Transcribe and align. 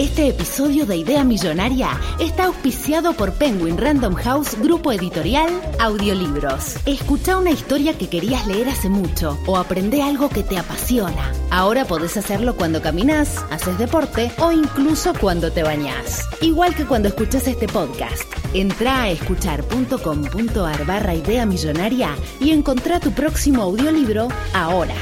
Este 0.00 0.28
episodio 0.28 0.86
de 0.86 0.96
Idea 0.96 1.24
Millonaria 1.24 1.90
está 2.18 2.46
auspiciado 2.46 3.12
por 3.12 3.34
Penguin 3.34 3.76
Random 3.76 4.14
House 4.14 4.58
Grupo 4.58 4.92
Editorial 4.92 5.50
Audiolibros. 5.78 6.76
Escucha 6.86 7.36
una 7.36 7.50
historia 7.50 7.98
que 7.98 8.08
querías 8.08 8.46
leer 8.46 8.70
hace 8.70 8.88
mucho 8.88 9.38
o 9.46 9.58
aprende 9.58 10.00
algo 10.00 10.30
que 10.30 10.42
te 10.42 10.56
apasiona. 10.56 11.34
Ahora 11.50 11.84
podés 11.84 12.16
hacerlo 12.16 12.56
cuando 12.56 12.80
caminas, 12.80 13.44
haces 13.50 13.76
deporte 13.76 14.32
o 14.38 14.52
incluso 14.52 15.12
cuando 15.20 15.52
te 15.52 15.64
bañás. 15.64 16.26
Igual 16.40 16.74
que 16.74 16.86
cuando 16.86 17.08
escuchas 17.08 17.46
este 17.46 17.68
podcast. 17.68 18.24
Entra 18.54 19.02
a 19.02 19.10
escuchar.com.ar 19.10 20.86
barra 20.86 21.14
Idea 21.14 21.44
Millonaria 21.44 22.16
y 22.40 22.52
encontrá 22.52 23.00
tu 23.00 23.12
próximo 23.12 23.64
audiolibro 23.64 24.28
ahora. 24.54 24.94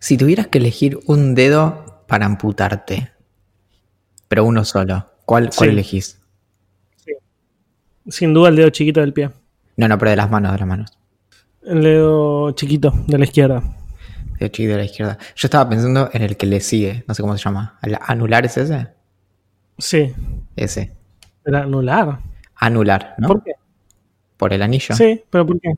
Si 0.00 0.16
tuvieras 0.16 0.48
que 0.48 0.58
elegir 0.58 0.98
un 1.06 1.36
dedo 1.36 2.02
para 2.08 2.26
amputarte, 2.26 3.15
pero 4.28 4.44
uno 4.44 4.64
solo. 4.64 5.06
¿Cuál, 5.24 5.50
cuál 5.56 5.68
Sí. 5.70 5.72
elegís? 5.74 6.20
Sin 8.08 8.32
duda 8.32 8.48
el 8.50 8.56
dedo 8.56 8.70
chiquito 8.70 9.00
del 9.00 9.12
pie. 9.12 9.30
No, 9.76 9.88
no, 9.88 9.98
pero 9.98 10.10
de 10.10 10.16
las 10.16 10.30
manos, 10.30 10.52
de 10.52 10.58
las 10.58 10.68
manos. 10.68 10.98
El 11.64 11.82
dedo 11.82 12.52
chiquito 12.52 12.92
de 13.06 13.18
la 13.18 13.24
izquierda. 13.24 13.62
De 14.38 14.50
chiquito 14.50 14.72
de 14.72 14.78
la 14.78 14.84
izquierda. 14.84 15.18
Yo 15.34 15.46
estaba 15.46 15.68
pensando 15.68 16.08
en 16.12 16.22
el 16.22 16.36
que 16.36 16.46
le 16.46 16.60
sigue, 16.60 17.04
no 17.08 17.14
sé 17.14 17.22
cómo 17.22 17.36
se 17.36 17.42
llama. 17.44 17.78
¿El 17.82 17.98
anular 18.00 18.46
es 18.46 18.56
ese? 18.56 18.88
Sí. 19.78 20.14
Ese. 20.54 20.92
Era 21.44 21.62
anular. 21.62 22.20
Anular, 22.54 23.14
¿no? 23.18 23.28
¿Por 23.28 23.42
qué? 23.42 23.52
Por 24.36 24.52
el 24.52 24.62
anillo. 24.62 24.94
Sí, 24.94 25.24
pero 25.28 25.44
¿por 25.46 25.60
qué? 25.60 25.72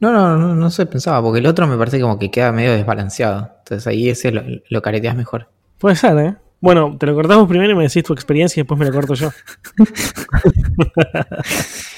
No, 0.00 0.10
no, 0.12 0.36
no, 0.36 0.54
no 0.54 0.70
sé, 0.70 0.86
pensaba, 0.86 1.22
porque 1.22 1.38
el 1.40 1.46
otro 1.46 1.66
me 1.66 1.76
parece 1.76 2.00
como 2.00 2.18
que 2.18 2.30
queda 2.30 2.50
medio 2.50 2.72
desbalanceado. 2.72 3.50
Entonces 3.58 3.86
ahí 3.86 4.08
ese 4.08 4.32
lo, 4.32 4.42
lo 4.68 4.82
careteas 4.82 5.14
mejor. 5.16 5.48
Puede 5.78 5.96
ser, 5.96 6.18
¿eh? 6.18 6.36
Bueno, 6.62 6.96
te 6.96 7.06
lo 7.06 7.14
cortamos 7.16 7.48
primero 7.48 7.72
y 7.72 7.74
me 7.74 7.82
decís 7.82 8.04
tu 8.04 8.12
experiencia 8.12 8.60
y 8.60 8.62
después 8.62 8.78
me 8.78 8.86
lo 8.86 8.92
corto 8.92 9.14
yo. 9.14 9.32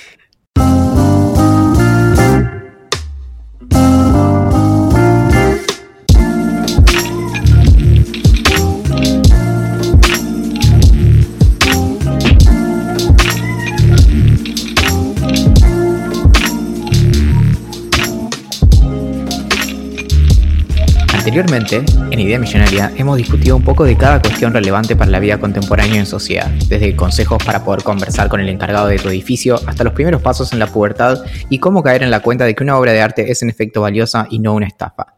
Anteriormente, 21.37 21.85
en 22.13 22.21
Idea 22.21 22.39
Millonaria, 22.39 22.93
hemos 22.97 23.17
discutido 23.17 23.57
un 23.57 23.65
poco 23.65 23.83
de 23.83 23.97
cada 23.97 24.23
cuestión 24.23 24.53
relevante 24.53 24.95
para 24.95 25.11
la 25.11 25.19
vida 25.19 25.41
contemporánea 25.41 25.99
en 25.99 26.07
sociedad, 26.07 26.47
desde 26.69 26.95
consejos 26.95 27.43
para 27.45 27.65
poder 27.65 27.83
conversar 27.83 28.29
con 28.29 28.39
el 28.41 28.49
encargado 28.49 28.87
de 28.87 29.01
tu 29.01 29.09
edificio 29.09 29.59
hasta 29.67 29.83
los 29.83 29.95
primeros 29.95 30.23
pasos 30.23 30.53
en 30.53 30.61
la 30.61 30.69
pubertad 30.69 31.25
y 31.51 31.59
cómo 31.59 31.83
caer 31.83 32.05
en 32.05 32.13
la 32.13 32.21
cuenta 32.21 32.45
de 32.45 32.55
que 32.55 32.63
una 32.63 32.79
obra 32.79 32.93
de 32.93 33.01
arte 33.01 33.33
es 33.33 33.43
en 33.43 33.51
efecto 33.51 33.81
valiosa 33.81 34.29
y 34.31 34.39
no 34.39 34.55
una 34.55 34.69
estafa. 34.69 35.15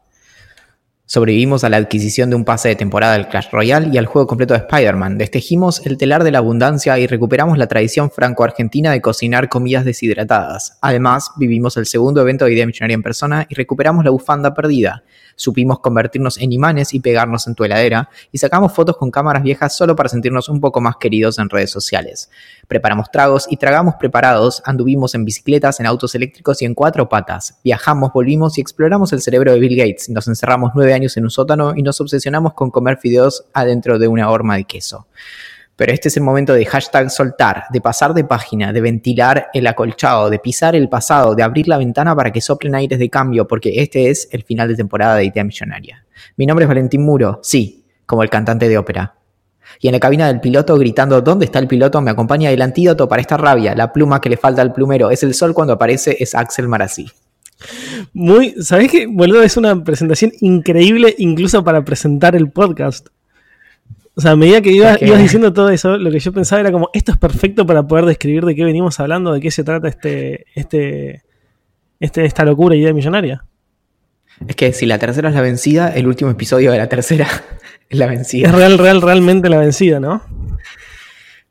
Sobrevivimos 1.05 1.63
a 1.63 1.69
la 1.69 1.77
adquisición 1.77 2.31
de 2.31 2.35
un 2.35 2.43
pase 2.43 2.67
de 2.67 2.75
temporada 2.75 3.13
del 3.13 3.29
Clash 3.29 3.49
Royale 3.51 3.89
y 3.93 3.97
al 3.97 4.07
juego 4.07 4.27
completo 4.27 4.55
de 4.55 4.61
Spider-Man, 4.61 5.17
destejimos 5.17 5.85
el 5.85 5.97
telar 5.97 6.23
de 6.25 6.31
la 6.31 6.39
abundancia 6.39 6.97
y 6.99 7.07
recuperamos 7.07 7.57
la 7.57 7.67
tradición 7.67 8.11
franco-argentina 8.11 8.91
de 8.91 8.99
cocinar 9.01 9.47
comidas 9.47 9.85
deshidratadas. 9.85 10.79
Además, 10.81 11.31
vivimos 11.37 11.77
el 11.77 11.85
segundo 11.85 12.21
evento 12.21 12.43
de 12.43 12.53
Idea 12.53 12.65
Millonaria 12.65 12.95
en 12.95 13.03
persona 13.03 13.45
y 13.47 13.53
recuperamos 13.55 14.03
la 14.03 14.11
bufanda 14.11 14.53
perdida. 14.53 15.03
Supimos 15.37 15.79
convertirnos 15.79 16.39
en 16.39 16.51
imanes 16.51 16.95
y 16.95 16.99
pegarnos 16.99 17.47
en 17.47 17.53
tu 17.53 17.63
heladera 17.63 18.09
y 18.31 18.39
sacamos 18.39 18.73
fotos 18.73 18.97
con 18.97 19.11
cámaras 19.11 19.43
viejas 19.43 19.77
solo 19.77 19.95
para 19.95 20.09
sentirnos 20.09 20.49
un 20.49 20.59
poco 20.59 20.81
más 20.81 20.97
queridos 20.97 21.37
en 21.37 21.49
redes 21.49 21.69
sociales. 21.69 22.31
Preparamos 22.67 23.11
tragos 23.11 23.45
y 23.49 23.57
tragamos 23.57 23.95
preparados, 23.95 24.63
anduvimos 24.65 25.13
en 25.13 25.25
bicicletas, 25.25 25.79
en 25.79 25.85
autos 25.85 26.15
eléctricos 26.15 26.59
y 26.63 26.65
en 26.65 26.73
cuatro 26.73 27.07
patas. 27.07 27.59
Viajamos, 27.63 28.11
volvimos 28.11 28.57
y 28.57 28.61
exploramos 28.61 29.13
el 29.13 29.21
cerebro 29.21 29.53
de 29.53 29.59
Bill 29.59 29.77
Gates. 29.77 30.09
Nos 30.09 30.27
encerramos 30.27 30.71
nueve 30.73 30.93
años 30.93 31.15
en 31.17 31.25
un 31.25 31.29
sótano 31.29 31.75
y 31.75 31.83
nos 31.83 32.01
obsesionamos 32.01 32.53
con 32.53 32.71
comer 32.71 32.97
fideos 32.97 33.45
adentro 33.53 33.99
de 33.99 34.07
una 34.07 34.31
horma 34.31 34.57
de 34.57 34.63
queso. 34.63 35.05
Pero 35.77 35.93
este 35.93 36.07
es 36.07 36.17
el 36.17 36.23
momento 36.23 36.53
de 36.53 36.65
hashtag 36.65 37.11
soltar, 37.11 37.65
de 37.71 37.79
pasar 37.79 38.15
de 38.15 38.23
página, 38.23 38.73
de 38.73 38.81
ventilar 38.81 39.47
el 39.53 39.67
acolchado, 39.67 40.31
de 40.31 40.39
pisar 40.39 40.75
el 40.75 40.89
pasado, 40.89 41.35
de 41.35 41.43
abrir 41.43 41.67
la 41.67 41.77
ventana 41.77 42.15
para 42.15 42.31
que 42.31 42.41
soplen 42.41 42.73
aires 42.73 42.97
de 42.97 43.09
cambio, 43.11 43.47
porque 43.47 43.73
este 43.75 44.09
es 44.09 44.27
el 44.31 44.43
final 44.43 44.67
de 44.67 44.75
temporada 44.75 45.15
de 45.15 45.25
Idea 45.25 45.43
Millonaria. 45.43 46.03
Mi 46.35 46.47
nombre 46.47 46.65
es 46.65 46.67
Valentín 46.67 47.05
Muro, 47.05 47.39
sí, 47.43 47.85
como 48.07 48.23
el 48.23 48.29
cantante 48.31 48.67
de 48.67 48.77
ópera. 48.77 49.17
Y 49.79 49.87
en 49.87 49.93
la 49.93 49.99
cabina 49.99 50.27
del 50.27 50.39
piloto 50.39 50.77
gritando 50.77 51.21
¿Dónde 51.21 51.45
está 51.45 51.59
el 51.59 51.67
piloto? 51.67 52.01
me 52.01 52.09
acompaña 52.09 52.49
el 52.49 52.61
antídoto 52.63 53.07
para 53.07 53.21
esta 53.21 53.37
rabia, 53.37 53.75
la 53.75 53.93
pluma 53.93 54.19
que 54.19 54.29
le 54.29 54.37
falta 54.37 54.63
al 54.63 54.73
plumero, 54.73 55.11
es 55.11 55.21
el 55.21 55.35
sol 55.35 55.53
cuando 55.53 55.73
aparece, 55.73 56.17
es 56.19 56.33
Axel 56.33 56.67
Marazzi. 56.67 57.07
Muy, 58.13 58.55
¿sabés 58.61 58.91
qué? 58.91 59.05
Boludo, 59.07 59.43
es 59.43 59.57
una 59.57 59.83
presentación 59.83 60.31
increíble 60.41 61.13
incluso 61.19 61.63
para 61.63 61.83
presentar 61.85 62.35
el 62.35 62.49
podcast. 62.49 63.09
O 64.17 64.21
sea, 64.21 64.31
a 64.31 64.35
medida 64.35 64.63
que 64.63 64.71
ibas, 64.71 64.99
ibas 64.99 65.21
diciendo 65.21 65.53
todo 65.53 65.69
eso, 65.69 65.95
lo 65.95 66.09
que 66.09 66.17
yo 66.17 66.33
pensaba 66.33 66.59
era 66.59 66.71
como, 66.71 66.89
esto 66.91 67.11
es 67.11 67.19
perfecto 67.19 67.67
para 67.67 67.83
poder 67.83 68.05
describir 68.05 68.45
de 68.45 68.55
qué 68.55 68.63
venimos 68.63 68.99
hablando, 68.99 69.31
de 69.31 69.39
qué 69.39 69.51
se 69.51 69.63
trata 69.63 69.87
este, 69.87 70.47
este, 70.55 71.21
este, 71.99 72.25
esta 72.25 72.43
locura 72.43 72.75
idea 72.75 72.91
millonaria. 72.93 73.45
Es 74.47 74.55
que 74.55 74.73
si 74.73 74.87
la 74.87 74.97
tercera 74.97 75.29
es 75.29 75.35
la 75.35 75.41
vencida, 75.41 75.89
el 75.89 76.07
último 76.07 76.31
episodio 76.31 76.71
de 76.71 76.79
la 76.79 76.89
tercera 76.89 77.27
es 77.89 77.99
la 77.99 78.07
vencida. 78.07 78.47
Es 78.47 78.55
real, 78.55 78.79
real, 78.79 79.03
realmente 79.03 79.49
la 79.49 79.59
vencida, 79.59 79.99
¿no? 79.99 80.23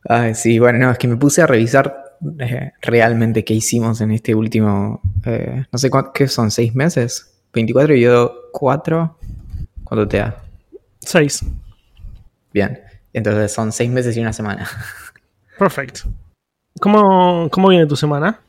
Ay, 0.09 0.35
sí, 0.35 0.59
bueno, 0.59 0.81
no, 0.81 0.91
es 0.91 0.99
que 0.99 1.07
me 1.07 1.17
puse 1.17 1.43
a 1.43 1.47
revisar 1.47 2.17
eh, 2.41 2.73
realmente 2.83 3.45
qué 3.45 3.55
hicimos 3.55 4.01
en 4.01 4.11
este 4.11 4.35
último, 4.35 5.01
eh, 5.25 5.67
no 5.71 5.79
sé 5.79 5.89
cuánto, 5.89 6.13
¿qué 6.13 6.27
son? 6.27 6.51
¿Seis 6.51 6.75
meses? 6.75 7.33
¿24 7.53 7.97
y 7.97 8.01
yo 8.01 8.35
4? 8.53 9.19
¿Cuánto 9.85 10.09
te 10.09 10.17
da? 10.17 10.43
Seis. 10.99 11.45
Bien, 12.57 12.81
entonces 13.13 13.53
son 13.53 13.71
seis 13.71 13.91
meses 13.91 14.17
y 14.17 14.21
una 14.21 14.33
semana. 14.33 14.67
Perfecto. 15.59 16.05
¿Cómo, 16.81 17.51
¿Cómo 17.51 17.69
viene 17.69 17.85
tu 17.85 17.97
semana? 17.97 18.41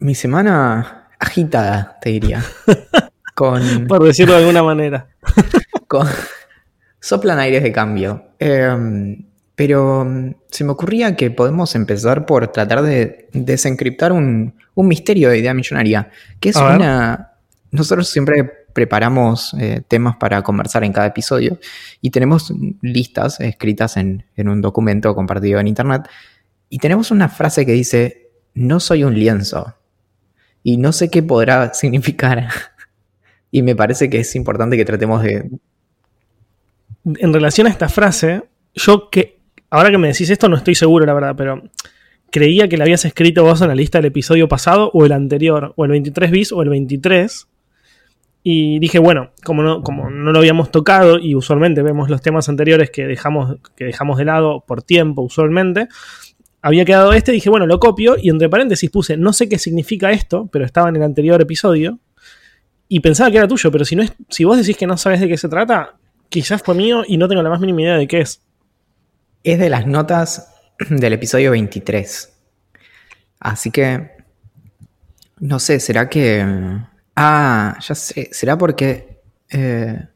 Mi 0.00 0.16
semana 0.16 1.06
agitada, 1.16 1.96
te 2.00 2.10
diría. 2.10 2.42
Con, 3.36 3.86
Por 3.86 4.02
decirlo 4.02 4.34
de 4.34 4.40
alguna 4.40 4.64
manera. 4.64 5.06
con- 5.86 6.08
soplan 6.98 7.38
aires 7.38 7.62
de 7.62 7.70
cambio. 7.70 8.30
Eh, 8.40 9.16
pero 9.54 10.04
mm, 10.04 10.34
se 10.50 10.64
me 10.64 10.72
ocurría 10.72 11.14
que 11.14 11.30
podemos 11.30 11.76
empezar 11.76 12.26
por 12.26 12.48
tratar 12.48 12.82
de 12.82 13.28
desencriptar 13.32 14.10
un, 14.10 14.54
un 14.74 14.88
misterio 14.88 15.30
de 15.30 15.38
idea 15.38 15.54
millonaria, 15.54 16.10
que 16.40 16.48
es 16.48 16.56
A 16.56 16.64
ver. 16.64 16.76
una... 16.78 17.30
Nosotros 17.70 18.08
siempre 18.08 18.66
preparamos 18.72 19.54
eh, 19.54 19.82
temas 19.86 20.16
para 20.16 20.42
conversar 20.42 20.84
en 20.84 20.92
cada 20.92 21.08
episodio 21.08 21.58
y 22.00 22.10
tenemos 22.10 22.52
listas 22.82 23.40
escritas 23.40 23.96
en, 23.96 24.24
en 24.36 24.48
un 24.48 24.60
documento 24.60 25.14
compartido 25.14 25.58
en 25.58 25.68
internet 25.68 26.02
y 26.68 26.78
tenemos 26.78 27.10
una 27.10 27.28
frase 27.28 27.64
que 27.64 27.72
dice, 27.72 28.30
no 28.54 28.80
soy 28.80 29.04
un 29.04 29.14
lienzo 29.14 29.74
y 30.62 30.76
no 30.76 30.92
sé 30.92 31.10
qué 31.10 31.22
podrá 31.22 31.72
significar. 31.74 32.48
y 33.50 33.62
me 33.62 33.74
parece 33.74 34.10
que 34.10 34.20
es 34.20 34.34
importante 34.36 34.76
que 34.76 34.84
tratemos 34.84 35.22
de, 35.22 35.50
En 37.04 37.32
relación 37.32 37.66
a 37.66 37.70
esta 37.70 37.88
frase, 37.88 38.42
yo 38.74 39.08
que, 39.10 39.38
ahora 39.70 39.90
que 39.90 39.98
me 39.98 40.08
decís 40.08 40.30
esto 40.30 40.48
no 40.48 40.56
estoy 40.56 40.74
seguro, 40.74 41.06
la 41.06 41.14
verdad, 41.14 41.34
pero 41.36 41.62
creía 42.30 42.68
que 42.68 42.76
la 42.76 42.84
habías 42.84 43.04
escrito 43.04 43.42
vos 43.42 43.62
en 43.62 43.68
la 43.68 43.74
lista 43.74 43.98
del 43.98 44.06
episodio 44.06 44.48
pasado 44.48 44.90
o 44.92 45.06
el 45.06 45.12
anterior, 45.12 45.72
o 45.76 45.84
el 45.84 45.90
23 45.92 46.30
bis 46.30 46.52
o 46.52 46.62
el 46.62 46.68
23. 46.68 47.47
Y 48.42 48.78
dije, 48.78 48.98
bueno, 48.98 49.30
como 49.44 49.62
no, 49.62 49.82
como 49.82 50.10
no 50.10 50.32
lo 50.32 50.38
habíamos 50.38 50.70
tocado 50.70 51.18
y 51.18 51.34
usualmente 51.34 51.82
vemos 51.82 52.08
los 52.08 52.22
temas 52.22 52.48
anteriores 52.48 52.90
que 52.90 53.06
dejamos, 53.06 53.56
que 53.76 53.84
dejamos 53.84 54.18
de 54.18 54.24
lado 54.24 54.64
por 54.66 54.82
tiempo 54.82 55.22
usualmente, 55.22 55.88
había 56.62 56.84
quedado 56.84 57.12
este, 57.12 57.32
dije, 57.32 57.50
bueno, 57.50 57.66
lo 57.66 57.78
copio 57.78 58.16
y 58.20 58.30
entre 58.30 58.48
paréntesis 58.48 58.90
puse, 58.90 59.16
no 59.16 59.32
sé 59.32 59.48
qué 59.48 59.58
significa 59.58 60.10
esto, 60.10 60.48
pero 60.50 60.64
estaba 60.64 60.88
en 60.88 60.96
el 60.96 61.02
anterior 61.02 61.40
episodio 61.40 61.98
y 62.88 63.00
pensaba 63.00 63.30
que 63.30 63.36
era 63.36 63.46
tuyo, 63.46 63.70
pero 63.70 63.84
si, 63.84 63.96
no 63.96 64.02
es, 64.02 64.12
si 64.30 64.44
vos 64.44 64.56
decís 64.56 64.76
que 64.76 64.86
no 64.86 64.96
sabes 64.96 65.20
de 65.20 65.28
qué 65.28 65.36
se 65.36 65.48
trata, 65.48 65.96
quizás 66.28 66.62
fue 66.62 66.74
mío 66.74 67.02
y 67.06 67.16
no 67.18 67.28
tengo 67.28 67.42
la 67.42 67.50
más 67.50 67.60
mínima 67.60 67.82
idea 67.82 67.96
de 67.96 68.08
qué 68.08 68.20
es. 68.20 68.42
Es 69.44 69.58
de 69.58 69.68
las 69.68 69.86
notas 69.86 70.54
del 70.88 71.12
episodio 71.12 71.50
23. 71.50 72.32
Así 73.40 73.70
que. 73.70 74.10
No 75.38 75.58
sé, 75.58 75.80
¿será 75.80 76.08
que. 76.08 76.44
Ah, 77.20 77.76
ya 77.80 77.94
sé. 77.94 78.28
¿Será 78.32 78.56
porque. 78.56 79.18
eh, 79.50 80.06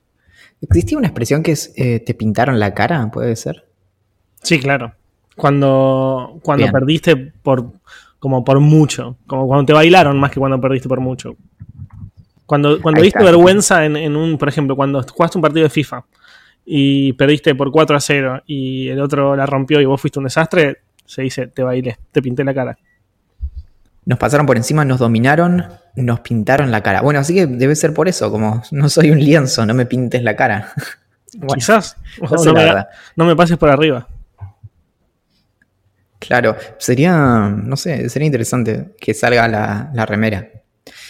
existía 0.61 0.99
una 0.99 1.09
expresión 1.09 1.43
que 1.43 1.53
es. 1.53 1.73
eh, 1.77 2.01
¿Te 2.01 2.15
pintaron 2.15 2.61
la 2.61 2.73
cara? 2.75 3.11
¿Puede 3.11 3.35
ser? 3.37 3.65
Sí, 4.43 4.61
claro. 4.61 4.93
Cuando, 5.37 6.39
cuando 6.43 6.65
Bien. 6.65 6.73
perdiste 6.73 7.17
por 7.17 7.73
como 8.19 8.45
por 8.45 8.61
mucho. 8.61 9.17
Como 9.27 9.47
cuando 9.49 9.67
te 9.67 9.73
bailaron 9.73 10.19
más 10.21 10.31
que 10.31 10.39
cuando 10.39 10.61
perdiste 10.61 10.89
por 10.89 11.01
mucho. 11.01 11.37
Cuando, 12.47 12.81
cuando 12.81 13.01
Ahí 13.01 13.07
diste 13.07 13.19
está. 13.19 13.31
vergüenza 13.31 13.85
en, 13.85 13.97
en 13.97 14.15
un, 14.15 14.37
por 14.39 14.49
ejemplo, 14.49 14.77
cuando 14.77 15.03
jugaste 15.03 15.39
un 15.39 15.43
partido 15.43 15.65
de 15.65 15.71
FIFA 15.71 16.05
y 16.67 17.13
perdiste 17.15 17.55
por 17.55 17.73
4 17.73 17.97
a 17.97 18.01
0 18.01 18.43
y 18.47 18.89
el 18.89 19.01
otro 19.01 19.35
la 19.35 19.47
rompió 19.47 19.81
y 19.81 19.87
vos 19.87 20.01
fuiste 20.01 20.19
un 20.21 20.25
desastre, 20.27 20.79
se 21.07 21.23
dice, 21.23 21.47
te 21.49 21.63
bailé, 21.63 21.97
te 22.13 22.21
pinté 22.23 22.45
la 22.45 22.55
cara. 22.55 22.79
Nos 24.05 24.19
pasaron 24.19 24.47
por 24.47 24.57
encima, 24.57 24.85
nos 24.85 24.99
dominaron, 24.99 25.65
nos 25.95 26.21
pintaron 26.21 26.71
la 26.71 26.83
cara. 26.83 27.03
Bueno, 27.03 27.21
así 27.21 27.35
que 27.35 27.47
debe 27.47 27.77
ser 27.77 27.95
por 27.95 28.09
eso, 28.09 28.31
como 28.31 28.63
no 28.73 28.89
soy 28.89 29.11
un 29.11 29.19
lienzo, 29.19 29.65
no 29.65 29.75
me 29.75 29.87
pintes 29.87 30.23
la 30.23 30.35
cara. 30.35 30.73
Quizás, 31.55 31.97
no, 32.21 32.53
me, 32.53 32.87
no 33.17 33.25
me 33.25 33.37
pases 33.37 33.57
por 33.57 33.71
arriba. 33.71 34.07
Claro, 36.19 36.57
sería, 36.79 37.49
no 37.49 37.77
sé, 37.77 38.09
sería 38.09 38.27
interesante 38.27 38.91
que 39.01 39.13
salga 39.13 39.49
la, 39.49 40.07
remera. 40.07 40.49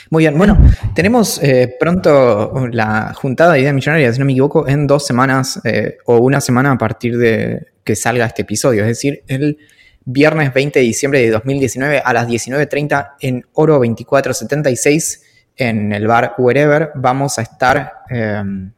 Muy 0.08 0.24
bien, 0.24 0.38
bueno, 0.38 0.58
tenemos 0.94 1.42
eh, 1.42 1.76
pronto 1.78 2.68
la 2.70 3.12
juntada 3.14 3.52
de 3.52 3.60
Idea 3.60 3.72
Millonaria, 3.74 4.12
si 4.12 4.18
no 4.18 4.24
me 4.24 4.32
equivoco, 4.32 4.66
en 4.66 4.86
dos 4.86 5.06
semanas 5.06 5.60
eh, 5.64 5.98
o 6.06 6.16
una 6.16 6.40
semana 6.40 6.72
a 6.72 6.78
partir 6.78 7.18
de 7.18 7.72
que 7.84 7.94
salga 7.94 8.24
este 8.24 8.42
episodio, 8.42 8.82
es 8.82 8.88
decir, 8.88 9.22
el 9.26 9.58
viernes 10.04 10.52
20 10.52 10.78
de 10.78 10.84
diciembre 10.84 11.20
de 11.20 11.31
2019 11.31 12.02
a 12.04 12.12
las 12.12 12.28
19.30 12.28 13.12
en 13.20 13.46
Oro 13.52 13.75
2476 13.75 15.22
en 15.56 15.93
el 15.93 16.06
bar 16.06 16.34
Wherever 16.38 16.90
vamos 16.94 17.38
a 17.38 17.43
estar, 17.43 18.04
em, 18.08 18.72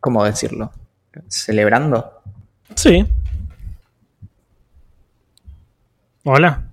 ¿cómo 0.00 0.24
decirlo? 0.24 0.72
¿Celebrando? 1.28 2.22
Sí. 2.74 3.06
Hola. 6.24 6.64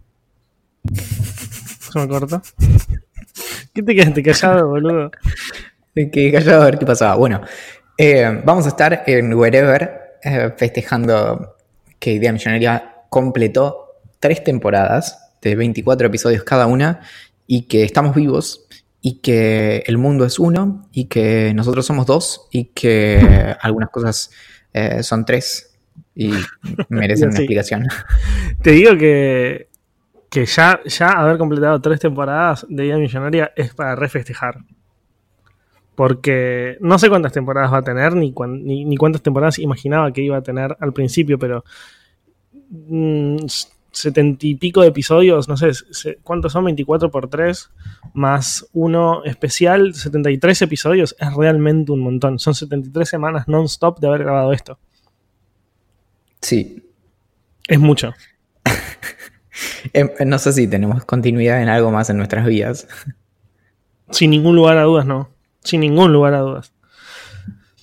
Se 0.93 1.99
me 1.99 2.07
cortó. 2.07 2.41
¿Qué 3.73 3.83
te 3.83 3.95
quedaste 3.95 4.23
callado, 4.23 4.67
boludo? 4.67 5.11
Que 5.93 6.31
callado 6.31 6.61
a 6.61 6.65
ver 6.65 6.77
qué 6.77 6.85
pasaba. 6.85 7.15
Bueno, 7.15 7.41
eh, 7.97 8.41
vamos 8.43 8.65
a 8.65 8.69
estar 8.69 9.03
en 9.05 9.33
Wherever 9.33 10.19
eh, 10.23 10.53
festejando 10.57 11.55
que 11.99 12.13
Idea 12.13 12.33
Millonaria 12.33 12.95
completó 13.09 13.84
tres 14.25 14.43
temporadas 14.43 15.35
de 15.39 15.55
24 15.55 16.07
episodios 16.07 16.43
cada 16.43 16.65
una 16.65 17.01
y 17.45 17.67
que 17.67 17.83
estamos 17.83 18.15
vivos 18.15 18.65
y 19.01 19.19
que 19.19 19.83
el 19.85 19.99
mundo 19.99 20.25
es 20.25 20.39
uno 20.39 20.89
y 20.91 21.05
que 21.05 21.53
nosotros 21.53 21.85
somos 21.85 22.07
dos 22.07 22.47
y 22.51 22.65
que 22.73 23.55
algunas 23.61 23.91
cosas 23.91 24.31
eh, 24.73 25.03
son 25.03 25.25
tres 25.25 25.77
y 26.15 26.31
merecen 26.89 27.29
una 27.29 27.37
explicación. 27.37 27.85
Te 28.63 28.71
digo 28.71 28.97
que, 28.97 29.67
que 30.31 30.47
ya, 30.47 30.79
ya 30.85 31.09
haber 31.09 31.37
completado 31.37 31.79
tres 31.79 31.99
temporadas 31.99 32.65
de 32.67 32.81
Vida 32.81 32.97
Millonaria 32.97 33.53
es 33.55 33.75
para 33.75 33.95
refestejar. 33.95 34.57
Porque 35.93 36.77
no 36.81 36.97
sé 36.97 37.09
cuántas 37.09 37.31
temporadas 37.31 37.71
va 37.71 37.77
a 37.77 37.83
tener, 37.83 38.15
ni, 38.15 38.33
ni, 38.63 38.97
cuántas 38.97 39.21
temporadas 39.21 39.59
imaginaba 39.59 40.11
que 40.11 40.23
iba 40.23 40.37
a 40.37 40.41
tener 40.41 40.75
al 40.79 40.93
principio, 40.93 41.37
pero 41.37 41.63
mm, 42.71 43.45
setenta 43.95 44.45
y 44.45 44.55
pico 44.55 44.81
de 44.81 44.89
episodios, 44.89 45.47
no 45.47 45.55
sé, 45.55 45.71
¿cuántos 46.21 46.51
son? 46.51 46.65
24 46.65 47.09
por 47.09 47.29
3, 47.29 47.71
más 48.13 48.67
uno 48.73 49.23
especial, 49.23 49.93
73 49.93 50.63
episodios, 50.63 51.15
es 51.17 51.33
realmente 51.33 51.93
un 51.93 52.01
montón. 52.01 52.37
Son 52.37 52.53
73 52.53 53.07
semanas 53.07 53.47
non-stop 53.47 53.99
de 53.99 54.07
haber 54.07 54.23
grabado 54.23 54.51
esto. 54.51 54.77
Sí. 56.41 56.83
Es 57.67 57.79
mucho. 57.79 58.13
Em, 59.93 60.09
no 60.25 60.37
sé 60.37 60.51
si 60.51 60.67
tenemos 60.67 61.05
continuidad 61.05 61.61
en 61.61 61.69
algo 61.69 61.89
más 61.89 62.09
en 62.09 62.17
nuestras 62.17 62.45
vidas. 62.45 62.89
Sin 64.09 64.31
ningún 64.31 64.57
lugar 64.57 64.77
a 64.77 64.83
dudas, 64.83 65.05
no. 65.05 65.29
Sin 65.63 65.79
ningún 65.79 66.11
lugar 66.11 66.33
a 66.33 66.39
dudas. 66.39 66.73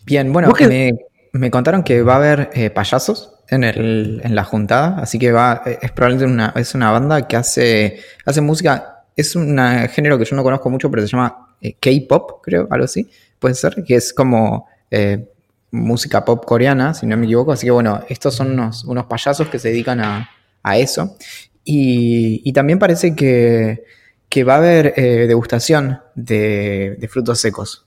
Bien, 0.04 0.30
bueno, 0.34 0.52
me, 0.60 0.92
me, 1.32 1.50
contaron 1.50 1.82
que 1.82 2.02
va 2.02 2.14
a 2.14 2.16
haber 2.16 2.50
eh, 2.52 2.68
payasos 2.68 3.41
en, 3.52 3.64
el, 3.64 4.20
en 4.24 4.34
la 4.34 4.44
juntada, 4.44 4.96
así 4.98 5.18
que 5.18 5.30
va, 5.30 5.62
es 5.64 5.92
probablemente 5.92 6.32
una, 6.32 6.52
es 6.56 6.74
una 6.74 6.90
banda 6.90 7.28
que 7.28 7.36
hace, 7.36 8.00
hace 8.24 8.40
música, 8.40 9.04
es 9.14 9.36
un 9.36 9.58
género 9.90 10.18
que 10.18 10.24
yo 10.24 10.34
no 10.34 10.42
conozco 10.42 10.70
mucho, 10.70 10.90
pero 10.90 11.02
se 11.02 11.08
llama 11.08 11.54
eh, 11.60 11.76
K-pop, 11.78 12.40
creo, 12.42 12.66
algo 12.70 12.86
así, 12.86 13.10
puede 13.38 13.54
ser, 13.54 13.84
que 13.86 13.96
es 13.96 14.14
como 14.14 14.66
eh, 14.90 15.28
música 15.70 16.24
pop 16.24 16.44
coreana, 16.46 16.94
si 16.94 17.04
no 17.06 17.16
me 17.18 17.26
equivoco, 17.26 17.52
así 17.52 17.66
que 17.66 17.70
bueno, 17.70 18.02
estos 18.08 18.34
son 18.34 18.52
unos, 18.52 18.84
unos 18.84 19.04
payasos 19.04 19.48
que 19.48 19.58
se 19.58 19.68
dedican 19.68 20.00
a, 20.00 20.30
a 20.62 20.78
eso, 20.78 21.16
y, 21.62 22.40
y, 22.42 22.52
también 22.54 22.78
parece 22.78 23.14
que, 23.14 23.84
que 24.30 24.44
va 24.44 24.54
a 24.54 24.58
haber 24.58 24.94
eh, 24.96 25.26
degustación 25.28 26.00
de, 26.14 26.96
de 26.98 27.08
frutos 27.08 27.38
secos. 27.38 27.86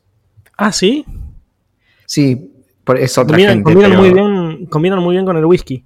Ah, 0.57 0.71
sí. 0.71 1.05
Sí, 2.05 2.53
es 2.99 3.17
otra 3.17 3.37
gente. 3.37 3.75
muy 3.75 3.83
bien, 3.83 4.34
combinan 4.69 4.99
muy 4.99 5.15
bien 5.15 5.25
con 5.25 5.37
el 5.37 5.45
whisky. 5.45 5.85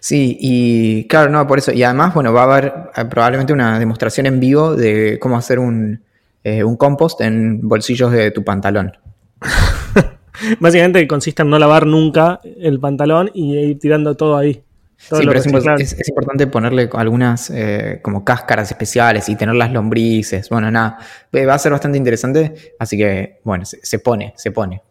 Sí, 0.00 0.36
y 0.40 1.06
claro, 1.06 1.30
no, 1.30 1.46
por 1.46 1.58
eso. 1.58 1.72
Y 1.72 1.82
además, 1.82 2.14
bueno, 2.14 2.32
va 2.32 2.42
a 2.42 2.44
haber 2.44 2.74
eh, 2.96 3.04
probablemente 3.04 3.52
una 3.52 3.78
demostración 3.78 4.26
en 4.26 4.40
vivo 4.40 4.74
de 4.74 5.18
cómo 5.20 5.36
hacer 5.36 5.58
un, 5.58 6.02
eh, 6.44 6.64
un 6.64 6.76
compost 6.76 7.20
en 7.20 7.66
bolsillos 7.66 8.12
de 8.12 8.30
tu 8.30 8.44
pantalón. 8.44 8.96
Básicamente 10.60 11.06
consiste 11.08 11.42
en 11.42 11.50
no 11.50 11.58
lavar 11.58 11.86
nunca 11.86 12.40
el 12.44 12.78
pantalón 12.78 13.30
y 13.32 13.56
ir 13.56 13.78
tirando 13.78 14.14
todo 14.14 14.36
ahí. 14.36 14.62
sí, 14.96 15.24
pero 15.26 15.32
es, 15.32 16.08
importante 16.08 16.46
ponerle 16.46 16.90
algunas 16.92 17.50
eh, 17.50 18.00
como 18.02 18.24
cáscaras 18.24 18.70
especiales 18.70 19.28
y 19.28 19.36
tener 19.36 19.54
las 19.54 19.72
lombrices. 19.72 20.48
Bueno, 20.50 20.70
nada, 20.70 20.98
va 21.34 21.54
a 21.54 21.58
ser 21.58 21.72
bastante 21.72 21.96
interesante, 21.96 22.74
así 22.78 22.96
que 22.96 23.40
bueno, 23.44 23.64
se 23.64 23.98
pone, 23.98 24.34
se 24.36 24.50
pone. 24.50 24.82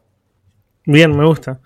Bien, 0.85 1.15
me 1.15 1.25
gusta. 1.25 1.59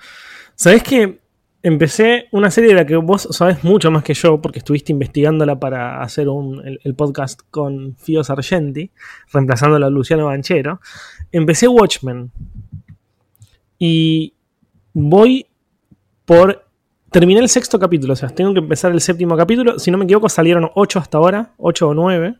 ¿Sabés 0.56 0.84
que 0.84 1.20
empecé 1.62 2.28
una 2.32 2.52
serie 2.52 2.70
de 2.70 2.76
la 2.76 2.86
que 2.86 2.96
vos 2.96 3.28
sabés 3.32 3.64
mucho 3.64 3.92
más 3.92 4.04
que 4.04 4.14
yo, 4.14 4.42
porque 4.42 4.60
estuviste 4.60 4.92
investigándola 4.92 5.60
para 5.60 6.02
hacer 6.02 6.28
el, 6.84 6.96
podcast 6.96 7.42
con 7.52 7.96
Fio 7.96 8.24
Sargenti, 8.24 8.92
reemplazando 9.32 9.76
a 9.76 9.90
Luciano 9.90 10.26
Banchero? 10.26 10.80
Empecé 11.32 11.68
Watchmen. 11.68 12.32
Y 13.78 14.34
voy 14.94 15.48
por. 16.26 16.66
Terminé 17.12 17.40
el 17.40 17.50
sexto 17.50 17.80
capítulo, 17.80 18.14
o 18.14 18.16
sea, 18.16 18.30
tengo 18.30 18.54
que 18.54 18.60
empezar 18.60 18.92
el 18.92 19.02
séptimo 19.02 19.36
capítulo. 19.36 19.80
Si 19.80 19.90
no 19.90 19.98
me 19.98 20.04
equivoco, 20.04 20.30
salieron 20.30 20.70
ocho 20.76 21.00
hasta 21.00 21.18
ahora, 21.18 21.54
ocho 21.58 21.88
o 21.88 21.94
nueve. 21.96 22.36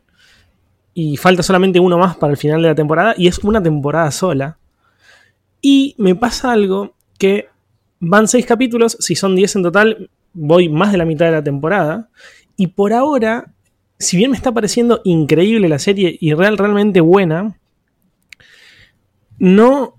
Y 0.94 1.16
falta 1.16 1.42
solamente 1.42 1.80
uno 1.80 1.98
más 1.98 2.16
para 2.16 2.30
el 2.32 2.36
final 2.36 2.62
de 2.62 2.68
la 2.68 2.74
temporada. 2.76 3.14
Y 3.16 3.26
es 3.26 3.38
una 3.40 3.60
temporada 3.60 4.10
sola. 4.12 4.58
Y 5.60 5.96
me 5.98 6.14
pasa 6.14 6.52
algo 6.52 6.94
que 7.18 7.49
van 8.00 8.26
seis 8.26 8.46
capítulos, 8.46 8.96
si 8.98 9.14
son 9.14 9.36
diez 9.36 9.54
en 9.54 9.62
total, 9.62 10.10
voy 10.32 10.68
más 10.68 10.90
de 10.90 10.98
la 10.98 11.04
mitad 11.04 11.26
de 11.26 11.32
la 11.32 11.44
temporada. 11.44 12.08
Y 12.56 12.68
por 12.68 12.92
ahora, 12.92 13.52
si 13.98 14.16
bien 14.16 14.30
me 14.30 14.36
está 14.36 14.52
pareciendo 14.52 15.00
increíble 15.04 15.68
la 15.68 15.78
serie 15.78 16.16
y 16.18 16.34
real, 16.34 16.58
realmente 16.58 17.00
buena, 17.00 17.56
no 19.38 19.94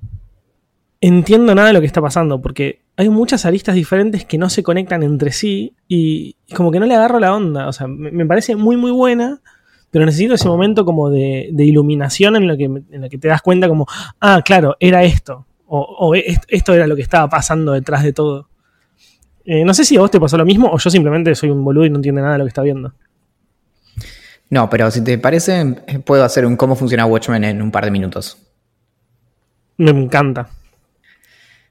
entiendo 1.00 1.56
nada 1.56 1.70
de 1.70 1.74
lo 1.74 1.80
que 1.80 1.88
está 1.88 2.02
pasando, 2.02 2.42
porque 2.42 2.82
hay 2.98 3.10
muchas 3.10 3.46
aristas 3.46 3.76
diferentes 3.76 4.26
que 4.26 4.38
no 4.38 4.50
se 4.50 4.64
conectan 4.64 5.02
entre 5.04 5.32
sí 5.32 5.74
y 5.88 6.36
como 6.56 6.72
que 6.72 6.80
no 6.80 6.86
le 6.86 6.96
agarro 6.96 7.20
la 7.20 7.36
onda. 7.36 7.68
O 7.68 7.74
sea, 7.74 7.88
me, 7.88 8.26
parece 8.26 8.56
muy, 8.56 8.78
muy 8.78 8.92
buena, 8.92 9.42
pero 9.90 10.06
necesito 10.06 10.36
ese 10.36 10.48
momento 10.48 10.86
como 10.86 11.10
de, 11.10 11.52
iluminación 11.58 12.36
en 12.36 12.48
lo, 12.48 12.58
que, 12.58 12.66
en 12.66 13.02
lo 13.02 13.10
que 13.10 13.18
te 13.18 13.28
das 13.28 13.42
cuenta 13.42 13.68
como, 13.68 13.88
ah, 14.20 14.42
claro, 14.44 14.76
era 14.80 15.04
esto 15.04 15.46
o, 15.74 16.14
esto 16.16 16.74
era 16.74 16.86
lo 16.86 16.96
que 16.96 17.02
estaba 17.02 17.30
pasando 17.30 17.72
detrás 17.72 18.04
de 18.04 18.12
todo. 18.12 18.50
Eh, 19.46 19.64
no 19.64 19.74
sé 19.74 19.86
si 19.86 19.96
a 19.96 20.02
vos 20.02 20.12
te 20.12 20.20
pasó 20.20 20.38
lo 20.38 20.46
mismo 20.46 20.70
o 20.70 20.78
yo 20.78 20.90
simplemente 20.90 21.34
soy 21.34 21.50
un 21.50 21.64
boludo 21.64 21.86
y 21.86 21.90
no 21.90 21.96
entiendo 21.96 22.22
nada 22.22 22.34
de 22.34 22.40
lo 22.40 22.46
que 22.46 22.50
está 22.50 22.62
viendo. 22.62 22.94
No, 24.50 24.70
pero 24.70 24.92
si 24.92 25.02
te 25.02 25.18
parece, 25.18 25.84
eh, 25.88 26.00
puedo 26.00 26.26
hacer 26.26 26.46
un 26.46 26.58
cómo 26.58 26.76
funciona 26.76 27.06
Watchmen 27.06 27.44
en 27.46 27.62
un 27.62 27.72
par 27.72 27.86
de 27.86 27.92
minutos. 27.92 28.38
Me 29.78 29.92
encanta. 29.92 30.50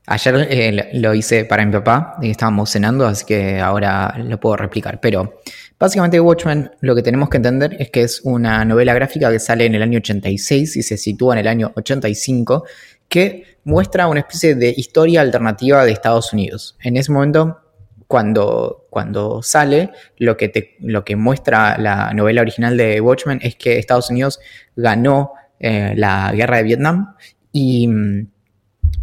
Ayer 0.07 0.49
eh, 0.51 0.91
lo 0.95 1.15
hice 1.15 1.45
para 1.45 1.65
mi 1.65 1.73
papá 1.73 2.17
y 2.23 2.31
estábamos 2.31 2.71
cenando, 2.71 3.07
así 3.07 3.27
que 3.27 3.61
ahora 3.61 4.17
lo 4.19 4.41
puedo 4.41 4.57
replicar. 4.57 4.99
Pero 4.99 5.41
básicamente 5.79 6.19
Watchmen 6.19 6.71
lo 6.81 6.95
que 6.95 7.03
tenemos 7.03 7.29
que 7.29 7.37
entender 7.37 7.77
es 7.79 7.91
que 7.91 8.03
es 8.03 8.23
una 8.25 8.65
novela 8.65 8.95
gráfica 8.95 9.31
que 9.31 9.39
sale 9.39 9.67
en 9.67 9.75
el 9.75 9.83
año 9.83 9.99
86 9.99 10.77
y 10.77 10.83
se 10.83 10.97
sitúa 10.97 11.35
en 11.35 11.41
el 11.41 11.49
año 11.49 11.71
85 11.77 12.65
que 13.11 13.50
muestra 13.65 14.07
una 14.07 14.21
especie 14.21 14.55
de 14.55 14.75
historia 14.77 15.21
alternativa 15.21 15.85
de 15.85 15.93
Estados 15.93 16.33
Unidos. 16.33 16.77
En 16.83 16.97
ese 16.97 17.13
momento, 17.13 17.61
cuando, 18.07 18.87
cuando 18.91 19.43
sale, 19.43 19.91
lo 20.19 20.37
que, 20.37 20.49
te, 20.49 20.77
lo 20.81 21.05
que 21.05 21.17
muestra 21.17 21.79
la 21.79 22.13
novela 22.13 22.41
original 22.41 22.77
de 22.77 23.01
Watchmen 23.01 23.39
es 23.43 23.57
que 23.57 23.79
Estados 23.79 24.11
Unidos 24.11 24.41
ganó 24.75 25.33
eh, 25.59 25.95
la 25.97 26.33
guerra 26.33 26.57
de 26.57 26.63
Vietnam 26.63 27.15
y, 27.53 27.89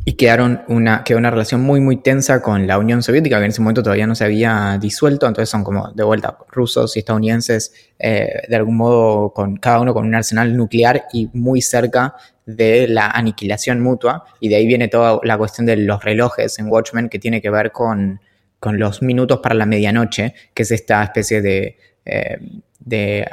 y 0.08 0.14
quedaron 0.14 0.62
una, 0.70 1.04
quedó 1.04 1.18
una 1.18 1.32
relación 1.32 1.60
muy, 1.60 1.82
muy 1.82 1.98
tensa 1.98 2.42
con 2.42 2.66
la 2.66 2.78
Unión 2.78 3.04
Soviética, 3.04 3.40
que 3.40 3.44
en 3.44 3.52
ese 3.52 3.62
momento 3.62 3.84
todavía 3.84 4.08
no 4.08 4.16
se 4.16 4.24
había 4.24 4.78
disuelto, 4.80 5.28
entonces 5.28 5.50
son 5.50 5.66
como 5.66 5.92
de 5.92 6.04
vuelta 6.06 6.38
rusos 6.50 6.96
y 6.96 7.00
estadounidenses, 7.00 7.74
eh, 8.00 8.44
de 8.48 8.56
algún 8.56 8.78
modo, 8.78 9.34
con 9.34 9.58
cada 9.58 9.82
uno 9.82 9.94
con 9.94 10.06
un 10.08 10.16
arsenal 10.16 10.56
nuclear 10.56 11.08
y 11.12 11.30
muy 11.34 11.62
cerca 11.62 12.16
de 12.46 12.88
la 12.88 13.08
aniquilación 13.08 13.82
mutua, 13.82 14.24
y 14.40 14.48
de 14.48 14.56
ahí 14.56 14.66
viene 14.66 14.88
toda 14.88 15.20
la 15.24 15.38
cuestión 15.38 15.68
de 15.68 15.76
los 15.76 16.02
relojes 16.02 16.58
en 16.58 16.68
Watchmen, 16.70 17.10
que 17.10 17.20
tiene 17.20 17.42
que 17.42 17.50
ver 17.50 17.74
con, 17.74 18.22
con 18.62 18.80
los 18.80 19.02
minutos 19.02 19.42
para 19.44 19.56
la 19.56 19.66
medianoche, 19.66 20.34
que 20.54 20.64
es 20.64 20.72
esta 20.72 21.04
especie 21.04 21.42
de, 21.42 21.78
eh, 22.06 22.38
de 22.80 23.28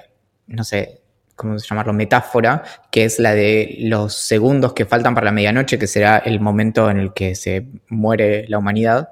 no 0.48 0.64
sé, 0.64 1.03
¿cómo 1.36 1.58
se 1.58 1.66
llamarlo? 1.68 1.92
Metáfora, 1.92 2.62
que 2.90 3.04
es 3.04 3.18
la 3.18 3.34
de 3.34 3.76
los 3.80 4.14
segundos 4.14 4.72
que 4.72 4.84
faltan 4.84 5.14
para 5.14 5.26
la 5.26 5.32
medianoche, 5.32 5.78
que 5.78 5.86
será 5.86 6.18
el 6.18 6.40
momento 6.40 6.90
en 6.90 6.98
el 6.98 7.12
que 7.12 7.34
se 7.34 7.66
muere 7.88 8.46
la 8.48 8.58
humanidad, 8.58 9.10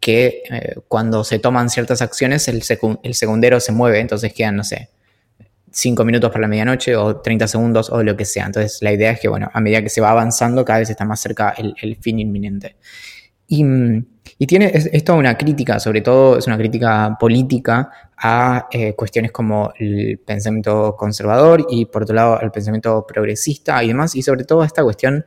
que 0.00 0.42
eh, 0.50 0.76
cuando 0.88 1.24
se 1.24 1.38
toman 1.38 1.70
ciertas 1.70 2.02
acciones 2.02 2.48
el, 2.48 2.62
el, 3.02 3.14
segundero 3.14 3.60
se 3.60 3.72
mueve, 3.72 4.00
entonces 4.00 4.32
quedan, 4.32 4.56
no 4.56 4.64
sé, 4.64 4.88
5 5.72 6.04
minutos 6.04 6.30
para 6.30 6.42
la 6.42 6.48
medianoche 6.48 6.96
o 6.96 7.20
30 7.20 7.46
segundos 7.46 7.90
o 7.90 8.02
lo 8.02 8.16
que 8.16 8.24
sea. 8.24 8.46
Entonces 8.46 8.78
la 8.82 8.92
idea 8.92 9.12
es 9.12 9.20
que, 9.20 9.28
bueno, 9.28 9.50
a 9.52 9.60
medida 9.60 9.82
que 9.82 9.90
se 9.90 10.00
va 10.00 10.10
avanzando, 10.10 10.64
cada 10.64 10.80
vez 10.80 10.90
está 10.90 11.04
más 11.04 11.20
cerca 11.20 11.54
el, 11.56 11.74
el 11.80 11.96
fin 11.96 12.18
inminente. 12.18 12.76
Y 13.46 13.64
mm, 13.64 14.06
y 14.42 14.46
tiene, 14.46 14.72
es, 14.72 15.04
toda 15.04 15.18
una 15.18 15.36
crítica, 15.36 15.78
sobre 15.78 16.00
todo 16.00 16.38
es 16.38 16.46
una 16.46 16.56
crítica 16.56 17.14
política 17.20 17.90
a 18.16 18.68
eh, 18.72 18.94
cuestiones 18.94 19.32
como 19.32 19.70
el 19.78 20.18
pensamiento 20.24 20.96
conservador 20.96 21.66
y 21.68 21.84
por 21.84 22.04
otro 22.04 22.14
lado 22.14 22.40
el 22.40 22.50
pensamiento 22.50 23.06
progresista 23.06 23.84
y 23.84 23.88
demás, 23.88 24.16
y 24.16 24.22
sobre 24.22 24.44
todo 24.44 24.64
esta 24.64 24.82
cuestión 24.82 25.26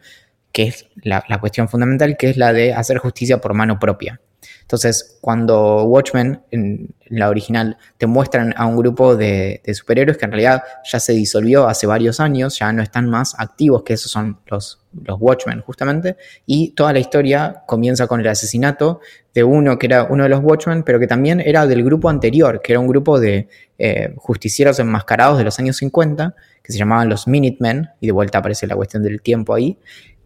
que 0.51 0.63
es 0.63 0.88
la 1.03 1.22
cuestión 1.39 1.70
fundamental, 1.70 2.17
que 2.17 2.32
es 2.32 2.38
la 2.38 2.53
de 2.53 2.74
hacer 2.74 2.98
justicia 2.98 3.39
por 3.39 3.53
mano 3.53 3.77
propia. 3.77 4.20
Entonces, 4.63 5.17
cuando 5.22 5.84
Watchmen, 5.84 6.41
en, 6.51 6.89
la 7.10 7.29
original, 7.29 7.77
te 7.98 8.08
muestran 8.08 8.55
a 8.58 8.65
un 8.65 8.75
grupo 8.75 9.15
de, 9.15 9.62
superhéroes 9.74 10.17
que 10.17 10.25
en 10.25 10.32
realidad 10.32 10.63
ya 10.84 11.00
se 11.00 11.13
disolvió 11.13 11.67
hace 11.67 11.86
varios 11.86 12.20
años, 12.20 12.58
ya 12.58 12.74
no 12.74 12.82
están 12.82 13.08
más 13.08 13.36
activos, 13.38 13.84
que 13.84 13.93
esos 13.93 14.12
son 14.12 14.39
los, 14.48 14.82
los 15.03 15.17
Watchmen 15.22 15.62
justamente, 15.62 16.17
y 16.48 16.72
toda 16.72 16.91
la 16.91 17.00
historia 17.00 17.62
comienza 17.67 18.08
con 18.08 18.20
el 18.20 18.27
asesinato 18.27 19.00
de 19.34 19.43
uno 19.43 19.77
que 19.77 19.86
era 19.86 20.05
uno 20.10 20.24
de 20.24 20.29
los 20.29 20.39
Watchmen, 20.41 20.82
pero 20.84 21.00
que 21.00 21.08
también 21.08 21.39
era 21.39 21.67
del 21.67 21.84
grupo 21.84 22.10
anterior, 22.10 22.62
que 22.63 22.74
era 22.74 22.79
un 22.79 22.88
grupo 22.88 23.20
de 23.20 23.48
eh, 23.77 24.13
justicieros 24.17 24.79
enmascarados 24.79 25.38
de 25.38 25.43
los 25.43 25.60
años 25.60 25.77
50, 25.77 26.34
que 26.63 26.72
se 26.72 26.79
llamaban 26.79 27.10
los 27.10 27.27
Minutemen, 27.27 27.89
y 28.00 28.08
de 28.08 28.12
vuelta 28.12 28.39
aparece 28.39 28.65
la 28.65 28.75
cuestión 28.75 29.03
del 29.03 29.22
tiempo 29.22 29.53
ahí, 29.53 29.77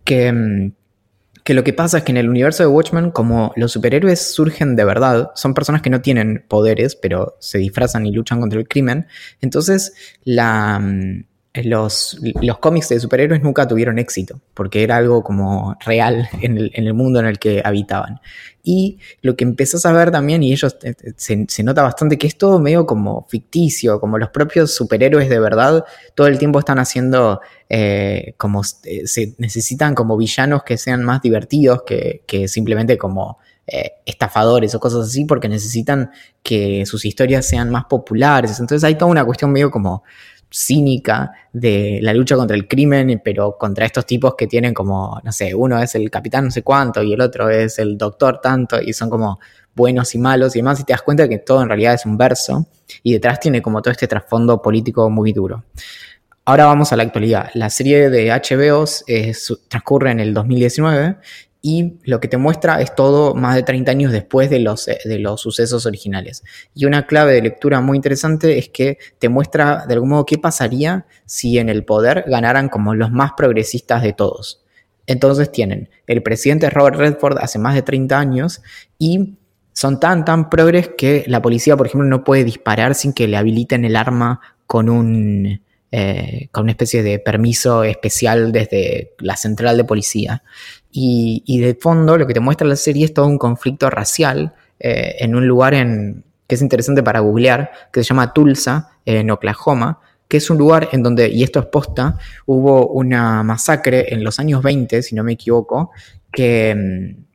que... 0.06 0.72
Que 1.47 1.53
lo 1.53 1.63
que 1.63 1.71
pasa 1.71 1.99
es 1.99 2.03
que 2.03 2.11
en 2.11 2.17
el 2.17 2.27
universo 2.27 2.63
de 2.63 2.67
Watchmen, 2.67 3.09
como 3.11 3.53
los 3.55 3.71
superhéroes 3.71 4.33
surgen 4.33 4.75
de 4.75 4.83
verdad, 4.83 5.31
son 5.33 5.53
personas 5.53 5.81
que 5.81 5.89
no 5.89 6.01
tienen 6.01 6.43
poderes, 6.45 6.97
pero 6.97 7.37
se 7.39 7.57
disfrazan 7.57 8.05
y 8.05 8.11
luchan 8.11 8.41
contra 8.41 8.59
el 8.59 8.67
crimen, 8.67 9.07
entonces 9.39 9.93
mm, 10.25 11.19
los, 11.63 12.19
los 12.41 12.57
cómics 12.57 12.89
de 12.89 12.99
superhéroes 12.99 13.41
nunca 13.41 13.65
tuvieron 13.65 13.97
éxito, 13.97 14.41
porque 14.53 14.83
era 14.83 14.97
algo 14.97 15.23
como 15.23 15.77
real 15.85 16.27
en 16.41 16.57
el, 16.57 16.71
en 16.73 16.85
el 16.85 16.93
mundo 16.93 17.21
en 17.21 17.27
el 17.27 17.39
que 17.39 17.61
habitaban. 17.63 18.19
Y 18.69 18.99
lo 19.21 19.37
que 19.37 19.45
empezás 19.45 19.85
a 19.85 19.93
ver 19.93 20.11
también, 20.11 20.43
y 20.43 20.51
ellos 20.51 20.75
eh, 20.83 20.93
eh, 21.01 21.45
se, 21.47 21.63
nota 21.63 21.83
bastante 21.83 22.17
que 22.17 22.27
es 22.27 22.37
todo 22.37 22.59
medio 22.59 22.85
como 22.85 23.25
ficticio, 23.29 24.01
como 24.01 24.17
los 24.17 24.31
propios 24.31 24.75
superhéroes 24.75 25.29
de 25.29 25.39
verdad 25.39 25.85
todo 26.13 26.27
el 26.27 26.37
tiempo 26.37 26.59
están 26.59 26.77
haciendo 26.77 27.39
eh, 27.69 28.33
como 28.38 28.63
se 28.63 29.36
necesitan 29.38 29.95
como 29.95 30.17
villanos 30.17 30.63
que 30.63 30.77
sean 30.77 31.03
más 31.03 31.21
divertidos 31.21 31.83
que, 31.83 32.47
simplemente 32.47 32.97
como 32.97 33.39
estafadores 34.05 34.74
o 34.75 34.79
cosas 34.79 35.07
así, 35.07 35.25
porque 35.25 35.50
necesitan 35.50 36.12
que 36.41 36.86
sus 36.86 37.03
historias 37.03 37.45
sean 37.45 37.69
más 37.69 37.83
populares. 37.86 38.59
Entonces 38.62 38.83
hay 38.86 38.95
toda 38.95 39.12
una 39.12 39.25
cuestión 39.25 39.51
medio 39.51 39.69
como 39.69 40.03
cínica 40.50 41.31
de 41.51 42.00
la 42.01 42.13
lucha 42.13 42.36
contra 42.36 42.55
el 42.55 42.67
crimen, 42.67 43.21
pero 43.24 43.57
contra 43.57 43.86
estos 43.86 44.05
tipos 44.05 44.36
que 44.36 44.47
tienen 44.47 44.74
como, 44.74 45.19
no 45.24 45.31
sé, 45.31 45.53
uno 45.53 45.81
es 45.81 45.95
el 45.95 46.09
capitán 46.09 46.45
no 46.45 46.51
sé 46.51 46.63
cuánto 46.63 47.03
y 47.03 47.13
el 47.13 47.21
otro 47.21 47.50
es 47.50 47.79
el 47.79 47.97
doctor 47.97 48.39
tanto 48.41 48.81
y 48.81 48.93
son 48.93 49.09
como 49.09 49.39
buenos 49.75 50.15
y 50.15 50.17
malos 50.17 50.55
y 50.55 50.59
demás, 50.59 50.79
y 50.79 50.83
te 50.83 50.93
das 50.93 51.01
cuenta 51.03 51.27
que 51.29 51.38
todo 51.39 51.62
en 51.62 51.67
realidad 51.67 51.93
es 51.93 52.05
un 52.05 52.17
verso 52.17 52.65
y 53.03 53.13
detrás 53.13 53.39
tiene 53.39 53.62
como 53.62 53.81
todo 53.81 53.91
este 53.91 54.07
trasfondo 54.07 54.62
político 54.62 55.09
muy 55.09 55.33
duro. 55.33 55.65
Ahora 56.47 56.63
vamos 56.67 56.93
a 56.93 56.95
la 56.95 57.03
actualidad. 57.03 57.49
La 57.55 57.69
serie 57.69 58.09
de 58.09 58.29
HBO 58.29 58.85
transcurre 59.67 60.11
en 60.11 60.21
el 60.21 60.33
2019 60.33 61.17
y 61.61 61.95
lo 62.05 62.21
que 62.21 62.29
te 62.29 62.37
muestra 62.37 62.79
es 62.79 62.95
todo 62.95 63.35
más 63.35 63.55
de 63.55 63.63
30 63.63 63.91
años 63.91 64.13
después 64.13 64.49
de 64.49 64.59
los, 64.59 64.85
de 64.85 65.19
los 65.19 65.41
sucesos 65.41 65.85
originales. 65.85 66.45
Y 66.73 66.85
una 66.85 67.05
clave 67.05 67.33
de 67.33 67.41
lectura 67.41 67.81
muy 67.81 67.97
interesante 67.97 68.57
es 68.57 68.69
que 68.69 68.97
te 69.19 69.27
muestra 69.27 69.85
de 69.87 69.95
algún 69.95 70.07
modo 70.07 70.25
qué 70.25 70.37
pasaría 70.37 71.05
si 71.25 71.57
en 71.57 71.67
el 71.67 71.83
poder 71.83 72.23
ganaran 72.27 72.69
como 72.69 72.95
los 72.95 73.11
más 73.11 73.33
progresistas 73.35 74.01
de 74.01 74.13
todos. 74.13 74.63
Entonces 75.05 75.51
tienen 75.51 75.89
el 76.05 76.23
presidente 76.23 76.69
Robert 76.69 76.95
Redford 76.95 77.39
hace 77.41 77.59
más 77.59 77.75
de 77.75 77.81
30 77.81 78.17
años 78.17 78.61
y 78.97 79.35
son 79.73 79.99
tan, 79.99 80.23
tan 80.23 80.49
progres 80.49 80.91
que 80.97 81.25
la 81.27 81.41
policía, 81.41 81.75
por 81.75 81.87
ejemplo, 81.87 82.07
no 82.07 82.23
puede 82.23 82.45
disparar 82.45 82.95
sin 82.95 83.11
que 83.11 83.27
le 83.27 83.35
habiliten 83.35 83.83
el 83.83 83.97
arma 83.97 84.39
con 84.65 84.87
un, 84.87 85.59
eh, 85.91 86.50
con 86.51 86.63
una 86.63 86.72
especie 86.72 87.01
de 87.01 87.20
permiso 87.20 87.84
especial 87.84 88.51
desde 88.51 89.13
la 89.20 89.38
central 89.38 89.77
de 89.77 89.84
policía. 89.84 90.44
Y, 90.91 91.60
de 91.62 91.75
fondo 91.75 92.17
lo 92.17 92.25
que 92.25 92.34
te 92.34 92.39
muestra 92.39 92.67
la 92.67 92.75
serie 92.75 93.06
es 93.06 93.13
todo 93.13 93.27
un 93.27 93.38
conflicto 93.38 93.89
racial 93.89 94.56
eh, 94.79 95.15
en 95.20 95.36
un 95.36 95.48
lugar 95.48 95.75
en, 95.75 96.24
que 96.48 96.56
es 96.56 96.62
interesante 96.62 97.03
para 97.03 97.20
googlear, 97.20 97.72
que 97.91 98.03
se 98.03 98.10
llama 98.10 98.34
Tulsa, 98.34 98.98
en 99.06 99.29
Oklahoma, 99.32 100.00
que 100.27 100.38
es 100.38 100.50
un 100.50 100.58
lugar 100.58 100.89
en 100.91 101.03
donde, 101.03 101.29
y 101.29 101.44
esto 101.44 101.60
es 101.60 101.65
posta, 101.67 102.17
hubo 102.46 102.88
una 102.88 103.44
masacre 103.44 104.13
en 104.13 104.24
los 104.24 104.39
años 104.39 104.62
20, 104.62 105.01
si 105.01 105.15
no 105.15 105.24
me 105.24 105.34
equivoco, 105.34 105.91
que, 106.32 106.75
mm, 106.75 107.25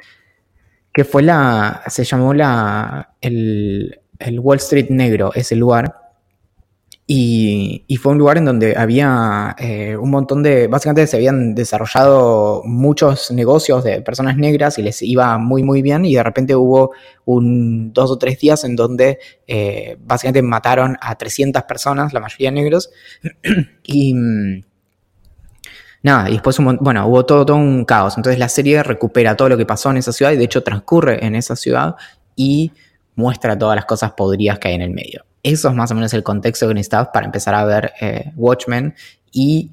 que 0.92 1.04
fue 1.04 1.22
la, 1.22 1.82
se 1.86 2.04
llamó 2.04 2.34
la, 2.34 3.14
el, 3.20 4.00
el 4.18 4.40
Wall 4.40 4.58
Street 4.58 4.90
Negro, 4.90 5.32
ese 5.34 5.56
lugar, 5.56 6.01
y, 7.06 7.84
fue 8.00 8.12
un 8.12 8.18
lugar 8.18 8.38
en 8.38 8.44
donde 8.44 8.76
había 8.76 9.54
eh, 9.58 9.96
un 9.96 10.10
montón 10.10 10.42
de, 10.42 10.68
básicamente 10.68 11.06
se 11.06 11.16
habían 11.16 11.54
desarrollado 11.54 12.62
muchos 12.64 13.30
negocios 13.32 13.84
de 13.84 14.00
personas 14.02 14.36
negras 14.36 14.78
y 14.78 14.82
les 14.82 15.02
iba 15.02 15.36
muy 15.38 15.62
muy 15.62 15.82
bien 15.82 16.04
y 16.04 16.14
de 16.14 16.22
repente 16.22 16.54
hubo 16.54 16.92
un 17.24 17.92
dos 17.92 18.10
o 18.10 18.18
tres 18.18 18.38
días 18.38 18.64
en 18.64 18.76
donde 18.76 19.18
eh, 19.46 19.96
básicamente 20.00 20.42
mataron 20.42 20.96
a 21.00 21.16
300 21.16 21.64
personas, 21.64 22.12
la 22.12 22.20
mayoría 22.20 22.50
negros, 22.50 22.90
y 23.82 24.14
mm, 24.14 24.62
nada, 26.02 26.28
y 26.30 26.34
después, 26.34 26.58
bueno, 26.80 27.06
hubo 27.06 27.26
todo, 27.26 27.44
todo 27.44 27.56
un 27.56 27.84
caos. 27.84 28.16
Entonces 28.16 28.38
la 28.38 28.48
serie 28.48 28.82
recupera 28.82 29.36
todo 29.36 29.48
lo 29.50 29.56
que 29.56 29.66
pasó 29.66 29.90
en 29.90 29.98
esa 29.98 30.12
ciudad 30.12 30.32
y 30.32 30.36
de 30.36 30.44
hecho 30.44 30.62
transcurre 30.62 31.24
en 31.24 31.34
esa 31.34 31.56
ciudad 31.56 31.96
y 32.36 32.72
muestra 33.16 33.58
todas 33.58 33.76
las 33.76 33.84
cosas 33.86 34.12
podridas 34.12 34.58
que 34.58 34.68
hay 34.68 34.74
en 34.74 34.82
el 34.82 34.90
medio. 34.90 35.24
Eso 35.42 35.68
es 35.68 35.74
más 35.74 35.90
o 35.90 35.94
menos 35.94 36.14
el 36.14 36.22
contexto 36.22 36.68
que 36.68 36.74
necesitabas 36.74 37.08
para 37.12 37.26
empezar 37.26 37.54
a 37.54 37.64
ver 37.64 37.92
eh, 38.00 38.32
Watchmen. 38.36 38.94
Y 39.32 39.72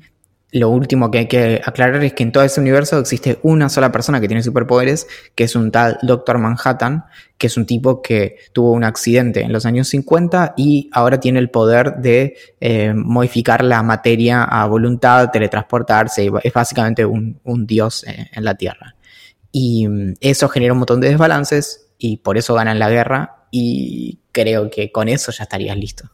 lo 0.52 0.70
último 0.70 1.12
que 1.12 1.20
hay 1.20 1.28
que 1.28 1.62
aclarar 1.64 2.04
es 2.04 2.14
que 2.14 2.24
en 2.24 2.32
todo 2.32 2.44
ese 2.44 2.60
universo 2.60 2.98
existe 2.98 3.38
una 3.44 3.70
sola 3.70 3.92
persona 3.92 4.20
que 4.20 4.28
tiene 4.28 4.42
superpoderes, 4.42 5.08
que 5.36 5.44
es 5.44 5.56
un 5.56 5.72
tal 5.72 6.00
Doctor 6.02 6.40
Manhattan, 6.40 7.06
que 7.38 7.48
es 7.48 7.58
un 7.58 7.68
tipo 7.68 8.02
que 8.02 8.38
tuvo 8.52 8.72
un 8.72 8.84
accidente 8.84 9.42
en 9.42 9.54
los 9.54 9.68
años 9.68 9.90
50 9.90 10.56
y 10.58 10.90
ahora 10.92 11.20
tiene 11.20 11.38
el 11.38 11.52
poder 11.52 11.98
de 11.98 12.36
eh, 12.60 12.94
modificar 12.96 13.64
la 13.64 13.84
materia 13.84 14.44
a 14.44 14.66
voluntad, 14.66 15.30
teletransportarse, 15.30 16.32
es 16.44 16.54
básicamente 16.54 17.06
un, 17.06 17.40
dios 17.68 18.04
eh, 18.06 18.30
en 18.34 18.44
la 18.44 18.56
Tierra. 18.56 18.96
Y 19.52 19.88
mm, 19.88 20.16
eso 20.20 20.50
genera 20.50 20.74
un 20.74 20.80
montón 20.80 21.00
de 21.00 21.10
desbalances 21.10 21.92
y 22.00 22.18
por 22.18 22.40
eso 22.40 22.56
ganan 22.56 22.80
la 22.80 22.90
guerra 22.90 23.38
y 23.51 24.20
creo 24.32 24.70
que 24.70 24.91
con 24.91 25.10
eso 25.10 25.32
ya 25.32 25.44
estarías 25.44 25.77
listo. 25.77 26.10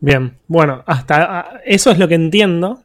Bien, 0.00 0.36
bueno, 0.48 0.82
hasta 0.86 1.38
ah, 1.40 1.60
eso 1.64 1.90
es 1.90 1.98
lo 1.98 2.06
que 2.08 2.14
entiendo, 2.14 2.82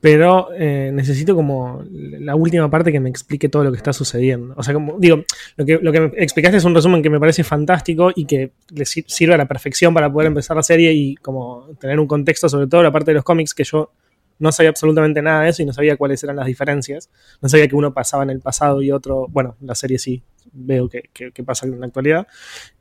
pero 0.00 0.48
eh, 0.52 0.90
necesito 0.92 1.36
como 1.36 1.84
la 1.92 2.34
última 2.34 2.70
parte 2.70 2.90
que 2.90 2.98
me 2.98 3.08
explique 3.08 3.48
todo 3.48 3.62
lo 3.62 3.70
que 3.70 3.76
está 3.76 3.92
sucediendo. 3.92 4.54
O 4.56 4.62
sea, 4.62 4.74
como 4.74 4.98
digo, 4.98 5.22
lo 5.56 5.64
que, 5.64 5.78
lo 5.80 5.92
que 5.92 6.10
explicaste 6.16 6.56
es 6.56 6.64
un 6.64 6.74
resumen 6.74 7.02
que 7.02 7.10
me 7.10 7.20
parece 7.20 7.44
fantástico 7.44 8.10
y 8.14 8.24
que 8.24 8.52
le 8.70 8.84
sirve 8.84 9.34
a 9.34 9.36
la 9.36 9.46
perfección 9.46 9.94
para 9.94 10.10
poder 10.10 10.28
empezar 10.28 10.56
la 10.56 10.62
serie 10.62 10.92
y 10.92 11.14
como 11.16 11.68
tener 11.78 12.00
un 12.00 12.06
contexto 12.06 12.48
sobre 12.48 12.66
todo 12.66 12.82
la 12.82 12.90
parte 12.90 13.12
de 13.12 13.16
los 13.16 13.24
cómics 13.24 13.54
que 13.54 13.62
yo 13.64 13.92
no 14.40 14.50
sabía 14.50 14.70
absolutamente 14.70 15.20
nada 15.22 15.42
de 15.42 15.50
eso 15.50 15.62
y 15.62 15.66
no 15.66 15.72
sabía 15.72 15.96
cuáles 15.96 16.24
eran 16.24 16.34
las 16.34 16.46
diferencias. 16.46 17.10
No 17.42 17.48
sabía 17.48 17.68
que 17.68 17.76
uno 17.76 17.92
pasaba 17.92 18.22
en 18.22 18.30
el 18.30 18.40
pasado 18.40 18.80
y 18.82 18.90
otro, 18.90 19.28
bueno, 19.28 19.56
la 19.60 19.74
serie 19.74 19.98
sí 19.98 20.22
veo 20.52 20.88
que, 20.88 21.42
pasa 21.44 21.66
en 21.66 21.80
la 21.80 21.86
actualidad. 21.86 22.26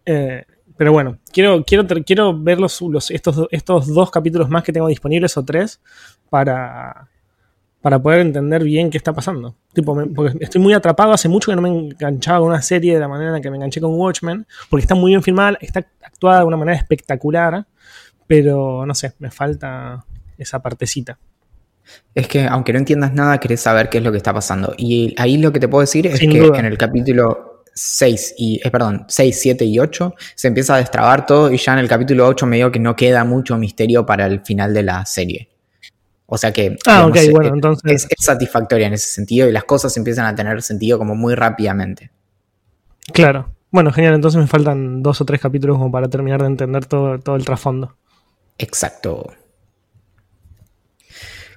Eh, 0.06 0.44
pero 0.78 0.94
bueno, 0.94 1.18
quiero, 1.32 1.64
quiero, 1.66 1.86
quiero 2.06 2.42
ver 2.42 2.60
los, 2.60 2.82
estos, 3.10 3.48
estos 3.52 3.94
dos 3.94 4.12
capítulos 4.12 4.50
más 4.50 4.64
que 4.64 4.72
tengo 4.72 4.88
disponibles 4.88 5.36
o 5.36 5.44
tres 5.44 5.82
para, 6.30 7.10
para 7.82 8.02
poder 8.02 8.22
entender 8.22 8.64
bien 8.64 8.90
qué 8.90 8.98
está 8.98 9.14
pasando. 9.14 9.56
Tipo, 9.74 9.98
porque 10.16 10.38
estoy 10.40 10.62
muy 10.62 10.74
atrapado, 10.74 11.12
hace 11.12 11.28
mucho 11.30 11.52
que 11.52 11.56
no 11.56 11.62
me 11.62 11.70
enganchaba 11.70 12.40
con 12.40 12.50
una 12.50 12.62
serie 12.62 12.94
de 12.94 13.00
la 13.00 13.08
manera 13.08 13.30
en 13.30 13.34
la 13.36 13.42
que 13.42 13.50
me 13.50 13.58
enganché 13.58 13.82
con 13.82 13.94
Watchmen, 13.94 14.46
porque 14.70 14.84
está 14.84 14.96
muy 14.96 15.12
bien 15.12 15.24
filmada, 15.24 15.58
está 15.62 15.86
actuada 16.02 16.40
de 16.40 16.46
una 16.46 16.58
manera 16.58 16.78
espectacular, 16.78 17.66
pero 18.28 18.86
no 18.86 18.96
sé, 18.96 19.14
me 19.20 19.32
falta 19.32 20.06
esa 20.38 20.62
partecita. 20.62 21.18
Es 22.14 22.28
que 22.28 22.46
aunque 22.46 22.72
no 22.72 22.80
entiendas 22.80 23.14
nada, 23.14 23.40
querés 23.40 23.62
saber 23.62 23.90
qué 23.90 23.98
es 23.98 24.04
lo 24.04 24.12
que 24.12 24.18
está 24.18 24.34
pasando. 24.34 24.74
Y 24.78 25.16
ahí 25.18 25.38
lo 25.38 25.52
que 25.52 25.60
te 25.60 25.68
puedo 25.68 25.82
decir 25.82 26.06
es 26.08 26.20
que 26.20 26.26
en 26.26 26.66
el 26.66 26.78
capítulo 26.78 27.49
6 27.80 28.36
y, 28.38 28.60
eh, 28.64 28.70
perdón, 28.70 29.06
6, 29.08 29.40
7 29.42 29.66
y 29.66 29.80
8 29.80 30.14
se 30.36 30.48
empieza 30.50 30.76
a 30.76 30.78
destrabar 30.78 31.26
todo 31.26 31.52
y 31.52 31.58
ya 31.58 31.74
en 31.74 31.80
el 31.80 31.88
capítulo 31.88 32.28
8 32.28 32.46
me 32.46 32.58
digo 32.58 32.72
que 32.72 32.80
no 32.80 32.96
queda 32.96 33.24
mucho 33.24 33.58
misterio 33.58 34.06
para 34.06 34.26
el 34.26 34.42
final 34.42 34.74
de 34.74 34.84
la 34.84 35.06
serie. 35.06 35.50
O 36.26 36.38
sea 36.38 36.52
que 36.52 36.78
ah, 36.86 37.10
bueno, 37.32 37.54
entonces... 37.54 38.06
es, 38.10 38.26
satisfactoria 38.26 38.88
en 38.88 38.94
ese 38.94 39.08
sentido 39.08 39.48
y 39.48 39.52
las 39.52 39.64
cosas 39.64 39.96
empiezan 39.98 40.26
a 40.26 40.36
tener 40.36 40.62
sentido 40.62 40.98
como 40.98 41.16
muy 41.16 41.36
rápidamente. 41.36 42.12
Claro. 43.14 43.56
Bueno, 43.72 43.92
genial. 43.92 44.16
Entonces 44.16 44.40
me 44.40 44.48
faltan 44.48 45.02
dos 45.02 45.22
o 45.22 45.26
tres 45.26 45.42
capítulos 45.42 45.78
como 45.78 45.92
para 45.92 46.10
terminar 46.10 46.42
de 46.42 46.48
entender 46.48 46.86
todo, 46.86 47.18
todo 47.20 47.36
el 47.36 47.46
trasfondo. 47.46 47.96
Exacto. 48.58 49.32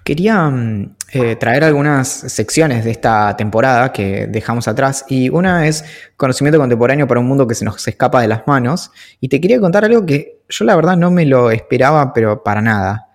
Quería 0.04 0.48
mm, 0.48 0.96
eh, 1.14 1.36
traer 1.36 1.62
algunas 1.62 2.08
secciones 2.08 2.86
de 2.86 2.90
esta 2.90 3.36
temporada 3.36 3.92
que 3.92 4.26
dejamos 4.26 4.66
atrás 4.66 5.04
y 5.08 5.28
una 5.28 5.66
es 5.66 5.84
conocimiento 6.16 6.58
contemporáneo 6.58 7.06
para 7.06 7.20
un 7.20 7.26
mundo 7.26 7.46
que 7.46 7.54
se 7.54 7.66
nos 7.66 7.86
escapa 7.86 8.22
de 8.22 8.28
las 8.28 8.46
manos 8.46 8.90
y 9.20 9.28
te 9.28 9.38
quería 9.38 9.60
contar 9.60 9.84
algo 9.84 10.06
que 10.06 10.40
yo 10.48 10.64
la 10.64 10.74
verdad 10.74 10.96
no 10.96 11.10
me 11.10 11.26
lo 11.26 11.50
esperaba 11.50 12.14
pero 12.14 12.42
para 12.42 12.62
nada. 12.62 13.08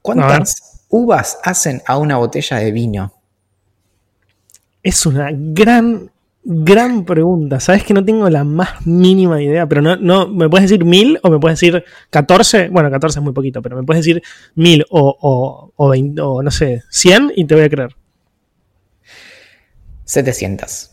¿Cuántas 0.00 0.86
uvas 0.88 1.38
hacen 1.44 1.82
a 1.86 1.98
una 1.98 2.16
botella 2.16 2.56
de 2.56 2.72
vino? 2.72 3.12
Es 4.82 5.04
una 5.04 5.28
gran, 5.32 6.10
gran 6.48 7.04
pregunta. 7.04 7.60
Sabes 7.60 7.84
que 7.84 7.94
no 7.94 8.04
tengo 8.04 8.28
la 8.30 8.44
más 8.44 8.86
mínima 8.86 9.42
idea, 9.42 9.66
pero 9.66 9.82
no, 9.82 9.96
no, 9.96 10.28
¿me 10.28 10.48
puedes 10.48 10.70
decir 10.70 10.84
mil 10.84 11.18
o 11.22 11.30
me 11.30 11.38
puedes 11.38 11.60
decir 11.60 11.84
14? 12.10 12.68
Bueno, 12.68 12.90
14 12.90 13.18
es 13.18 13.22
muy 13.22 13.32
poquito, 13.32 13.60
pero 13.62 13.76
me 13.76 13.82
puedes 13.82 14.04
decir 14.04 14.22
mil 14.54 14.84
o, 14.90 15.72
o, 15.76 15.92
o 16.22 16.42
no 16.42 16.50
sé, 16.50 16.82
100 16.90 17.32
y 17.36 17.44
te 17.44 17.54
voy 17.54 17.64
a 17.64 17.68
creer. 17.68 17.96
700. 20.04 20.92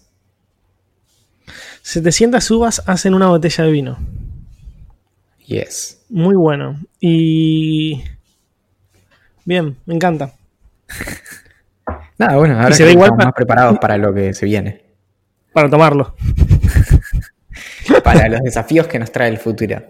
700 1.81 2.51
uvas 2.51 2.81
hacen 2.85 3.13
una 3.13 3.27
botella 3.27 3.63
de 3.65 3.71
vino. 3.71 3.97
Yes. 5.45 6.03
Muy 6.09 6.35
bueno. 6.35 6.79
Y 6.99 8.01
Bien, 9.45 9.75
me 9.85 9.95
encanta. 9.95 10.31
Nada, 12.17 12.37
bueno, 12.37 12.59
ahora 12.59 12.73
se 12.73 12.89
igual 12.91 13.11
más 13.17 13.33
preparados 13.33 13.77
para 13.79 13.97
lo 13.97 14.13
que 14.13 14.33
se 14.33 14.45
viene. 14.45 14.81
Para 15.53 15.69
tomarlo. 15.69 16.15
para 18.03 18.27
los 18.27 18.41
desafíos 18.41 18.87
que 18.87 18.99
nos 18.99 19.11
trae 19.11 19.29
el 19.29 19.37
futuro. 19.37 19.81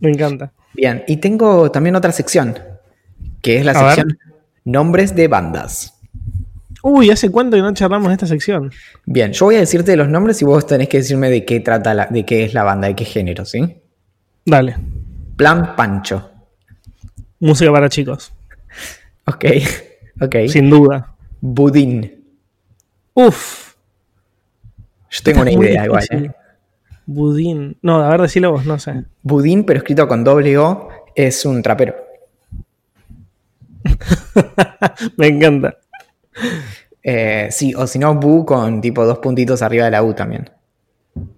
Me 0.00 0.10
encanta. 0.10 0.52
Bien, 0.74 1.04
y 1.06 1.18
tengo 1.18 1.70
también 1.70 1.94
otra 1.96 2.12
sección, 2.12 2.58
que 3.40 3.58
es 3.58 3.64
la 3.64 3.74
sección 3.74 4.18
Nombres 4.64 5.14
de 5.14 5.26
bandas. 5.26 5.98
Uy, 6.82 7.10
¿hace 7.10 7.30
cuánto 7.30 7.56
que 7.56 7.62
no 7.62 7.72
charlamos 7.74 8.08
de 8.08 8.14
esta 8.14 8.26
sección? 8.26 8.72
Bien, 9.06 9.32
yo 9.32 9.46
voy 9.46 9.56
a 9.56 9.60
decirte 9.60 9.96
los 9.96 10.08
nombres 10.08 10.40
y 10.42 10.44
vos 10.44 10.66
tenés 10.66 10.88
que 10.88 10.98
decirme 10.98 11.30
de 11.30 11.44
qué 11.44 11.60
trata 11.60 11.94
la, 11.94 12.06
de 12.06 12.24
qué 12.24 12.44
es 12.44 12.54
la 12.54 12.64
banda, 12.64 12.88
de 12.88 12.96
qué 12.96 13.04
género, 13.04 13.44
¿sí? 13.44 13.76
Dale. 14.44 14.76
Plan 15.36 15.76
Pancho. 15.76 16.30
Música 17.38 17.70
para 17.72 17.88
chicos. 17.88 18.32
Ok, 19.26 19.44
ok. 20.20 20.36
Sin 20.48 20.70
duda. 20.70 21.14
Budín. 21.40 22.24
Uf. 23.14 23.71
Yo 25.12 25.20
tengo 25.22 25.42
una 25.42 25.52
idea 25.52 25.84
igual. 25.84 26.06
¿eh? 26.10 26.30
Budín. 27.04 27.76
No, 27.82 28.02
a 28.02 28.08
ver, 28.08 28.22
decilo 28.22 28.50
vos, 28.52 28.64
no 28.64 28.78
sé. 28.78 29.04
Budín, 29.22 29.64
pero 29.64 29.78
escrito 29.78 30.08
con 30.08 30.24
doble 30.24 30.56
O, 30.56 30.88
es 31.14 31.44
un 31.44 31.62
trapero. 31.62 31.94
Me 35.18 35.26
encanta. 35.26 35.76
Eh, 37.02 37.48
sí, 37.50 37.74
o 37.74 37.86
si 37.86 37.98
no, 37.98 38.14
Bu 38.14 38.46
con 38.46 38.80
tipo 38.80 39.04
dos 39.04 39.18
puntitos 39.18 39.60
arriba 39.60 39.84
de 39.84 39.90
la 39.90 40.02
U 40.02 40.14
también. 40.14 40.48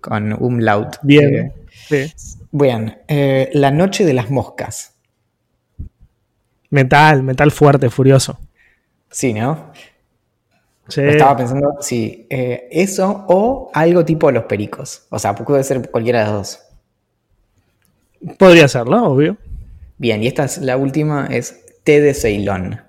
Con 0.00 0.32
umlaut. 0.40 0.98
Bien. 1.02 1.52
Eh, 1.90 2.12
sí. 2.14 2.38
Bien. 2.52 2.98
Eh, 3.08 3.50
la 3.54 3.72
noche 3.72 4.04
de 4.04 4.14
las 4.14 4.30
moscas. 4.30 4.94
Metal, 6.70 7.24
metal 7.24 7.50
fuerte, 7.50 7.90
furioso. 7.90 8.38
Sí, 9.10 9.32
¿no? 9.32 9.72
Sí. 10.88 11.00
Estaba 11.00 11.36
pensando, 11.36 11.76
sí, 11.80 12.26
eh, 12.28 12.68
eso 12.70 13.24
o 13.28 13.70
algo 13.72 14.04
tipo 14.04 14.30
los 14.30 14.44
pericos. 14.44 15.06
O 15.10 15.18
sea, 15.18 15.34
puede 15.34 15.64
ser 15.64 15.90
cualquiera 15.90 16.20
de 16.20 16.24
los 16.26 16.34
dos. 16.34 16.60
Podría 18.38 18.68
serlo, 18.68 19.04
obvio. 19.04 19.36
Bien, 19.96 20.22
y 20.22 20.26
esta 20.26 20.44
es 20.44 20.58
la 20.58 20.76
última, 20.76 21.26
es 21.30 21.64
T 21.84 22.00
de 22.00 22.14
Ceilón. 22.14 22.80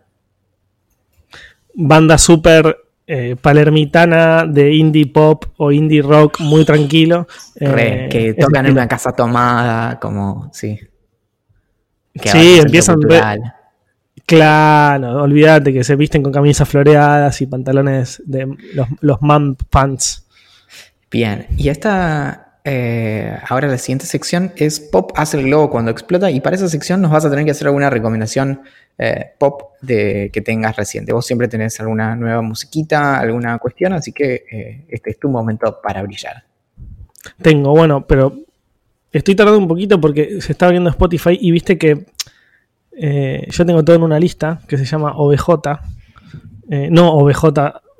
Banda 1.74 2.18
súper 2.18 2.78
eh, 3.08 3.36
palermitana 3.40 4.46
de 4.46 4.74
indie 4.74 5.06
pop 5.06 5.46
o 5.58 5.72
indie 5.72 6.02
rock 6.02 6.40
muy 6.40 6.66
tranquilo. 6.66 7.28
Eh, 7.60 8.08
que 8.12 8.34
tocan 8.34 8.66
en 8.66 8.74
una 8.74 8.88
casa 8.88 9.12
tomada, 9.12 10.00
como, 10.00 10.50
sí. 10.54 10.80
sí, 12.16 12.60
empiezan... 12.60 13.00
Claro, 14.26 15.22
olvídate 15.22 15.72
que 15.72 15.84
se 15.84 15.96
visten 15.96 16.24
con 16.24 16.32
camisas 16.32 16.68
floreadas 16.68 17.42
y 17.42 17.48
pantalones 17.48 18.24
de 18.26 18.48
los, 18.74 18.88
los 19.02 19.22
mom 19.22 19.56
pants. 19.70 20.26
Bien, 21.12 21.46
y 21.58 21.70
esta, 21.70 22.60
eh, 22.64 23.38
ahora 23.48 23.68
la 23.68 23.78
siguiente 23.78 24.08
sección 24.08 24.52
es 24.56 24.80
Pop 24.80 25.12
hace 25.16 25.38
el 25.38 25.46
globo 25.46 25.70
cuando 25.70 25.92
explota 25.92 26.32
y 26.32 26.42
para 26.42 26.56
esa 26.56 26.68
sección 26.68 27.00
nos 27.02 27.12
vas 27.12 27.24
a 27.24 27.30
tener 27.30 27.46
que 27.46 27.52
hacer 27.52 27.68
alguna 27.68 27.92
recomendación 27.92 28.62
eh, 28.98 29.34
pop 29.38 29.74
de 29.82 30.32
que 30.34 30.42
tengas 30.42 30.76
reciente. 30.76 31.14
Vos 31.14 31.26
siempre 31.26 31.48
tenés 31.48 31.80
alguna 31.80 32.16
nueva 32.16 32.42
musiquita, 32.42 33.20
alguna 33.20 33.60
cuestión, 33.60 33.94
así 33.94 34.12
que 34.12 34.46
eh, 34.52 34.86
este 34.90 35.12
es 35.12 35.20
tu 35.20 35.30
momento 35.30 35.80
para 35.84 36.02
brillar. 36.02 36.44
Tengo, 37.42 37.72
bueno, 37.72 38.08
pero 38.08 38.36
estoy 39.12 39.36
tardando 39.36 39.60
un 39.60 39.68
poquito 39.68 40.02
porque 40.02 40.42
se 40.42 40.54
está 40.54 40.70
viendo 40.70 40.90
Spotify 40.90 41.38
y 41.40 41.52
viste 41.52 41.78
que 41.78 42.06
eh, 42.98 43.48
yo 43.50 43.66
tengo 43.66 43.84
todo 43.84 43.96
en 43.96 44.04
una 44.04 44.20
lista 44.20 44.62
que 44.68 44.78
se 44.78 44.86
llama 44.86 45.14
OBJ. 45.16 45.50
Eh, 46.70 46.88
no 46.90 47.14
OBJ, 47.14 47.46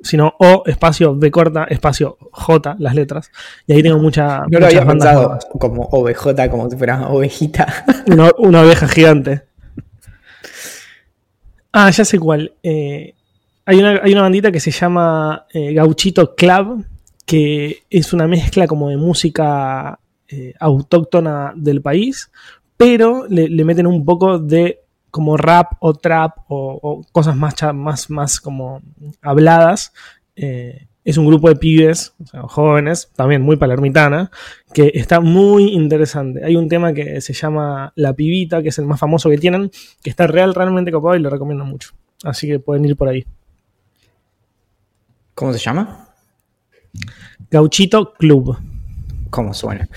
sino 0.00 0.34
O 0.38 0.62
espacio 0.66 1.14
B 1.14 1.30
corta 1.30 1.64
espacio 1.64 2.16
J, 2.32 2.76
las 2.78 2.94
letras. 2.94 3.30
Y 3.66 3.74
ahí 3.74 3.82
tengo 3.82 3.98
mucha. 3.98 4.42
Yo 4.50 4.58
lo 4.58 4.66
había 4.66 4.86
pensado 4.86 5.38
como 5.58 5.84
OBJ, 5.84 6.48
como 6.50 6.70
si 6.70 6.76
fuera 6.76 7.08
ovejita. 7.08 7.66
Una, 8.38 8.60
oveja 8.62 8.88
gigante. 8.88 9.42
Ah, 11.72 11.90
ya 11.90 12.04
sé 12.04 12.18
cuál. 12.18 12.52
Eh, 12.62 13.14
hay, 13.66 13.78
una, 13.78 14.00
hay, 14.02 14.12
una, 14.12 14.22
bandita 14.22 14.50
que 14.50 14.60
se 14.60 14.70
llama 14.70 15.46
Gauchito 15.52 16.34
Club, 16.34 16.86
que 17.26 17.82
es 17.90 18.12
una 18.12 18.26
mezcla 18.26 18.66
como 18.66 18.88
de 18.88 18.96
música 18.96 19.98
autóctona 20.58 21.52
del 21.54 21.82
país, 21.82 22.30
pero 22.76 23.26
le, 23.28 23.64
meten 23.64 23.86
un 23.86 24.04
poco 24.04 24.38
de 24.38 24.85
como 25.16 25.38
rap 25.38 25.72
o 25.80 25.94
trap 25.94 26.36
o, 26.48 27.02
cosas 27.10 27.34
más, 27.36 27.54
más, 27.72 28.10
más 28.10 28.38
como 28.38 28.82
habladas. 29.22 29.94
Eh, 30.36 30.88
es 31.04 31.16
un 31.16 31.26
grupo 31.26 31.48
de 31.48 31.56
pibes, 31.56 32.12
jóvenes, 32.48 33.10
también 33.16 33.40
muy 33.40 33.56
palermitana, 33.56 34.30
que 34.74 34.90
está 34.92 35.20
muy 35.20 35.72
interesante. 35.72 36.44
Hay 36.44 36.54
un 36.54 36.68
tema 36.68 36.92
que 36.92 37.22
se 37.22 37.32
llama 37.32 37.94
La 37.96 38.12
Pibita, 38.12 38.60
que 38.62 38.68
es 38.68 38.78
el 38.78 38.84
más 38.84 39.00
famoso 39.00 39.30
que 39.30 39.38
tienen, 39.38 39.70
que 40.02 40.10
está 40.10 40.26
real, 40.26 40.54
realmente 40.54 40.92
copado 40.92 41.16
y 41.16 41.20
lo 41.20 41.30
recomiendo 41.30 41.64
mucho. 41.64 41.92
Así 42.24 42.46
que 42.46 42.58
pueden 42.58 42.84
ir 42.84 42.94
por 42.94 43.08
ahí. 43.08 43.24
¿Cómo 45.34 45.54
se 45.54 45.60
llama? 45.60 46.08
Gauchito 47.50 48.12
Club. 48.14 48.58
¿Cómo 49.30 49.54
suena? 49.54 49.88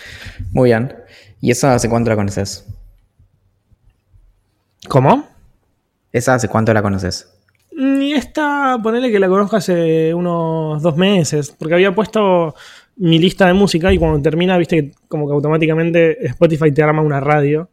Muy 0.54 0.70
bien. 0.70 0.96
¿Y 1.42 1.52
esa 1.52 1.76
hace 1.76 1.90
cuánto 1.90 2.10
la 2.10 2.16
conoces? 2.16 2.66
¿Cómo? 4.90 5.24
¿Esa 6.12 6.34
hace 6.34 6.48
cuánto 6.48 6.74
la 6.74 6.82
conoces? 6.82 7.32
Mm, 7.78 8.02
y 8.02 8.14
esta, 8.14 8.80
ponele 8.82 9.12
que 9.12 9.20
la 9.20 9.28
conozco 9.28 9.56
hace 9.56 10.16
unos 10.16 10.82
dos 10.82 10.98
meses, 10.98 11.56
porque 11.58 11.76
había 11.76 11.94
puesto 11.94 12.56
mi 12.98 13.20
lista 13.20 13.46
de 13.46 13.54
música 13.54 13.94
y 13.94 14.00
cuando 14.00 14.20
termina, 14.20 14.58
viste 14.58 14.78
que 14.78 14.92
como 15.08 15.28
que 15.28 15.34
automáticamente 15.34 16.26
Spotify 16.26 16.72
te 16.72 16.82
arma 16.82 17.04
una 17.04 17.20
radio 17.20 17.70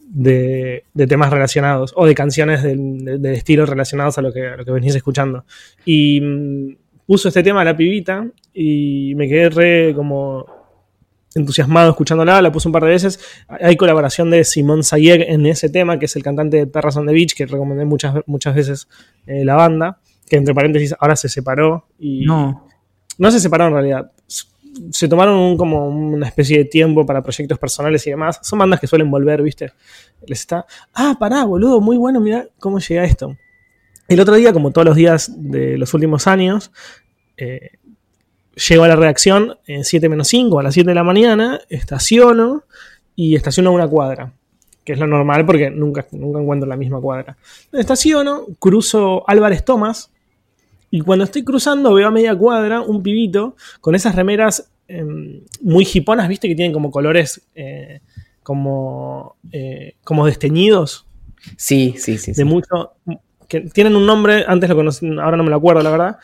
de, 0.00 0.82
temas 1.08 1.30
relacionados 1.30 1.92
o 1.94 2.04
de 2.04 2.16
canciones 2.16 2.64
de, 2.64 3.32
estilo 3.32 3.64
relacionados 3.64 4.18
a 4.18 4.22
lo, 4.22 4.32
que, 4.32 4.48
a 4.48 4.56
lo 4.56 4.64
que 4.64 4.72
venís 4.72 4.96
escuchando. 4.96 5.44
Y 5.84 6.20
mm, 6.20 6.76
puso 7.06 7.28
este 7.28 7.44
tema 7.44 7.60
a 7.60 7.64
la 7.64 7.76
pibita 7.76 8.26
y 8.52 9.14
me 9.14 9.28
quedé 9.28 9.50
re 9.50 9.94
como 9.94 10.55
entusiasmado 11.36 11.90
escuchándola, 11.90 12.42
la 12.42 12.50
puse 12.50 12.68
un 12.68 12.72
par 12.72 12.82
de 12.84 12.90
veces. 12.90 13.20
Hay 13.48 13.76
colaboración 13.76 14.30
de 14.30 14.42
Simón 14.44 14.82
Sayeg 14.82 15.22
en 15.30 15.46
ese 15.46 15.68
tema, 15.68 15.98
que 15.98 16.06
es 16.06 16.16
el 16.16 16.22
cantante 16.22 16.56
de 16.56 16.66
Perras 16.66 16.96
on 16.96 17.06
the 17.06 17.12
Beach, 17.12 17.34
que 17.34 17.46
recomendé 17.46 17.84
muchas, 17.84 18.14
muchas 18.26 18.54
veces 18.54 18.88
eh, 19.26 19.44
la 19.44 19.54
banda, 19.54 19.98
que 20.28 20.36
entre 20.36 20.54
paréntesis 20.54 20.94
ahora 20.98 21.14
se 21.16 21.28
separó 21.28 21.86
y... 21.98 22.24
No. 22.24 22.66
No 23.18 23.30
se 23.30 23.40
separaron 23.40 23.72
en 23.72 23.76
realidad. 23.84 24.12
Se 24.90 25.08
tomaron 25.08 25.36
un- 25.38 25.56
como 25.56 25.88
una 25.88 26.26
especie 26.26 26.58
de 26.58 26.64
tiempo 26.66 27.06
para 27.06 27.22
proyectos 27.22 27.58
personales 27.58 28.06
y 28.06 28.10
demás. 28.10 28.40
Son 28.42 28.58
bandas 28.58 28.78
que 28.78 28.86
suelen 28.86 29.10
volver, 29.10 29.40
¿viste? 29.40 29.72
Les 30.26 30.40
está. 30.40 30.66
Ah, 30.92 31.16
pará, 31.18 31.44
boludo, 31.44 31.80
muy 31.80 31.96
bueno, 31.96 32.20
mira 32.20 32.46
cómo 32.58 32.78
llega 32.78 33.04
esto. 33.04 33.34
El 34.08 34.20
otro 34.20 34.34
día, 34.34 34.52
como 34.52 34.70
todos 34.72 34.84
los 34.84 34.94
días 34.96 35.32
de 35.34 35.78
los 35.78 35.94
últimos 35.94 36.26
años, 36.26 36.70
eh, 37.38 37.70
llego 38.56 38.84
a 38.84 38.88
la 38.88 38.96
redacción 38.96 39.58
en 39.66 39.84
7 39.84 40.08
menos 40.08 40.28
5 40.28 40.58
a 40.58 40.62
las 40.62 40.74
7 40.74 40.88
de 40.88 40.94
la 40.94 41.04
mañana, 41.04 41.60
estaciono 41.68 42.64
y 43.14 43.36
estaciono 43.36 43.70
a 43.70 43.72
una 43.72 43.88
cuadra, 43.88 44.32
que 44.84 44.94
es 44.94 44.98
lo 44.98 45.06
normal 45.06 45.46
porque 45.46 45.70
nunca, 45.70 46.06
nunca 46.12 46.40
encuentro 46.40 46.68
la 46.68 46.76
misma 46.76 47.00
cuadra. 47.00 47.36
Estaciono, 47.72 48.46
cruzo 48.58 49.28
Álvarez 49.28 49.64
Tomás 49.64 50.10
y 50.90 51.00
cuando 51.00 51.24
estoy 51.24 51.44
cruzando 51.44 51.94
veo 51.94 52.08
a 52.08 52.10
media 52.10 52.34
cuadra 52.34 52.80
un 52.80 53.02
pibito 53.02 53.56
con 53.80 53.94
esas 53.94 54.14
remeras 54.14 54.70
eh, 54.88 55.04
muy 55.60 55.86
hiponas, 55.92 56.28
viste, 56.28 56.48
que 56.48 56.54
tienen 56.54 56.72
como 56.72 56.90
colores 56.90 57.42
eh, 57.54 58.00
como, 58.42 59.36
eh, 59.50 59.94
como 60.04 60.26
desteñidos 60.26 61.06
Sí, 61.56 61.94
sí, 61.98 62.18
sí. 62.18 62.34
sí. 62.34 62.38
de 62.38 62.44
mucho. 62.44 62.92
que 63.48 63.60
tienen 63.62 63.94
un 63.94 64.06
nombre, 64.06 64.44
antes 64.46 64.68
lo 64.68 64.76
conocí, 64.76 65.06
ahora 65.18 65.36
no 65.36 65.44
me 65.44 65.50
lo 65.50 65.56
acuerdo, 65.56 65.82
la 65.82 65.90
verdad. 65.90 66.16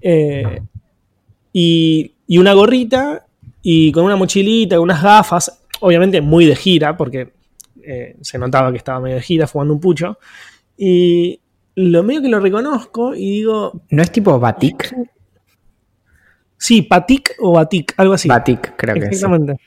Eh, 0.00 0.60
y, 1.60 2.14
y 2.28 2.38
una 2.38 2.52
gorrita, 2.52 3.26
y 3.62 3.90
con 3.90 4.04
una 4.04 4.14
mochilita, 4.14 4.78
unas 4.78 5.02
gafas, 5.02 5.60
obviamente 5.80 6.20
muy 6.20 6.46
de 6.46 6.54
gira, 6.54 6.96
porque 6.96 7.32
eh, 7.82 8.16
se 8.20 8.38
notaba 8.38 8.70
que 8.70 8.76
estaba 8.76 9.00
medio 9.00 9.16
de 9.16 9.22
gira, 9.22 9.48
fumando 9.48 9.74
un 9.74 9.80
pucho. 9.80 10.20
Y 10.76 11.40
lo 11.74 12.04
medio 12.04 12.22
que 12.22 12.28
lo 12.28 12.38
reconozco 12.38 13.12
y 13.12 13.30
digo, 13.38 13.82
¿No 13.90 14.02
es 14.02 14.12
tipo 14.12 14.38
Batik? 14.38 14.94
sí, 16.56 16.82
Patik 16.82 17.34
o 17.40 17.54
Batik, 17.54 17.92
algo 17.96 18.14
así. 18.14 18.28
Batik, 18.28 18.76
creo 18.76 18.94
que 18.94 19.00
es. 19.00 19.06
Exactamente. 19.06 19.60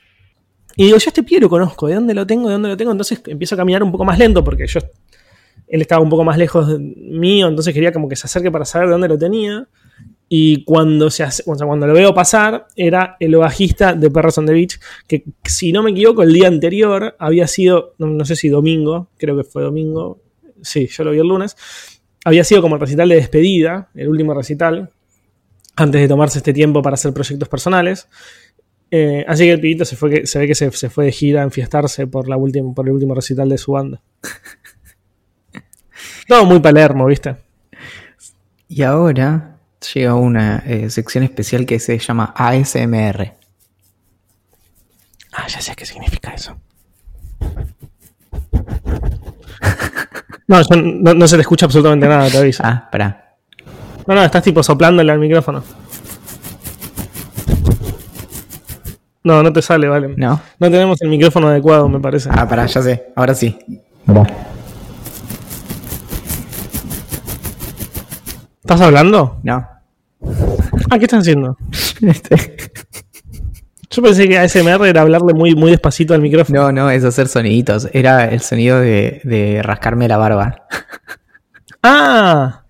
Y 0.76 0.86
digo, 0.86 0.96
yo 0.96 1.08
este 1.08 1.22
pie 1.22 1.40
lo 1.40 1.50
conozco, 1.50 1.88
¿de 1.88 1.96
dónde 1.96 2.14
lo 2.14 2.26
tengo? 2.26 2.48
¿De 2.48 2.54
dónde 2.54 2.70
lo 2.70 2.76
tengo? 2.78 2.92
Entonces 2.92 3.20
empiezo 3.26 3.54
a 3.54 3.58
caminar 3.58 3.82
un 3.82 3.92
poco 3.92 4.06
más 4.06 4.18
lento 4.18 4.42
porque 4.42 4.66
yo 4.66 4.80
él 5.68 5.82
estaba 5.82 6.00
un 6.00 6.08
poco 6.08 6.24
más 6.24 6.38
lejos 6.38 6.68
de 6.68 6.78
mío, 6.78 7.48
entonces 7.48 7.74
quería 7.74 7.92
como 7.92 8.08
que 8.08 8.16
se 8.16 8.26
acerque 8.26 8.50
para 8.50 8.64
saber 8.64 8.88
de 8.88 8.92
dónde 8.92 9.08
lo 9.08 9.18
tenía. 9.18 9.68
Y 10.34 10.64
cuando, 10.64 11.10
se 11.10 11.24
hace- 11.24 11.42
o 11.44 11.54
sea, 11.54 11.66
cuando 11.66 11.86
lo 11.86 11.92
veo 11.92 12.14
pasar, 12.14 12.66
era 12.74 13.18
el 13.20 13.36
bajista 13.36 13.92
de 13.92 14.10
Perros 14.10 14.38
on 14.38 14.46
the 14.46 14.54
Beach, 14.54 14.80
que 15.06 15.24
si 15.44 15.72
no 15.72 15.82
me 15.82 15.90
equivoco, 15.90 16.22
el 16.22 16.32
día 16.32 16.48
anterior 16.48 17.14
había 17.18 17.46
sido, 17.46 17.92
no, 17.98 18.06
no 18.06 18.24
sé 18.24 18.34
si 18.34 18.48
domingo, 18.48 19.10
creo 19.18 19.36
que 19.36 19.44
fue 19.44 19.62
domingo, 19.62 20.22
sí, 20.62 20.86
yo 20.86 21.04
lo 21.04 21.10
vi 21.10 21.18
el 21.18 21.28
lunes, 21.28 21.54
había 22.24 22.44
sido 22.44 22.62
como 22.62 22.76
el 22.76 22.80
recital 22.80 23.10
de 23.10 23.16
despedida, 23.16 23.90
el 23.94 24.08
último 24.08 24.32
recital, 24.32 24.90
antes 25.76 26.00
de 26.00 26.08
tomarse 26.08 26.38
este 26.38 26.54
tiempo 26.54 26.80
para 26.80 26.94
hacer 26.94 27.12
proyectos 27.12 27.50
personales. 27.50 28.08
Eh, 28.90 29.26
así 29.28 29.44
que 29.44 29.52
el 29.52 29.60
pibito 29.60 29.84
se, 29.84 29.96
fue 29.96 30.08
que, 30.08 30.26
se 30.26 30.38
ve 30.38 30.46
que 30.46 30.54
se, 30.54 30.70
se 30.70 30.88
fue 30.88 31.04
de 31.04 31.12
gira 31.12 31.42
a 31.42 31.44
enfiestarse 31.44 32.06
por, 32.06 32.26
la 32.26 32.38
última, 32.38 32.72
por 32.72 32.86
el 32.86 32.94
último 32.94 33.14
recital 33.14 33.50
de 33.50 33.58
su 33.58 33.72
banda. 33.72 34.00
Todo 36.26 36.46
muy 36.46 36.60
Palermo, 36.60 37.04
¿viste? 37.04 37.36
Y 38.66 38.80
ahora 38.80 39.51
llega 39.94 40.14
una 40.14 40.62
eh, 40.66 40.90
sección 40.90 41.24
especial 41.24 41.66
que 41.66 41.78
se 41.78 41.98
llama 41.98 42.32
ASMR. 42.36 43.34
Ah, 45.32 45.46
ya 45.48 45.60
sé 45.60 45.74
qué 45.74 45.86
significa 45.86 46.32
eso. 46.34 46.56
No, 50.48 50.60
yo- 50.60 50.76
no, 50.76 51.14
no 51.14 51.28
se 51.28 51.36
te 51.36 51.42
escucha 51.42 51.64
absolutamente 51.66 52.06
nada, 52.06 52.28
te 52.28 52.36
aviso. 52.36 52.62
Ah, 52.66 52.88
pará. 52.90 53.36
No, 54.06 54.14
no, 54.14 54.22
estás 54.22 54.42
tipo 54.42 54.62
soplándole 54.62 55.10
al 55.10 55.18
micrófono. 55.18 55.62
No, 59.24 59.42
no 59.42 59.52
te 59.52 59.62
sale, 59.62 59.88
vale. 59.88 60.08
¿No? 60.16 60.40
No 60.58 60.70
tenemos 60.70 61.00
el 61.00 61.08
micrófono 61.08 61.48
adecuado, 61.48 61.88
me 61.88 62.00
parece. 62.00 62.28
Ah, 62.32 62.46
pará, 62.46 62.66
ya 62.66 62.82
sé. 62.82 63.12
Ahora 63.14 63.34
sí. 63.34 63.56
¿Estás 68.62 68.80
hablando? 68.80 69.40
No. 69.42 69.68
Ah, 70.90 70.98
¿qué 70.98 71.04
estás 71.04 71.20
haciendo? 71.20 71.56
Este- 72.00 72.56
Yo 73.90 74.02
pensé 74.02 74.28
que 74.28 74.38
ASMR 74.38 74.88
era 74.88 75.02
hablarle 75.02 75.34
muy, 75.34 75.54
muy 75.54 75.70
despacito 75.70 76.14
al 76.14 76.22
micrófono. 76.22 76.62
No, 76.62 76.72
no, 76.72 76.90
es 76.90 77.04
hacer 77.04 77.28
soniditos. 77.28 77.88
Era 77.92 78.24
el 78.26 78.40
sonido 78.40 78.80
de, 78.80 79.20
de 79.24 79.60
rascarme 79.62 80.08
la 80.08 80.16
barba. 80.16 80.66
¡Ah! 81.82 82.62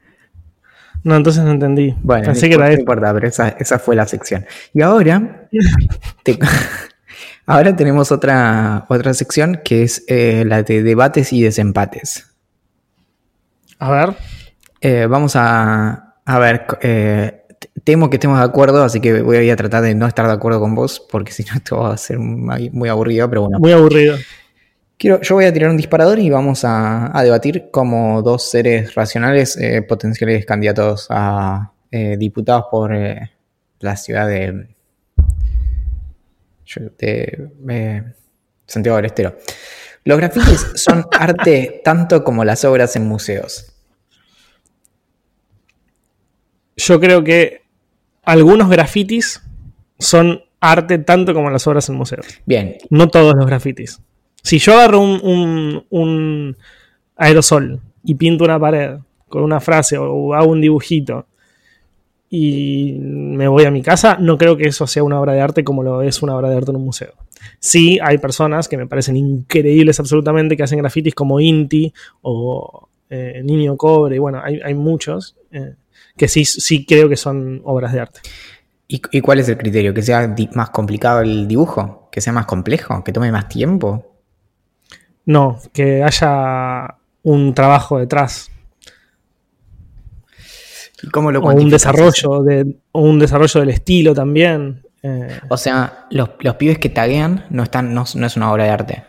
No, 1.05 1.16
entonces 1.16 1.44
no 1.44 1.50
entendí. 1.50 1.94
Bueno, 2.02 2.24
pensé 2.26 2.48
que 2.48 2.55
era 2.55 2.68
no 2.68 2.74
importa, 2.74 3.12
pero 3.12 3.26
esa, 3.28 3.48
esa 3.50 3.78
fue 3.78 3.94
la 3.96 4.07
sección. 4.07 4.46
Y 4.72 4.83
ahora, 4.83 5.48
te- 6.22 6.38
ahora 7.46 7.76
tenemos 7.76 8.11
otra, 8.12 8.87
otra 8.88 9.12
sección 9.14 9.61
que 9.64 9.83
es 9.83 10.05
eh, 10.09 10.44
la 10.46 10.62
de 10.62 10.83
debates 10.83 11.33
y 11.33 11.42
desempates. 11.42 12.26
A 13.78 13.90
ver. 13.90 14.16
Eh, 14.85 15.07
vamos 15.07 15.37
a, 15.37 16.16
a 16.25 16.38
ver, 16.40 16.66
eh, 16.81 17.45
temo 17.85 18.11
que 18.11 18.16
estemos 18.16 18.37
de 18.37 18.45
acuerdo, 18.45 18.83
así 18.83 19.01
que 19.01 19.23
voy 19.23 19.49
a 19.49 19.55
tratar 19.55 19.85
de 19.85 19.95
no 19.95 20.09
estar 20.09 20.27
de 20.27 20.33
acuerdo 20.33 20.59
con 20.59 20.75
vos, 20.75 21.07
porque 21.09 21.31
si 21.31 21.45
no 21.45 21.53
esto 21.57 21.77
va 21.77 21.95
a 21.95 21.97
ser 21.97 22.18
muy, 22.18 22.68
muy 22.71 22.88
aburrido, 22.88 23.29
pero 23.29 23.42
bueno. 23.42 23.61
Muy 23.61 23.71
aburrido. 23.71 24.16
Quiero, 24.99 25.21
yo 25.21 25.37
voy 25.37 25.45
a 25.45 25.53
tirar 25.53 25.71
un 25.71 25.77
disparador 25.77 26.18
y 26.18 26.31
vamos 26.31 26.64
a, 26.64 27.16
a 27.16 27.23
debatir 27.23 27.71
como 27.71 28.23
dos 28.23 28.51
seres 28.51 28.95
racionales 28.97 29.57
eh, 29.57 29.83
potenciales 29.83 30.45
candidatos 30.45 31.07
a 31.11 31.73
diputados 32.16 32.64
por 32.71 32.97
la 33.81 33.97
ciudad 33.97 34.27
de, 34.27 34.66
de, 36.99 38.05
Santiago 38.66 38.97
del 38.97 39.05
Estero. 39.05 39.37
Los 40.05 40.16
grafitis 40.16 40.66
son 40.75 41.05
arte 41.12 41.83
tanto 41.85 42.25
como 42.25 42.47
las 42.47 42.64
obras 42.64 42.97
en 42.97 43.07
museos. 43.07 43.72
Yo 46.77 47.01
creo 47.01 47.23
que 47.25 47.63
algunos 48.25 48.69
grafitis 48.71 49.43
son 49.99 50.43
arte 50.61 50.99
tanto 50.99 51.35
como 51.35 51.51
las 51.51 51.67
obras 51.67 51.89
en 51.89 51.97
museos. 51.97 52.27
Bien, 52.47 52.77
No 52.91 53.09
todos 53.09 53.35
los 53.35 53.47
grafitis. 53.47 54.01
Si 54.43 54.59
yo 54.59 54.75
agarro 54.75 55.01
un, 55.01 55.21
un- 55.23 55.85
un 55.91 56.57
aerosol 57.17 57.81
y 58.05 58.15
pinto 58.15 58.45
una 58.45 58.59
pared 58.59 58.97
con 59.29 59.43
una 59.45 59.61
frase 59.61 59.97
o 59.99 60.35
hago 60.35 60.51
un 60.51 60.61
dibujito 60.61 61.27
y 62.29 62.97
me 62.99 63.47
voy 63.47 63.65
a 63.65 63.71
mi 63.71 63.83
casa, 63.83 64.17
no 64.19 64.39
creo 64.39 64.57
que 64.57 64.65
eso 64.69 64.87
sea 64.87 65.03
una 65.05 65.21
obra 65.21 65.35
de 65.35 65.41
arte 65.43 65.65
como 65.65 65.83
lo 65.83 66.01
es 66.03 66.23
una 66.23 66.35
obra 66.37 66.49
de 66.49 66.57
arte 66.57 66.71
en 66.71 66.77
un 66.77 66.85
museo. 66.85 67.13
Sí, 67.59 67.99
hay 68.03 68.19
personas 68.19 68.69
que 68.69 68.77
me 68.77 68.87
parecen 68.87 69.17
increíbles 69.17 70.01
absolutamente 70.01 70.57
que 70.57 70.63
hacen 70.63 70.79
grafitis 70.79 71.15
como 71.15 71.41
Inti 71.41 71.93
o 72.23 72.89
eh, 73.11 73.43
Niño 73.45 73.77
Cobre, 73.77 74.17
y 74.17 74.19
bueno, 74.19 74.41
hay, 74.43 74.61
hay 74.65 74.75
muchos 74.75 75.37
eh, 75.51 75.75
que 76.16 76.29
sí, 76.29 76.44
sí 76.44 76.85
creo 76.87 77.09
que 77.09 77.16
son 77.16 77.61
obras 77.64 77.92
de 77.92 78.01
arte. 78.01 78.20
¿Y, 78.88 79.01
y 79.11 79.20
cuál 79.20 79.38
es 79.38 79.48
el 79.48 79.57
criterio? 79.57 79.94
¿Que 79.94 80.03
sea 80.03 80.35
más 80.55 80.70
complicado 80.70 81.20
el 81.20 81.48
dibujo? 81.48 82.09
¿Que 82.12 82.20
sea 82.20 82.33
más 82.33 82.46
complejo? 82.46 83.03
¿Que 83.03 83.12
tome 83.12 83.33
más 83.33 83.48
tiempo? 83.48 84.16
No, 85.25 85.59
que 85.72 86.03
haya 86.03 86.96
un 87.22 87.55
trabajo 87.55 87.98
detrás. 87.98 88.51
¿Y 91.03 91.09
cómo 91.09 91.33
lo 91.33 91.40
o 91.40 91.53
un 91.53 91.70
desarrollo 91.70 92.42
de, 92.42 92.77
o 92.92 93.01
un 93.01 93.18
desarrollo 93.18 93.61
del 93.61 93.70
estilo 93.70 94.14
también. 94.14 94.83
Eh, 95.03 95.40
O 95.48 95.57
sea, 95.57 96.07
los, 96.11 96.31
los 96.40 96.55
pibes 96.57 96.79
que 96.79 96.88
taguean 96.88 97.46
no 97.51 97.62
están, 97.62 97.92
no, 97.94 98.05
no 98.14 98.27
es 98.27 98.37
una 98.37 98.53
obra 98.53 98.64
de 98.64 98.70
arte. 98.70 99.05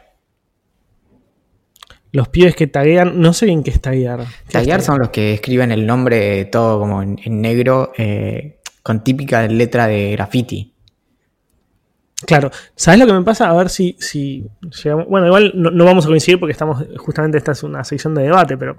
Los 2.13 2.29
pibes 2.29 2.55
que 2.55 2.67
taguean, 2.67 3.19
no 3.19 3.33
sé 3.33 3.47
bien 3.47 3.63
qué 3.63 3.71
es 3.71 3.81
taguear. 3.81 4.19
¿Qué 4.19 4.23
es 4.23 4.53
Taguear 4.53 4.81
son 4.81 4.99
los 4.99 5.09
que 5.09 5.33
escriben 5.33 5.71
el 5.71 5.85
nombre 5.85 6.45
todo 6.45 6.79
como 6.79 7.01
en, 7.01 7.19
en 7.23 7.41
negro, 7.41 7.91
eh, 7.97 8.59
con 8.83 9.03
típica 9.03 9.47
letra 9.47 9.87
de 9.87 10.11
graffiti. 10.11 10.73
Claro, 12.25 12.51
¿sabes 12.75 12.99
lo 12.99 13.07
que 13.07 13.13
me 13.13 13.23
pasa? 13.23 13.49
A 13.49 13.53
ver 13.53 13.69
si, 13.69 13.97
si 13.99 14.45
llegamos. 14.83 15.07
Bueno, 15.07 15.27
igual 15.27 15.53
no, 15.55 15.71
no 15.71 15.85
vamos 15.85 16.05
a 16.05 16.09
coincidir 16.09 16.39
porque 16.39 16.51
estamos. 16.51 16.85
Justamente 16.97 17.37
esta 17.37 17.53
es 17.53 17.63
una 17.63 17.83
sección 17.83 18.13
de 18.13 18.23
debate, 18.23 18.57
pero. 18.57 18.77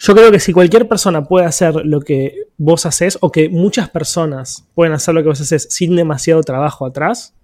Yo 0.00 0.14
creo 0.14 0.30
que 0.30 0.38
si 0.38 0.52
cualquier 0.52 0.86
persona 0.86 1.24
puede 1.24 1.44
hacer 1.44 1.74
lo 1.84 2.00
que 2.00 2.44
vos 2.56 2.86
haces, 2.86 3.18
o 3.20 3.32
que 3.32 3.48
muchas 3.48 3.90
personas 3.90 4.64
pueden 4.74 4.94
hacer 4.94 5.12
lo 5.12 5.22
que 5.22 5.28
vos 5.28 5.40
haces 5.40 5.66
sin 5.70 5.96
demasiado 5.96 6.42
trabajo 6.44 6.86
atrás, 6.86 7.34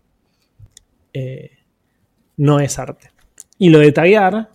eh, 1.13 1.51
no 2.37 2.61
es 2.61 2.79
arte. 2.79 3.11
Y 3.59 3.71
lo 3.71 3.81
de 3.81 3.91
taguear, 3.91 4.51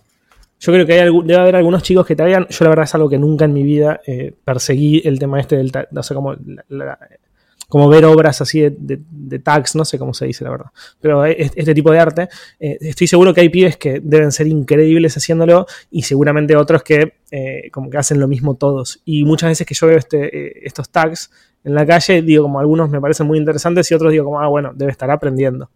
yo 0.60 0.72
creo 0.72 0.86
que 0.86 0.92
hay 1.00 1.10
debe 1.24 1.36
haber 1.36 1.56
algunos 1.56 1.82
chicos 1.82 2.06
que 2.06 2.14
taguean. 2.14 2.46
Yo 2.50 2.64
la 2.64 2.68
verdad 2.68 2.84
es 2.84 2.94
algo 2.94 3.08
que 3.08 3.18
nunca 3.18 3.46
en 3.46 3.52
mi 3.54 3.62
vida 3.62 4.00
eh, 4.06 4.34
perseguí 4.44 5.00
el 5.04 5.18
tema 5.18 5.40
este 5.40 5.56
del 5.56 5.72
ta- 5.72 5.88
o 5.94 6.02
sea, 6.02 6.14
como 6.14 7.88
ver 7.88 8.04
obras 8.04 8.40
así 8.40 8.60
de, 8.68 9.38
tags, 9.38 9.76
no 9.76 9.84
sé 9.84 9.96
cómo 9.98 10.12
se 10.12 10.26
dice 10.26 10.42
la 10.42 10.50
verdad, 10.50 10.66
pero 11.00 11.24
este 11.24 11.72
tipo 11.72 11.92
de 11.92 12.00
arte, 12.00 12.28
eh, 12.58 12.76
estoy 12.80 13.06
seguro 13.06 13.32
que 13.32 13.42
hay 13.42 13.48
pibes 13.48 13.76
que 13.76 14.00
deben 14.02 14.32
ser 14.32 14.48
increíbles 14.48 15.16
haciéndolo 15.16 15.66
y 15.90 16.02
seguramente 16.02 16.56
otros 16.56 16.82
que 16.82 17.14
eh, 17.30 17.70
como 17.70 17.88
que 17.88 17.96
hacen 17.96 18.18
lo 18.18 18.26
mismo 18.26 18.56
todos. 18.56 19.00
Y 19.04 19.24
muchas 19.24 19.50
veces 19.50 19.66
que 19.66 19.74
yo 19.74 19.86
veo 19.86 19.96
este, 19.98 20.66
estos 20.66 20.90
tags 20.90 21.30
en 21.62 21.74
la 21.74 21.86
calle, 21.86 22.22
digo 22.22 22.42
como 22.42 22.58
algunos 22.58 22.90
me 22.90 23.00
parecen 23.00 23.26
muy 23.28 23.38
interesantes 23.38 23.88
y 23.90 23.94
otros 23.94 24.10
digo 24.10 24.24
como, 24.24 24.40
ah, 24.40 24.48
bueno, 24.48 24.72
debe 24.74 24.90
estar 24.90 25.10
aprendiendo. 25.10 25.70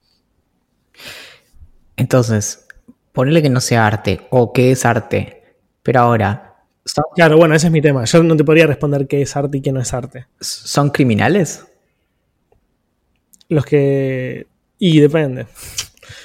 Entonces, 1.97 2.64
ponerle 3.15 3.41
que 3.41 3.49
no 3.49 3.61
sea 3.61 3.87
arte 3.87 4.27
o 4.31 4.53
que 4.53 4.73
es 4.73 4.85
arte, 4.85 5.43
pero 5.83 6.01
ahora... 6.01 6.51
Claro, 7.15 7.39
bueno, 7.39 7.55
ese 7.55 7.69
es 7.69 7.73
mi 7.73 7.81
tema. 7.81 8.05
Yo 8.05 8.23
no 8.23 8.37
te 8.37 8.45
podría 8.45 8.67
responder 8.67 9.07
qué 9.07 9.23
es 9.23 9.35
arte 9.37 9.57
y 9.57 9.61
qué 9.63 9.73
no 9.73 9.81
es 9.81 9.95
arte. 9.95 10.27
¿Son 10.41 10.91
criminales? 10.91 11.65
Los 13.49 13.65
que... 13.65 14.47
Y 14.79 15.01
depende. 15.01 15.47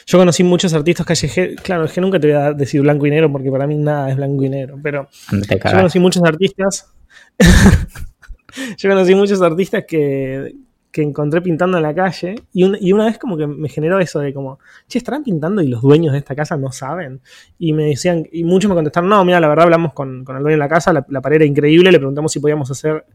Yo 0.06 0.18
conocí 0.18 0.44
muchos 0.44 0.74
artistas 0.74 1.06
callejeros. 1.06 1.62
Claro, 1.62 1.86
es 1.86 1.94
que 1.94 2.02
nunca 2.02 2.20
te 2.20 2.28
voy 2.28 2.36
a 2.36 2.52
decir 2.52 2.82
blanco 2.82 3.06
y 3.06 3.12
negro 3.12 3.32
porque 3.32 3.52
para 3.52 3.68
mí 3.68 3.78
nada 3.78 4.10
es 4.10 4.18
blanco 4.18 4.44
y 4.44 4.50
negro. 4.50 4.78
Pero 4.84 5.08
yo 5.32 5.72
conocí 5.72 6.00
muchos 6.00 6.24
artistas. 6.24 6.92
yo 8.78 8.90
conocí 8.90 9.16
muchos 9.16 9.42
artistas 9.42 9.86
que, 9.88 10.56
que 10.92 11.04
encontré 11.04 11.42
pintando 11.42 11.78
en 11.78 11.84
la 11.84 11.94
calle 11.94 12.36
y, 12.52 12.92
una 12.92 13.06
vez 13.06 13.20
como 13.20 13.38
que 13.38 13.46
me 13.46 13.70
generó 13.70 14.00
eso 14.00 14.20
de 14.20 14.34
como, 14.34 14.60
che, 14.88 14.98
¿estarán 14.98 15.24
pintando 15.24 15.62
y 15.62 15.68
los 15.68 15.82
dueños 15.82 16.14
de 16.14 16.20
esta 16.20 16.36
casa 16.36 16.58
no 16.58 16.72
saben? 16.72 17.22
Y 17.60 17.74
me 17.74 17.86
decían, 17.86 18.28
y 18.32 18.44
muchos 18.44 18.70
me 18.70 18.76
contestaron, 18.76 19.10
no, 19.10 19.24
mira, 19.24 19.40
la 19.40 19.48
verdad 19.48 19.66
hablamos 19.66 19.94
con, 19.94 20.20
el 20.20 20.26
dueño 20.26 20.50
de 20.50 20.58
la 20.58 20.70
casa, 20.70 20.92
la, 20.94 21.22
pared 21.22 21.38
era 21.38 21.46
increíble, 21.46 21.92
le 21.92 22.00
preguntamos 22.00 22.32
si 22.32 22.40
podíamos 22.40 22.72
hacer 22.72 23.06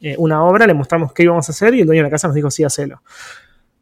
eh, 0.00 0.14
una 0.18 0.44
obra, 0.44 0.66
le 0.66 0.74
mostramos 0.74 1.12
qué 1.12 1.24
íbamos 1.24 1.48
a 1.48 1.52
hacer 1.52 1.74
y 1.74 1.80
el 1.80 1.86
dueño 1.86 2.02
de 2.02 2.04
la 2.04 2.10
casa 2.10 2.28
nos 2.28 2.36
dijo, 2.36 2.50
sí, 2.50 2.62
hacelo. 2.62 3.02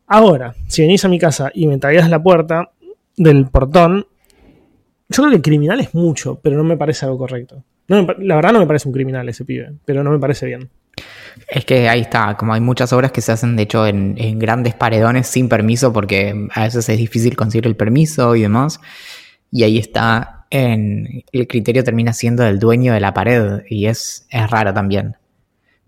Ahora, 0.07 0.55
si 0.67 0.83
venís 0.83 1.05
a 1.05 1.09
mi 1.09 1.19
casa 1.19 1.51
y 1.53 1.67
me 1.67 1.79
traías 1.79 2.09
la 2.09 2.23
puerta 2.23 2.71
del 3.17 3.47
portón, 3.49 4.07
yo 5.09 5.23
creo 5.23 5.37
que 5.37 5.43
criminal 5.43 5.81
es 5.81 5.95
mucho, 5.95 6.41
pero 6.43 6.57
no 6.57 6.65
me 6.65 6.79
parece 6.79 7.05
algo 7.05 7.19
correcto. 7.19 7.65
la 7.87 8.37
verdad 8.37 8.53
no 8.53 8.61
me 8.61 8.67
parece 8.67 8.89
un 8.89 8.95
criminal 8.95 9.29
ese 9.29 9.45
pibe, 9.45 9.75
pero 9.85 10.03
no 10.03 10.11
me 10.11 10.19
parece 10.19 10.47
bien. 10.47 10.71
Es 11.49 11.65
que 11.65 11.89
ahí 11.89 12.01
está, 12.01 12.37
como 12.37 12.55
hay 12.55 12.61
muchas 12.61 12.93
obras 12.93 13.13
que 13.13 13.21
se 13.21 13.33
hacen 13.33 13.57
de 13.57 13.65
hecho 13.65 13.87
en, 13.87 14.39
grandes 14.39 14.75
paredones 14.75 15.27
sin 15.27 15.49
permiso 15.49 15.93
porque 15.93 16.49
a 16.55 16.63
veces 16.65 16.89
es 16.89 16.99
difícil 16.99 17.37
conseguir 17.37 17.67
el 17.67 17.77
permiso 17.77 18.37
y 18.37 18.43
demás. 18.43 18.81
Y 19.51 19.65
ahí 19.65 19.79
está, 19.79 20.47
en, 20.51 21.25
el 21.33 21.47
criterio 21.47 21.85
termina 21.85 22.13
siendo 22.13 22.43
del 22.43 22.59
dueño 22.59 22.93
de 22.95 23.01
la 23.01 23.15
pared 23.15 23.63
y 23.69 23.87
es, 23.87 24.27
es 24.31 24.51
raro 24.51 24.73
también. 24.73 25.17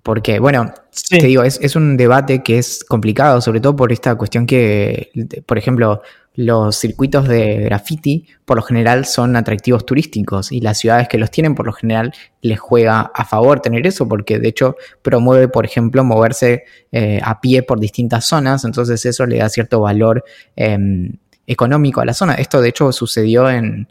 Porque, 0.04 0.38
bueno, 0.38 0.72
te 1.08 1.26
digo, 1.26 1.42
es, 1.44 1.58
es, 1.62 1.76
un 1.76 1.96
debate 1.96 2.42
que 2.42 2.58
es 2.58 2.84
complicado, 2.84 3.40
sobre 3.40 3.60
todo 3.60 3.74
por 3.74 3.90
esta 3.90 4.14
cuestión 4.16 4.44
que, 4.44 5.10
por 5.46 5.56
ejemplo, 5.56 6.02
los 6.34 6.76
circuitos 6.76 7.26
de 7.26 7.60
graffiti 7.60 8.26
por 8.44 8.58
lo 8.58 8.62
general 8.62 9.06
son 9.06 9.34
atractivos 9.34 9.86
turísticos 9.86 10.52
y 10.52 10.60
las 10.60 10.78
ciudades 10.78 11.08
que 11.08 11.16
los 11.16 11.30
tienen 11.30 11.54
por 11.54 11.64
lo 11.64 11.72
general 11.72 12.12
les 12.42 12.60
juega 12.60 13.12
a 13.14 13.24
favor 13.24 13.60
tener 13.60 13.86
eso 13.86 14.06
porque 14.06 14.38
de 14.38 14.48
hecho 14.48 14.76
promueve 15.00 15.46
por 15.48 15.64
ejemplo 15.64 16.02
moverse 16.02 16.64
eh, 16.92 17.20
a 17.22 17.40
pie 17.40 17.62
por 17.62 17.80
distintas 17.80 18.26
zonas. 18.26 18.64
Entonces 18.64 19.06
eso 19.06 19.24
le 19.24 19.38
da 19.38 19.48
cierto 19.48 19.80
valor 19.80 20.24
em, 20.54 21.12
económico 21.46 22.00
a 22.02 22.04
la 22.04 22.12
zona. 22.12 22.34
Esto 22.34 22.60
de 22.60 22.68
hecho 22.68 22.92
sucedió 22.92 23.48
en, 23.48 23.88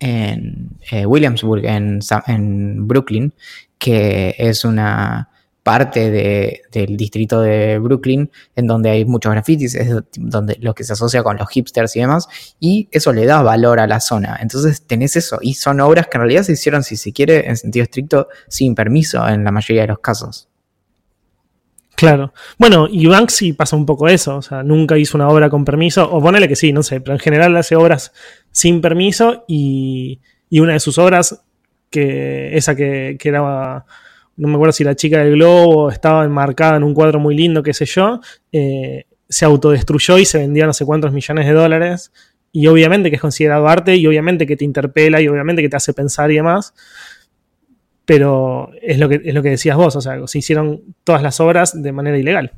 en 0.00 0.70
eh, 0.90 1.06
Williamsburg 1.06 1.64
en, 1.64 2.00
en 2.26 2.86
Brooklyn 2.86 3.32
que 3.78 4.34
es 4.36 4.64
una 4.64 5.30
parte 5.66 6.62
del 6.70 6.96
distrito 6.96 7.40
de 7.40 7.80
Brooklyn, 7.80 8.30
en 8.54 8.68
donde 8.68 8.88
hay 8.90 9.04
muchos 9.04 9.32
grafitis, 9.32 9.74
es 9.74 9.88
donde 10.16 10.56
lo 10.60 10.76
que 10.76 10.84
se 10.84 10.92
asocia 10.92 11.24
con 11.24 11.36
los 11.38 11.48
hipsters 11.48 11.96
y 11.96 12.00
demás, 12.02 12.28
y 12.60 12.88
eso 12.92 13.12
le 13.12 13.26
da 13.26 13.42
valor 13.42 13.80
a 13.80 13.88
la 13.88 13.98
zona. 13.98 14.38
Entonces 14.40 14.82
tenés 14.86 15.16
eso, 15.16 15.40
y 15.42 15.54
son 15.54 15.80
obras 15.80 16.06
que 16.06 16.18
en 16.18 16.20
realidad 16.20 16.44
se 16.44 16.52
hicieron, 16.52 16.84
si 16.84 16.96
se 16.96 17.12
quiere, 17.12 17.48
en 17.48 17.56
sentido 17.56 17.82
estricto, 17.82 18.28
sin 18.46 18.76
permiso 18.76 19.26
en 19.28 19.42
la 19.42 19.50
mayoría 19.50 19.82
de 19.82 19.88
los 19.88 19.98
casos. 19.98 20.48
Claro. 21.96 22.32
Bueno, 22.58 22.86
y 22.88 23.04
Banksy 23.06 23.52
pasa 23.54 23.74
un 23.74 23.86
poco 23.86 24.06
eso, 24.06 24.36
o 24.36 24.42
sea, 24.42 24.62
nunca 24.62 24.96
hizo 24.96 25.18
una 25.18 25.28
obra 25.28 25.50
con 25.50 25.64
permiso, 25.64 26.08
o 26.08 26.22
ponele 26.22 26.46
que 26.46 26.54
sí, 26.54 26.72
no 26.72 26.84
sé, 26.84 27.00
pero 27.00 27.14
en 27.14 27.20
general 27.20 27.56
hace 27.56 27.74
obras 27.74 28.12
sin 28.52 28.80
permiso 28.80 29.42
y, 29.48 30.20
una 30.52 30.74
de 30.74 30.80
sus 30.80 30.96
obras, 30.98 31.42
que 31.90 32.56
esa 32.56 32.76
que, 32.76 33.16
que 33.18 33.28
era 33.28 33.84
no 34.36 34.48
me 34.48 34.54
acuerdo 34.54 34.72
si 34.72 34.84
la 34.84 34.94
chica 34.94 35.22
del 35.22 35.32
globo 35.34 35.90
estaba 35.90 36.24
enmarcada 36.24 36.76
en 36.76 36.84
un 36.84 36.94
cuadro 36.94 37.18
muy 37.18 37.34
lindo, 37.34 37.62
qué 37.62 37.72
sé 37.72 37.86
yo, 37.86 38.20
eh, 38.52 39.04
se 39.28 39.44
autodestruyó 39.44 40.18
y 40.18 40.24
se 40.24 40.38
vendía 40.38 40.66
no 40.66 40.72
sé 40.72 40.84
cuántos 40.84 41.12
millones 41.12 41.46
de 41.46 41.52
dólares. 41.52 42.12
Y 42.52 42.68
obviamente 42.68 43.10
que 43.10 43.16
es 43.16 43.22
considerado 43.22 43.68
arte 43.68 43.96
y 43.96 44.06
obviamente 44.06 44.46
que 44.46 44.56
te 44.56 44.64
interpela 44.64 45.20
y 45.20 45.28
obviamente 45.28 45.62
que 45.62 45.68
te 45.68 45.76
hace 45.76 45.92
pensar 45.92 46.30
y 46.30 46.36
demás. 46.36 46.74
Pero 48.04 48.70
es 48.80 48.98
lo 48.98 49.08
que, 49.08 49.20
es 49.24 49.34
lo 49.34 49.42
que 49.42 49.50
decías 49.50 49.76
vos, 49.76 49.96
o 49.96 50.00
sea, 50.00 50.26
se 50.26 50.38
hicieron 50.38 50.82
todas 51.02 51.22
las 51.22 51.40
obras 51.40 51.82
de 51.82 51.92
manera 51.92 52.16
ilegal. 52.16 52.52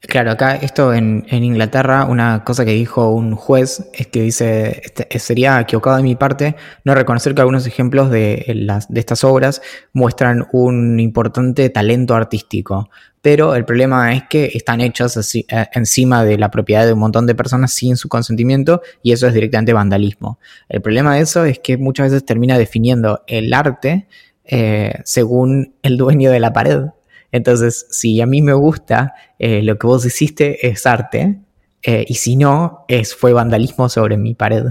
Claro, 0.00 0.30
acá 0.30 0.56
esto 0.56 0.94
en, 0.94 1.24
Inglaterra, 1.30 2.04
una 2.04 2.42
cosa 2.42 2.64
que 2.64 2.72
dijo 2.72 3.10
un 3.10 3.36
juez 3.36 3.88
es 3.92 4.06
que 4.06 4.22
dice, 4.22 4.82
este, 4.84 5.18
sería 5.18 5.60
equivocado 5.60 5.98
de 5.98 6.02
mi 6.02 6.16
parte 6.16 6.56
no 6.84 6.94
reconocer 6.94 7.34
que 7.34 7.42
algunos 7.42 7.66
ejemplos 7.66 8.10
de, 8.10 8.44
las, 8.54 8.88
de 8.88 8.98
estas 8.98 9.24
obras 9.24 9.60
muestran 9.92 10.46
un 10.52 10.98
importante 11.00 11.68
talento 11.68 12.14
artístico, 12.14 12.88
pero 13.22 13.54
el 13.54 13.64
problema 13.64 14.14
es 14.14 14.24
que 14.28 14.50
están 14.54 14.80
hechos 14.80 15.16
así, 15.16 15.44
eh, 15.50 15.66
encima 15.72 16.24
de 16.24 16.38
la 16.38 16.50
propiedad 16.50 16.86
de 16.86 16.94
un 16.94 17.00
montón 17.00 17.26
de 17.26 17.34
personas 17.34 17.72
sin 17.72 17.96
su 17.96 18.08
consentimiento 18.08 18.80
y 19.02 19.12
eso 19.12 19.26
es 19.26 19.34
directamente 19.34 19.72
vandalismo. 19.72 20.38
El 20.68 20.80
problema 20.80 21.14
de 21.14 21.22
eso 21.22 21.44
es 21.44 21.58
que 21.58 21.76
muchas 21.76 22.10
veces 22.10 22.24
termina 22.24 22.56
definiendo 22.56 23.22
el 23.26 23.52
arte 23.52 24.06
eh, 24.44 24.94
según 25.04 25.74
el 25.82 25.96
dueño 25.96 26.30
de 26.30 26.40
la 26.40 26.52
pared. 26.52 26.86
Entonces, 27.32 27.86
si 27.90 28.20
a 28.20 28.26
mí 28.26 28.42
me 28.42 28.52
gusta 28.52 29.14
eh, 29.38 29.62
lo 29.62 29.78
que 29.78 29.86
vos 29.86 30.04
hiciste 30.04 30.66
es 30.68 30.86
arte, 30.86 31.40
eh, 31.82 32.04
y 32.06 32.14
si 32.14 32.36
no, 32.36 32.84
es, 32.88 33.14
fue 33.14 33.32
vandalismo 33.32 33.88
sobre 33.88 34.16
mi 34.16 34.34
pared. 34.34 34.64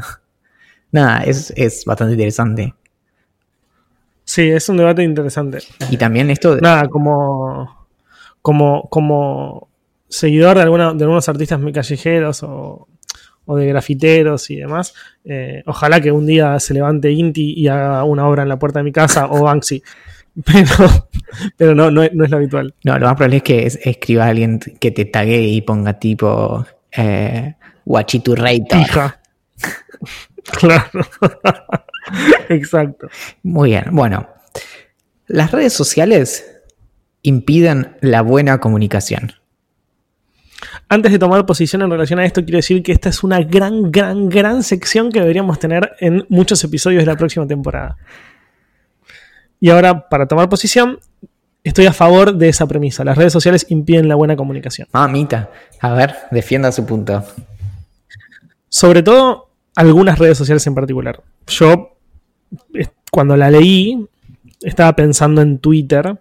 Nada, 0.92 1.24
es, 1.24 1.84
bastante 1.86 2.14
interesante. 2.14 2.74
Sí, 4.24 4.50
es 4.50 4.70
un 4.70 4.78
debate 4.78 5.04
interesante. 5.04 5.60
Y 5.90 5.98
también 5.98 6.30
esto... 6.30 6.58
Nada, 6.58 6.88
como, 6.88 7.88
como, 8.42 8.88
como 8.90 9.70
seguidor 10.08 10.58
de, 10.58 10.64
alguna, 10.64 10.94
de 10.94 11.04
algunos 11.04 11.28
artistas 11.30 11.60
callejeros 11.74 12.44
o, 12.44 12.88
o 13.52 13.56
de 13.56 13.66
grafiteros 13.66 14.52
y 14.52 14.58
demás, 14.58 14.94
eh, 15.26 15.64
ojalá 15.66 16.00
que 16.00 16.12
un 16.12 16.28
día 16.28 16.60
se 16.60 16.76
levante 16.76 17.12
Inti 17.12 17.56
y 17.58 17.68
haga 17.68 18.04
una 18.04 18.28
obra 18.28 18.44
en 18.44 18.50
la 18.50 18.60
puerta 18.60 18.78
de 18.78 18.84
mi 18.84 18.92
casa 18.92 19.26
o 19.26 19.44
Banksy. 19.44 19.82
Pero, 20.46 21.10
pero 21.58 21.76
no, 21.76 21.92
no, 21.92 22.02
es 22.04 22.12
lo 22.14 22.38
habitual. 22.38 22.74
No, 22.84 22.98
lo 22.98 23.08
más 23.08 23.16
probable 23.16 23.38
es 23.38 23.44
que 23.44 23.66
escriba 23.66 24.26
a 24.26 24.30
alguien 24.30 24.60
que 24.60 24.92
te 24.92 25.06
tague 25.06 25.42
y 25.42 25.62
ponga 25.62 26.00
tipo 26.00 26.66
eh, 26.92 27.56
Guachiturreito. 27.84 28.78
Claro. 30.44 31.02
Exacto. 32.50 33.08
Muy 33.44 33.72
bien. 33.72 33.86
Bueno, 33.92 34.30
las 35.28 35.52
redes 35.52 35.74
sociales 35.74 36.46
impiden 37.22 37.98
la 38.02 38.22
buena 38.22 38.60
comunicación. 38.60 39.34
Antes 40.88 41.12
de 41.12 41.20
tomar 41.20 41.46
posición 41.46 41.84
en 41.84 41.92
relación 41.92 42.20
a 42.20 42.26
esto, 42.26 42.44
quiero 42.44 42.58
decir 42.58 42.82
que 42.82 42.92
esta 42.92 43.10
es 43.10 43.24
una 43.24 43.42
gran, 43.42 43.92
gran, 43.92 44.28
gran 44.28 44.64
sección 44.64 45.12
que 45.12 45.20
deberíamos 45.20 45.60
tener 45.60 45.92
en 46.00 46.26
muchos 46.30 46.64
episodios 46.64 47.04
de 47.04 47.12
la 47.12 47.18
próxima 47.18 47.46
temporada. 47.46 47.98
Y 49.60 49.70
ahora, 49.70 50.08
para 50.10 50.28
tomar 50.28 50.50
posición, 50.50 51.00
estoy 51.64 51.86
a 51.86 51.94
favor 51.94 52.36
de 52.36 52.50
esa 52.50 52.68
premisa. 52.68 53.04
Las 53.04 53.18
redes 53.18 53.34
sociales 53.34 53.66
impiden 53.70 54.08
la 54.08 54.16
buena 54.16 54.36
comunicación. 54.36 54.88
Mamita, 54.92 55.50
a 55.80 55.94
ver, 55.94 56.16
defienda 56.32 56.72
su 56.72 56.86
punto. 56.86 57.24
Sobre 58.70 59.04
todo, 59.04 59.50
algunas 59.76 60.20
redes 60.20 60.38
sociales 60.38 60.66
en 60.68 60.76
particular. 60.76 61.22
Yo, 61.48 61.98
cuando 63.12 63.36
la 63.36 63.50
leí, 63.50 64.08
estaba 64.62 64.96
pensando 64.96 65.42
en 65.42 65.60
Twitter. 65.60 66.18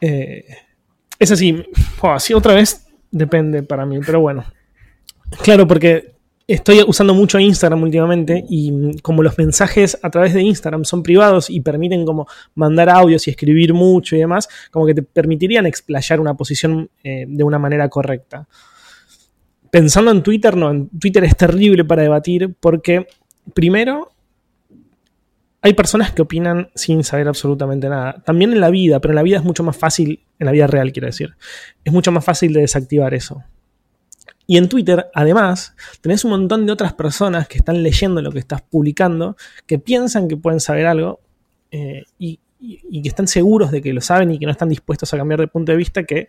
Eh, 0.00 0.44
es 1.18 1.30
así, 1.30 1.64
así 2.02 2.34
otra 2.34 2.54
vez 2.54 2.86
depende 3.10 3.62
para 3.62 3.86
mí, 3.86 4.00
pero 4.04 4.20
bueno. 4.20 4.44
Claro, 5.42 5.66
porque 5.66 6.11
estoy 6.54 6.82
usando 6.86 7.14
mucho 7.14 7.38
Instagram 7.38 7.82
últimamente 7.82 8.44
y 8.48 9.00
como 9.00 9.22
los 9.22 9.38
mensajes 9.38 9.98
a 10.02 10.10
través 10.10 10.34
de 10.34 10.42
Instagram 10.42 10.84
son 10.84 11.02
privados 11.02 11.48
y 11.48 11.60
permiten 11.60 12.04
como 12.04 12.26
mandar 12.54 12.90
audios 12.90 13.26
y 13.26 13.30
escribir 13.30 13.72
mucho 13.72 14.16
y 14.16 14.18
demás, 14.18 14.48
como 14.70 14.86
que 14.86 14.94
te 14.94 15.02
permitirían 15.02 15.66
explayar 15.66 16.20
una 16.20 16.34
posición 16.34 16.90
eh, 17.02 17.24
de 17.28 17.44
una 17.44 17.58
manera 17.58 17.88
correcta. 17.88 18.46
Pensando 19.70 20.10
en 20.10 20.22
Twitter, 20.22 20.56
no, 20.56 20.70
en 20.70 20.88
Twitter 20.90 21.24
es 21.24 21.36
terrible 21.36 21.84
para 21.84 22.02
debatir 22.02 22.54
porque 22.60 23.06
primero 23.54 24.12
hay 25.62 25.74
personas 25.74 26.12
que 26.12 26.22
opinan 26.22 26.70
sin 26.74 27.04
saber 27.04 27.28
absolutamente 27.28 27.88
nada. 27.88 28.20
También 28.26 28.52
en 28.52 28.60
la 28.60 28.68
vida, 28.68 29.00
pero 29.00 29.12
en 29.12 29.16
la 29.16 29.22
vida 29.22 29.38
es 29.38 29.44
mucho 29.44 29.62
más 29.62 29.76
fácil, 29.76 30.20
en 30.38 30.46
la 30.46 30.52
vida 30.52 30.66
real 30.66 30.92
quiero 30.92 31.06
decir, 31.06 31.34
es 31.84 31.92
mucho 31.92 32.12
más 32.12 32.24
fácil 32.24 32.52
de 32.52 32.60
desactivar 32.60 33.14
eso. 33.14 33.42
Y 34.52 34.58
en 34.58 34.68
Twitter, 34.68 35.06
además, 35.14 35.74
tenés 36.02 36.26
un 36.26 36.32
montón 36.32 36.66
de 36.66 36.72
otras 36.72 36.92
personas 36.92 37.48
que 37.48 37.56
están 37.56 37.82
leyendo 37.82 38.20
lo 38.20 38.30
que 38.30 38.38
estás 38.38 38.60
publicando, 38.60 39.34
que 39.66 39.78
piensan 39.78 40.28
que 40.28 40.36
pueden 40.36 40.60
saber 40.60 40.84
algo 40.84 41.20
eh, 41.70 42.02
y, 42.18 42.38
que 43.02 43.08
están 43.08 43.28
seguros 43.28 43.70
de 43.70 43.80
que 43.80 43.94
lo 43.94 44.02
saben 44.02 44.30
y 44.30 44.38
que 44.38 44.44
no 44.44 44.52
están 44.52 44.68
dispuestos 44.68 45.14
a 45.14 45.16
cambiar 45.16 45.40
de 45.40 45.46
punto 45.46 45.72
de 45.72 45.78
vista, 45.78 46.04
que, 46.04 46.28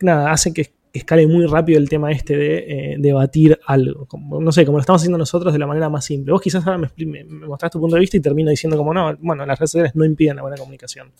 nada, 0.00 0.30
hace 0.30 0.54
que 0.54 0.74
escale 0.92 1.26
muy 1.26 1.46
rápido 1.46 1.80
el 1.80 1.88
tema 1.88 2.12
este 2.12 2.36
de 2.36 2.58
eh, 2.58 2.96
debatir 3.00 3.58
algo. 3.66 4.06
Como, 4.06 4.40
no 4.40 4.52
sé, 4.52 4.64
como 4.64 4.78
lo 4.78 4.82
estamos 4.82 5.02
haciendo 5.02 5.18
nosotros 5.18 5.52
de 5.52 5.58
la 5.58 5.66
manera 5.66 5.88
más 5.88 6.04
simple. 6.04 6.30
Vos 6.30 6.40
quizás 6.40 6.64
ahora 6.64 6.78
me, 6.78 7.04
me, 7.04 7.24
mostrás 7.48 7.72
tu 7.72 7.80
punto 7.80 7.96
de 7.96 8.00
vista 8.00 8.16
y 8.16 8.20
termino 8.20 8.48
diciendo 8.50 8.76
como 8.76 8.94
no, 8.94 9.16
bueno, 9.22 9.44
las 9.44 9.58
redes 9.58 9.72
sociales 9.72 9.96
no 9.96 10.04
impiden 10.04 10.36
la 10.36 10.42
buena 10.42 10.56
comunicación. 10.56 11.10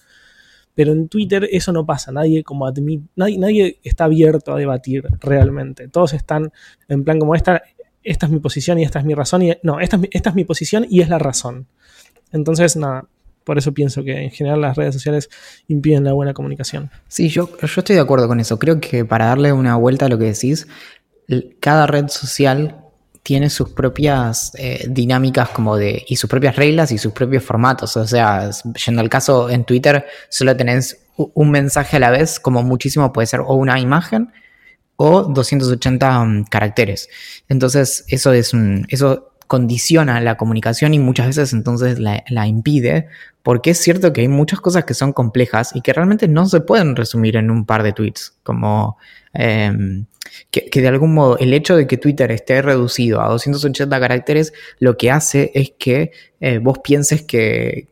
Pero 0.76 0.92
en 0.92 1.08
Twitter 1.08 1.48
eso 1.50 1.72
no 1.72 1.86
pasa, 1.86 2.12
nadie 2.12 2.44
como 2.44 2.70
nadie, 3.16 3.38
nadie 3.38 3.80
está 3.82 4.04
abierto 4.04 4.52
a 4.52 4.58
debatir 4.58 5.04
realmente. 5.20 5.88
Todos 5.88 6.12
están 6.12 6.52
en 6.86 7.02
plan 7.02 7.18
como 7.18 7.34
esta, 7.34 7.62
esta 8.02 8.26
es 8.26 8.32
mi 8.32 8.40
posición 8.40 8.78
y 8.78 8.84
esta 8.84 8.98
es 8.98 9.06
mi 9.06 9.14
razón. 9.14 9.40
Y, 9.40 9.54
no, 9.62 9.80
esta 9.80 9.96
es 9.96 10.02
mi, 10.02 10.08
esta 10.12 10.30
es 10.30 10.36
mi 10.36 10.44
posición 10.44 10.86
y 10.88 11.00
es 11.00 11.08
la 11.08 11.18
razón. 11.18 11.66
Entonces, 12.30 12.76
nada, 12.76 13.06
por 13.42 13.56
eso 13.56 13.72
pienso 13.72 14.04
que 14.04 14.24
en 14.24 14.30
general 14.30 14.60
las 14.60 14.76
redes 14.76 14.94
sociales 14.94 15.30
impiden 15.66 16.04
la 16.04 16.12
buena 16.12 16.34
comunicación. 16.34 16.90
Sí, 17.08 17.30
yo, 17.30 17.48
yo 17.58 17.66
estoy 17.80 17.96
de 17.96 18.02
acuerdo 18.02 18.28
con 18.28 18.38
eso. 18.38 18.58
Creo 18.58 18.78
que 18.78 19.06
para 19.06 19.26
darle 19.26 19.54
una 19.54 19.76
vuelta 19.76 20.04
a 20.04 20.08
lo 20.10 20.18
que 20.18 20.26
decís, 20.26 20.68
cada 21.58 21.86
red 21.86 22.08
social 22.08 22.85
tiene 23.26 23.50
sus 23.50 23.70
propias 23.70 24.52
eh, 24.56 24.86
dinámicas 24.88 25.48
como 25.48 25.76
de, 25.76 26.04
y 26.06 26.14
sus 26.14 26.30
propias 26.30 26.54
reglas 26.54 26.92
y 26.92 26.98
sus 26.98 27.12
propios 27.12 27.42
formatos. 27.42 27.96
O 27.96 28.06
sea, 28.06 28.48
yendo 28.86 29.00
al 29.00 29.08
caso 29.08 29.50
en 29.50 29.64
Twitter, 29.64 30.06
solo 30.28 30.56
tenés 30.56 30.96
un 31.16 31.50
mensaje 31.50 31.96
a 31.96 31.98
la 31.98 32.10
vez, 32.10 32.38
como 32.38 32.62
muchísimo 32.62 33.12
puede 33.12 33.26
ser 33.26 33.40
o 33.40 33.54
una 33.54 33.80
imagen 33.80 34.30
o 34.94 35.24
280 35.24 36.24
mm, 36.24 36.44
caracteres. 36.44 37.08
Entonces, 37.48 38.04
eso 38.06 38.32
es 38.32 38.54
un, 38.54 38.86
eso 38.90 39.32
condiciona 39.46 40.20
la 40.20 40.36
comunicación 40.36 40.94
y 40.94 40.98
muchas 40.98 41.28
veces 41.28 41.52
entonces 41.52 41.98
la, 41.98 42.46
impide, 42.46 43.08
porque 43.42 43.70
es 43.70 43.78
cierto 43.78 44.12
que 44.12 44.22
hay 44.22 44.28
muchas 44.28 44.60
cosas 44.60 44.84
que 44.84 44.94
son 44.94 45.12
complejas 45.12 45.74
y 45.74 45.80
que 45.80 45.92
realmente 45.92 46.28
no 46.28 46.46
se 46.46 46.60
pueden 46.60 46.96
resumir 46.96 47.36
en 47.36 47.50
un 47.50 47.64
par 47.64 47.82
de 47.82 47.92
tweets, 47.92 48.34
como 48.42 48.96
Em, 49.38 50.06
que, 50.50 50.80
de 50.80 50.88
algún 50.88 51.12
modo 51.12 51.38
el 51.38 51.52
hecho 51.52 51.76
de 51.76 51.86
que 51.86 51.98
Twitter 51.98 52.32
esté 52.32 52.62
reducido 52.62 53.20
a 53.20 53.28
280 53.28 54.00
caracteres 54.00 54.54
lo 54.78 54.96
que 54.96 55.10
hace 55.10 55.50
es 55.54 55.72
que 55.78 56.10
eh, 56.40 56.58
vos 56.58 56.78
pienses 56.78 57.22
que, 57.22 57.88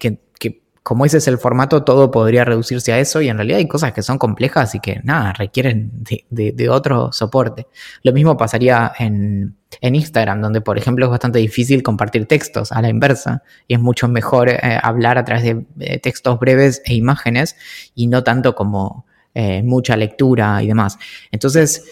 como 0.84 1.06
ese 1.06 1.16
es 1.16 1.26
el 1.28 1.38
formato 1.38 1.82
todo 1.82 2.10
podría 2.10 2.44
reducirse 2.44 2.92
a 2.92 2.98
eso 2.98 3.22
y 3.22 3.30
en 3.30 3.38
realidad 3.38 3.58
hay 3.58 3.66
cosas 3.66 3.94
que 3.94 4.02
son 4.02 4.18
complejas 4.18 4.74
y 4.74 4.80
que 4.80 5.00
nada, 5.02 5.32
requieren 5.32 5.90
de, 6.28 6.68
otro 6.68 7.10
soporte. 7.10 7.66
Lo 8.02 8.12
mismo 8.12 8.36
pasaría 8.36 8.92
en, 8.98 9.56
Instagram, 9.80 10.42
donde 10.42 10.60
por 10.60 10.76
ejemplo 10.76 11.06
es 11.06 11.10
bastante 11.10 11.38
difícil 11.38 11.82
compartir 11.82 12.26
textos 12.26 12.70
a 12.70 12.82
la 12.82 12.90
inversa 12.90 13.42
y 13.66 13.74
es 13.74 13.80
mucho 13.80 14.08
mejor 14.08 14.50
eh, 14.50 14.78
hablar 14.82 15.16
a 15.16 15.24
través 15.24 15.56
de 15.74 15.98
textos 15.98 16.38
breves 16.38 16.82
e 16.84 16.94
imágenes 16.94 17.56
y 17.94 18.06
no 18.06 18.22
tanto 18.22 18.54
como 18.54 19.06
eh, 19.34 19.62
mucha 19.62 19.96
lectura 19.96 20.62
y 20.62 20.66
demás. 20.66 20.98
Entonces, 21.32 21.86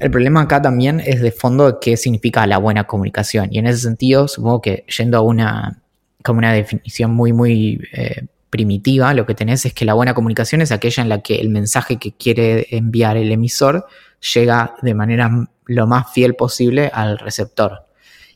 el 0.00 0.10
problema 0.10 0.42
acá 0.42 0.60
también 0.60 0.98
es 0.98 1.22
de 1.22 1.30
fondo 1.30 1.78
qué 1.80 1.96
significa 1.96 2.44
la 2.48 2.58
buena 2.58 2.84
comunicación. 2.88 3.48
Y 3.52 3.60
en 3.60 3.68
ese 3.68 3.78
sentido, 3.78 4.26
supongo 4.26 4.60
que 4.60 4.84
yendo 4.98 5.16
a 5.16 5.20
una, 5.20 5.80
como 6.22 6.38
una 6.38 6.52
definición 6.52 7.12
muy, 7.12 7.32
muy 7.32 7.80
eh, 7.92 8.26
primitiva, 8.50 9.14
lo 9.14 9.26
que 9.26 9.34
tenés 9.34 9.64
es 9.64 9.72
que 9.72 9.84
la 9.84 9.94
buena 9.94 10.14
comunicación 10.14 10.60
es 10.60 10.72
aquella 10.72 11.02
en 11.02 11.08
la 11.08 11.22
que 11.22 11.36
el 11.36 11.48
mensaje 11.48 11.98
que 11.98 12.12
quiere 12.12 12.66
enviar 12.70 13.16
el 13.16 13.30
emisor 13.32 13.86
llega 14.34 14.74
de 14.82 14.94
manera 14.94 15.30
lo 15.66 15.86
más 15.86 16.12
fiel 16.12 16.34
posible 16.34 16.90
al 16.92 17.18
receptor. 17.18 17.86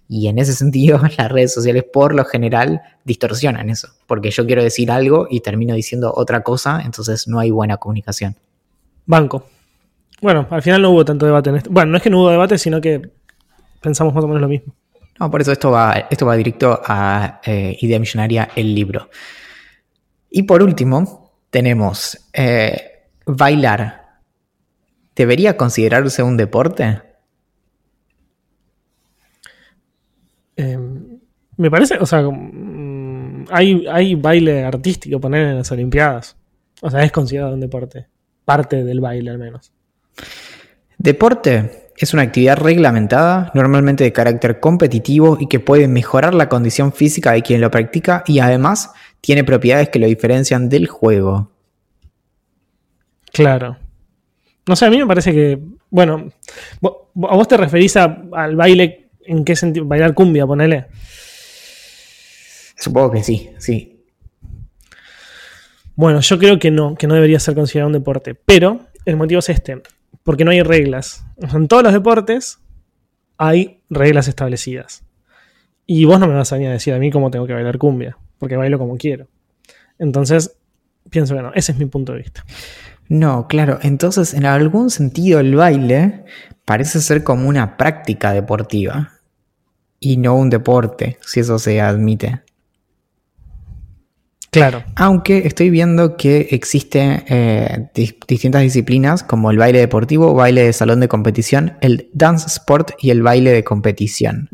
Y 0.08 0.28
en 0.28 0.38
ese 0.38 0.52
sentido, 0.54 1.00
las 1.18 1.30
redes 1.30 1.52
sociales 1.52 1.84
por 1.92 2.14
lo 2.14 2.24
general 2.24 2.80
distorsionan 3.04 3.68
eso, 3.70 3.88
porque 4.06 4.30
yo 4.30 4.46
quiero 4.46 4.62
decir 4.62 4.90
algo 4.90 5.26
y 5.28 5.40
termino 5.40 5.74
diciendo 5.74 6.12
otra 6.14 6.42
cosa, 6.42 6.80
entonces 6.84 7.26
no 7.28 7.40
hay 7.40 7.50
buena 7.50 7.76
comunicación. 7.76 8.36
Banco. 9.06 9.46
Bueno, 10.22 10.46
al 10.48 10.62
final 10.62 10.80
no 10.80 10.90
hubo 10.90 11.04
tanto 11.04 11.26
debate 11.26 11.50
en 11.50 11.56
esto. 11.56 11.70
Bueno, 11.70 11.90
no 11.90 11.96
es 11.98 12.02
que 12.02 12.08
no 12.08 12.20
hubo 12.20 12.30
debate, 12.30 12.56
sino 12.56 12.80
que 12.80 13.10
pensamos 13.82 14.14
más 14.14 14.24
o 14.24 14.28
menos 14.28 14.40
lo 14.40 14.48
mismo. 14.48 14.74
No, 15.18 15.30
por 15.30 15.40
eso 15.40 15.52
esto 15.52 15.70
va, 15.70 16.06
esto 16.10 16.26
va 16.26 16.34
directo 16.36 16.80
a 16.84 17.40
eh, 17.44 17.76
Idea 17.80 17.98
Millonaria, 17.98 18.48
el 18.56 18.74
libro. 18.74 19.10
Y 20.30 20.42
por 20.42 20.62
último, 20.62 21.32
tenemos 21.50 22.18
eh, 22.32 23.04
bailar. 23.24 24.18
¿Debería 25.14 25.56
considerarse 25.56 26.22
un 26.22 26.36
deporte? 26.36 27.00
Em, 30.56 31.20
me 31.56 31.70
parece, 31.70 31.96
o 31.98 32.06
sea, 32.06 32.22
mm, 32.22 33.46
hay, 33.50 33.86
hay 33.86 34.14
baile 34.16 34.64
artístico 34.64 35.20
poner 35.20 35.46
en 35.46 35.58
las 35.58 35.70
Olimpiadas. 35.70 36.36
O 36.82 36.90
sea, 36.90 37.04
es 37.04 37.12
considerado 37.12 37.54
un 37.54 37.60
deporte. 37.60 38.08
Parte 38.44 38.82
del 38.82 39.00
baile 39.00 39.30
al 39.30 39.38
menos. 39.38 39.72
Deporte 40.98 41.83
es 41.96 42.12
una 42.12 42.22
actividad 42.22 42.56
reglamentada, 42.58 43.50
normalmente 43.54 44.04
de 44.04 44.12
carácter 44.12 44.60
competitivo 44.60 45.36
y 45.40 45.46
que 45.46 45.60
puede 45.60 45.88
mejorar 45.88 46.34
la 46.34 46.48
condición 46.48 46.92
física 46.92 47.32
de 47.32 47.42
quien 47.42 47.60
lo 47.60 47.70
practica 47.70 48.24
y 48.26 48.40
además 48.40 48.92
tiene 49.20 49.44
propiedades 49.44 49.88
que 49.88 49.98
lo 49.98 50.06
diferencian 50.06 50.68
del 50.68 50.88
juego. 50.88 51.50
Claro. 53.32 53.76
No 54.66 54.76
sé, 54.76 54.86
a 54.86 54.90
mí 54.90 54.98
me 54.98 55.06
parece 55.06 55.32
que, 55.32 55.60
bueno, 55.90 56.30
a 56.82 57.36
vos 57.36 57.48
te 57.48 57.56
referís 57.56 57.96
al 57.96 58.56
baile 58.56 59.04
¿En 59.26 59.44
qué 59.44 59.56
sentido? 59.56 59.86
¿Bailar 59.86 60.14
cumbia, 60.14 60.46
ponele? 60.46 60.86
Supongo 62.76 63.12
que 63.12 63.22
sí, 63.22 63.50
sí. 63.58 64.04
Bueno, 65.96 66.20
yo 66.20 66.38
creo 66.38 66.58
que 66.58 66.70
no, 66.70 66.94
que 66.94 67.06
no 67.06 67.14
debería 67.14 67.40
ser 67.40 67.54
considerado 67.54 67.88
un 67.88 67.94
deporte. 67.94 68.34
Pero 68.34 68.80
el 69.04 69.16
motivo 69.16 69.38
es 69.38 69.48
este, 69.48 69.80
porque 70.24 70.44
no 70.44 70.50
hay 70.50 70.62
reglas. 70.62 71.24
en 71.38 71.68
todos 71.68 71.84
los 71.84 71.92
deportes 71.92 72.58
hay 73.38 73.80
reglas 73.88 74.26
establecidas. 74.26 75.04
Y 75.86 76.06
vos 76.06 76.18
no 76.18 76.26
me 76.26 76.34
vas 76.34 76.52
a 76.52 76.56
venir 76.56 76.70
a 76.70 76.72
decir 76.72 76.94
a 76.94 76.98
mí 76.98 77.10
cómo 77.10 77.30
tengo 77.30 77.46
que 77.46 77.52
bailar 77.52 77.78
cumbia, 77.78 78.16
porque 78.38 78.56
bailo 78.56 78.78
como 78.78 78.96
quiero. 78.96 79.28
Entonces, 79.98 80.56
pienso 81.10 81.34
que 81.36 81.42
no, 81.42 81.52
ese 81.54 81.72
es 81.72 81.78
mi 81.78 81.86
punto 81.86 82.12
de 82.12 82.18
vista. 82.18 82.44
No, 83.08 83.46
claro, 83.48 83.78
entonces 83.82 84.32
en 84.32 84.46
algún 84.46 84.88
sentido 84.88 85.40
el 85.40 85.54
baile 85.54 86.24
parece 86.64 87.00
ser 87.00 87.22
como 87.22 87.48
una 87.48 87.76
práctica 87.76 88.32
deportiva 88.32 89.12
y 90.00 90.16
no 90.16 90.36
un 90.36 90.48
deporte, 90.48 91.18
si 91.20 91.40
eso 91.40 91.58
se 91.58 91.82
admite. 91.82 92.42
Claro. 94.60 94.84
Aunque 94.96 95.46
estoy 95.46 95.70
viendo 95.70 96.16
que 96.16 96.48
existen 96.50 97.24
eh, 97.28 97.88
distintas 97.94 98.62
disciplinas 98.62 99.22
como 99.22 99.50
el 99.50 99.58
baile 99.58 99.80
deportivo, 99.80 100.34
baile 100.34 100.64
de 100.64 100.72
salón 100.72 101.00
de 101.00 101.08
competición, 101.08 101.76
el 101.80 102.08
dance 102.12 102.46
sport 102.46 102.92
y 102.98 103.10
el 103.10 103.22
baile 103.22 103.50
de 103.50 103.64
competición. 103.64 104.48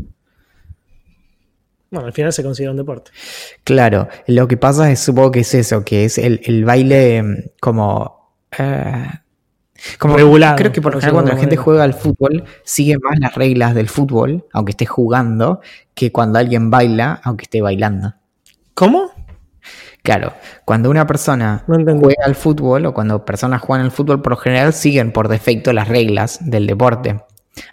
Bueno, 1.91 2.07
al 2.07 2.13
final 2.13 2.33
se 2.33 2.43
considera 2.43 2.71
un 2.71 2.77
deporte. 2.77 3.11
Claro, 3.65 4.09
lo 4.27 4.47
que 4.47 4.57
pasa 4.57 4.91
es, 4.91 5.01
supongo 5.01 5.33
que 5.33 5.41
es 5.41 5.55
eso, 5.55 5.85
que 5.85 6.05
es 6.05 6.19
el, 6.19 6.65
baile 6.65 7.23
mm, 7.23 7.37
como 7.61 8.35
eh, 8.57 9.07
como 9.99 10.17
regulado. 10.17 10.57
Creo 10.57 10.73
que 10.73 10.81
por 10.81 10.93
ejemplo 10.93 11.15
cuando 11.15 11.33
la 11.33 11.39
gente 11.39 11.57
juega 11.57 11.83
al 11.83 11.95
fútbol, 11.95 12.45
sigue 12.65 12.97
más 12.99 13.19
las 13.19 13.35
reglas 13.35 13.75
del 13.75 13.89
fútbol, 13.89 14.47
aunque 14.53 14.71
esté 14.71 14.87
jugando, 14.87 15.61
que 15.95 16.13
cuando 16.13 16.39
alguien 16.39 16.71
baila, 16.71 17.21
aunque 17.25 17.45
esté 17.45 17.61
bailando. 17.61 18.15
¿Cómo? 18.75 19.11
Claro, 20.03 20.33
cuando 20.65 20.91
una 20.91 21.07
persona 21.07 21.65
juega 21.67 22.25
al 22.25 22.35
fútbol 22.35 22.87
o 22.87 22.95
cuando 22.95 23.25
personas 23.25 23.61
juegan 23.61 23.85
al 23.85 23.93
fútbol, 23.93 24.23
por 24.23 24.33
lo 24.33 24.37
general 24.37 24.73
siguen 24.73 25.13
por 25.13 25.29
defecto 25.29 25.73
las 25.73 25.89
reglas 25.89 26.39
del 26.43 26.67
deporte. 26.67 27.21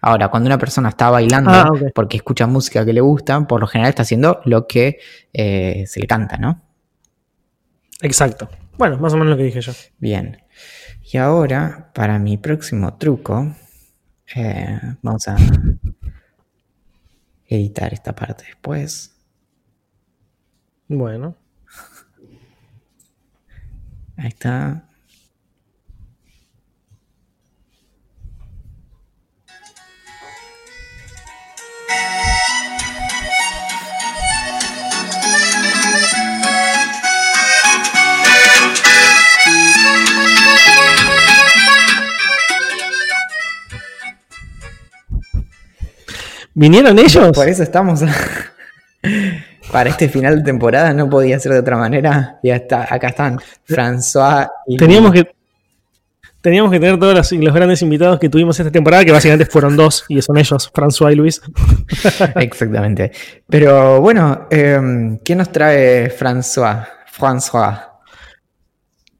Ahora, 0.02 0.30
cuando 0.30 0.48
una 0.48 0.58
persona 0.58 0.90
está 0.90 1.10
bailando 1.10 1.52
ah, 1.52 1.72
porque 1.94 2.18
escucha 2.18 2.48
música 2.48 2.86
que 2.86 2.94
le 2.94 3.02
gusta, 3.02 3.48
por 3.48 3.62
lo 3.62 3.68
general 3.68 3.90
está 3.90 4.02
haciendo 4.02 4.42
lo 4.44 4.68
que 4.68 5.00
eh, 5.34 5.86
se 5.88 6.00
le 6.00 6.08
canta, 6.08 6.38
¿no? 6.38 6.62
Exacto. 8.02 8.50
Bueno, 8.78 8.98
más 8.98 9.14
o 9.14 9.18
menos 9.18 9.32
lo 9.32 9.38
que 9.38 9.44
dije 9.44 9.62
yo. 9.62 9.72
Bien. 9.98 10.44
Y 11.12 11.18
ahora, 11.18 11.92
para 11.94 12.20
mi 12.20 12.38
próximo 12.38 12.96
truco, 12.96 13.56
eh, 14.36 14.80
vamos 15.02 15.28
a 15.28 15.38
editar 17.48 17.94
esta 17.94 18.14
parte 18.14 18.44
después. 18.46 19.16
Bueno. 20.88 21.36
Ahí 24.18 24.28
está. 24.30 24.84
¿Vinieron 46.56 46.98
ellos? 46.98 47.36
Por 47.36 47.48
eso 47.48 47.62
estamos. 47.62 48.02
Para 49.72 49.90
este 49.90 50.08
final 50.08 50.38
de 50.38 50.44
temporada 50.44 50.94
no 50.94 51.10
podía 51.10 51.40
ser 51.40 51.54
de 51.54 51.60
otra 51.60 51.78
manera. 51.78 52.40
Y 52.42 52.52
hasta 52.52 52.94
acá 52.94 53.10
están 53.10 53.40
François 53.68 54.50
y. 54.66 54.78
Teníamos 54.78 55.12
que, 55.12 55.30
teníamos 56.42 56.72
que 56.72 56.80
tener 56.80 56.98
todos 57.00 57.14
los, 57.14 57.32
los 57.34 57.54
grandes 57.54 57.82
invitados 57.82 58.20
que 58.20 58.30
tuvimos 58.30 58.58
esta 58.60 58.72
temporada, 58.72 59.04
que 59.04 59.12
básicamente 59.12 59.46
fueron 59.46 59.76
dos, 59.76 60.06
y 60.08 60.22
son 60.22 60.38
ellos, 60.38 60.72
François 60.74 61.12
y 61.12 61.16
Luis. 61.16 61.42
Exactamente. 62.36 63.12
Pero 63.50 64.00
bueno, 64.02 64.48
eh, 64.50 65.18
¿quién 65.24 65.38
nos 65.40 65.52
trae 65.52 66.10
François? 66.10 66.88
François. 67.18 67.98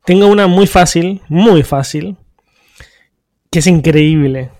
Tengo 0.06 0.28
una 0.28 0.48
muy 0.48 0.68
fácil, 0.68 1.22
muy 1.28 1.64
fácil, 1.64 2.16
que 3.52 3.60
es 3.60 3.68
increíble. 3.68 4.52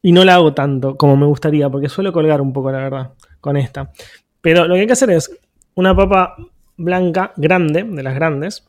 Y 0.00 0.12
no 0.12 0.24
la 0.24 0.34
hago 0.34 0.54
tanto 0.54 0.96
como 0.96 1.16
me 1.16 1.26
gustaría, 1.26 1.68
porque 1.70 1.88
suelo 1.88 2.12
colgar 2.12 2.40
un 2.40 2.52
poco, 2.52 2.70
la 2.70 2.78
verdad, 2.78 3.10
con 3.40 3.56
esta. 3.56 3.90
Pero 4.42 4.66
lo 4.66 4.74
que 4.74 4.80
hay 4.80 4.86
que 4.86 4.92
hacer 4.92 5.10
es 5.10 5.30
una 5.74 5.96
papa 5.96 6.36
blanca 6.76 7.32
grande, 7.36 7.84
de 7.84 8.02
las 8.02 8.14
grandes, 8.14 8.64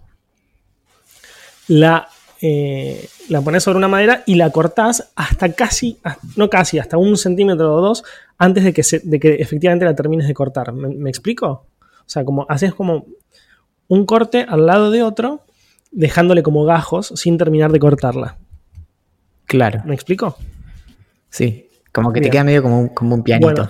la, 1.67 2.07
eh, 2.41 3.07
la 3.30 3.41
pones 3.41 3.63
sobre 3.63 3.78
una 3.78 3.88
madera 3.88 4.24
y 4.26 4.36
la 4.36 4.51
cortás 4.51 5.11
hasta 5.15 5.51
casi, 5.53 5.99
no 6.36 6.49
casi, 6.49 6.80
hasta 6.80 6.97
un 6.97 7.17
centímetro 7.17 7.74
o 7.74 7.82
dos 7.82 8.03
antes 8.38 8.63
de 8.63 8.74
que, 8.74 8.84
se, 8.84 8.99
de 8.99 9.19
que 9.19 9.36
efectivamente 9.36 9.86
la 9.86 9.95
termines 9.95 10.28
de 10.28 10.34
cortar. 10.34 10.71
¿Me, 10.74 10.89
¿Me, 10.89 11.09
explico? 11.09 11.65
O 11.82 12.09
sea, 12.09 12.24
como 12.24 12.45
haces 12.49 12.74
como 12.74 13.05
un 13.88 14.05
corte 14.05 14.45
al 14.47 14.65
lado 14.65 14.91
de 14.91 15.03
otro, 15.03 15.41
dejándole 15.91 16.43
como 16.43 16.65
gajos 16.65 17.13
sin 17.15 17.38
terminar 17.38 17.71
de 17.71 17.80
cortarla. 17.80 18.38
Claro. 19.45 19.82
¿Me 19.86 19.93
explico? 19.93 20.38
Sí, 21.30 21.69
como 21.91 22.11
que 22.11 22.19
Bien. 22.19 22.30
te 22.30 22.32
queda 22.32 22.43
medio 22.43 22.63
como 22.63 22.80
un, 22.80 22.88
como 22.89 23.15
un 23.15 23.24
pianito. 23.24 23.47
Bueno, 23.47 23.69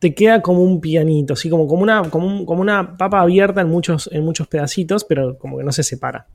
te 0.00 0.14
queda 0.14 0.40
como 0.40 0.62
un 0.62 0.80
pianito, 0.80 1.34
así 1.34 1.50
como, 1.50 1.68
como, 1.68 1.82
una, 1.82 2.02
como, 2.10 2.26
un, 2.26 2.46
como, 2.46 2.62
una 2.62 2.96
papa 2.96 3.20
abierta 3.20 3.60
en 3.60 3.68
muchos, 3.68 4.08
en 4.10 4.24
muchos 4.24 4.48
pedacitos, 4.48 5.04
pero 5.04 5.38
como 5.38 5.58
que 5.58 5.64
no 5.64 5.72
se 5.72 5.82
separa. 5.82 6.26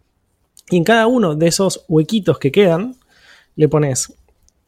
Y 0.69 0.77
en 0.77 0.83
cada 0.83 1.07
uno 1.07 1.35
de 1.35 1.47
esos 1.47 1.83
huequitos 1.87 2.37
que 2.37 2.51
quedan, 2.51 2.95
le 3.55 3.67
pones 3.67 4.13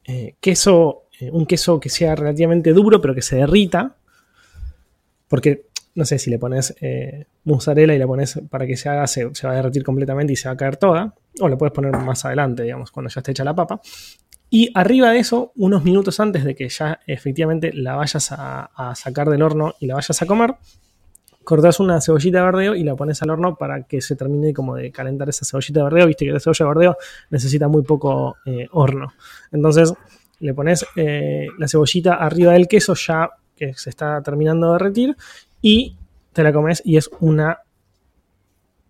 eh, 0.04 0.34
queso, 0.40 1.04
eh, 1.20 1.30
un 1.30 1.46
queso 1.46 1.78
que 1.78 1.88
sea 1.88 2.16
relativamente 2.16 2.72
duro, 2.72 3.00
pero 3.00 3.14
que 3.14 3.22
se 3.22 3.36
derrita. 3.36 3.94
Porque, 5.28 5.66
no 5.94 6.04
sé, 6.04 6.18
si 6.18 6.28
le 6.30 6.38
pones 6.38 6.74
eh, 6.80 7.26
mozzarella 7.44 7.94
y 7.94 7.98
la 7.98 8.06
pones 8.06 8.40
para 8.50 8.66
que 8.66 8.76
se 8.76 8.88
haga, 8.88 9.06
se, 9.06 9.32
se 9.32 9.46
va 9.46 9.52
a 9.52 9.56
derretir 9.56 9.84
completamente 9.84 10.32
y 10.32 10.36
se 10.36 10.48
va 10.48 10.54
a 10.54 10.56
caer 10.56 10.76
toda. 10.76 11.14
O 11.40 11.48
le 11.48 11.56
puedes 11.56 11.72
poner 11.72 11.92
más 11.92 12.24
adelante, 12.24 12.64
digamos, 12.64 12.90
cuando 12.90 13.10
ya 13.10 13.20
esté 13.20 13.30
hecha 13.30 13.44
la 13.44 13.54
papa. 13.54 13.80
Y 14.50 14.70
arriba 14.74 15.10
de 15.10 15.18
eso, 15.18 15.52
unos 15.56 15.84
minutos 15.84 16.20
antes 16.20 16.44
de 16.44 16.54
que 16.54 16.68
ya 16.68 17.00
efectivamente 17.06 17.72
la 17.72 17.96
vayas 17.96 18.32
a, 18.32 18.92
sacar 18.94 19.28
del 19.28 19.42
horno 19.42 19.74
y 19.78 19.86
la 19.86 19.94
vayas 19.94 20.22
a 20.22 20.26
comer, 20.26 20.54
cortas 21.44 21.80
una 21.80 22.00
cebollita 22.00 22.38
de 22.38 22.44
verdeo 22.44 22.74
y 22.74 22.82
la 22.82 22.94
pones 22.94 23.22
al 23.22 23.30
horno 23.30 23.56
para 23.56 23.82
que 23.84 24.00
se 24.00 24.16
termine 24.16 24.52
como 24.54 24.74
de 24.74 24.90
calentar 24.90 25.28
esa 25.28 25.44
cebollita 25.44 25.80
de 25.80 25.84
verdeo. 25.84 26.06
Viste 26.06 26.24
que 26.24 26.32
la 26.32 26.40
cebolla 26.40 26.64
de 26.64 26.68
verdeo 26.68 26.96
necesita 27.30 27.68
muy 27.68 27.82
poco 27.82 28.36
eh, 28.46 28.66
horno. 28.72 29.12
Entonces 29.52 29.92
le 30.40 30.54
pones 30.54 30.86
eh, 30.96 31.46
la 31.58 31.68
cebollita 31.68 32.14
arriba 32.14 32.52
del 32.52 32.68
queso 32.68 32.94
ya 32.94 33.30
que 33.54 33.74
se 33.74 33.90
está 33.90 34.22
terminando 34.22 34.68
de 34.68 34.72
derretir 34.74 35.16
y 35.60 35.96
te 36.32 36.42
la 36.42 36.52
comes 36.52 36.80
y 36.84 36.96
es 36.96 37.10
una 37.20 37.58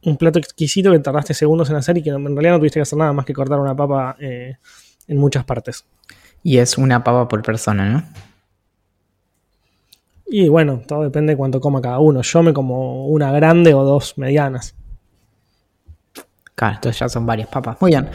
un 0.05 0.17
plato 0.17 0.39
exquisito 0.39 0.93
que 0.93 0.99
tardaste 1.01 1.35
segundos 1.35 1.71
en 1.71 1.77
hacer 1.77 1.99
y 1.99 2.03
que 2.03 2.11
en 2.11 2.25
realidad 2.25 2.53
no 2.53 2.59
tuviste 2.59 2.79
que 2.79 2.83
hacer 2.83 2.99
nada 2.99 3.13
más 3.13 3.25
que 3.25 3.33
cortar 3.33 3.59
una 3.59 3.75
papa 3.75 4.17
eh, 4.21 4.57
en 5.09 5.17
muchas 5.17 5.45
partes. 5.45 5.85
Y 6.43 6.59
es 6.59 6.79
una 6.79 7.03
papa 7.03 7.27
por 7.27 7.43
persona, 7.43 7.91
¿no? 7.91 8.05
Y 10.31 10.49
bueno, 10.49 10.83
todo 10.87 11.03
depende 11.05 11.33
de 11.33 11.37
cuánto 11.37 11.61
coma 11.61 11.81
cada 11.81 11.99
uno. 11.99 12.23
Yo 12.23 12.43
me 12.43 12.53
como 12.53 13.07
una 13.07 13.33
grande 13.33 13.73
o 13.75 13.83
dos 13.83 14.19
medianas. 14.19 14.75
Claro, 16.55 16.75
entonces 16.75 17.01
ya 17.01 17.09
son 17.09 17.25
varias 17.25 17.49
papas. 17.49 17.79
Muy 17.81 17.93
bien. 17.93 18.09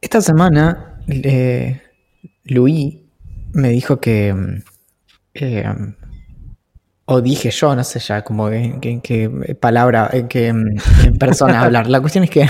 Esta 0.00 0.20
semana, 0.20 1.00
eh, 1.08 1.80
Luis 2.44 2.96
me 3.52 3.70
dijo 3.70 3.98
que. 3.98 4.62
Eh, 5.32 5.64
o 7.06 7.20
dije 7.20 7.50
yo, 7.50 7.74
no 7.74 7.84
sé 7.84 7.98
ya 7.98 8.22
como 8.22 8.48
en 8.50 9.00
qué 9.00 9.56
palabra, 9.60 10.10
en 10.12 10.28
qué 10.28 10.54
persona 11.18 11.60
hablar. 11.64 11.88
La 11.88 12.00
cuestión 12.00 12.24
es 12.24 12.30
que 12.30 12.48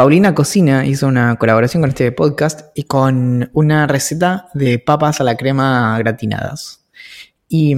Paulina 0.00 0.34
Cocina 0.34 0.86
hizo 0.86 1.06
una 1.06 1.36
colaboración 1.36 1.82
con 1.82 1.90
este 1.90 2.10
podcast 2.10 2.70
y 2.74 2.84
con 2.84 3.50
una 3.52 3.86
receta 3.86 4.48
de 4.54 4.78
papas 4.78 5.20
a 5.20 5.24
la 5.24 5.36
crema 5.36 5.98
gratinadas. 5.98 6.86
Y 7.50 7.76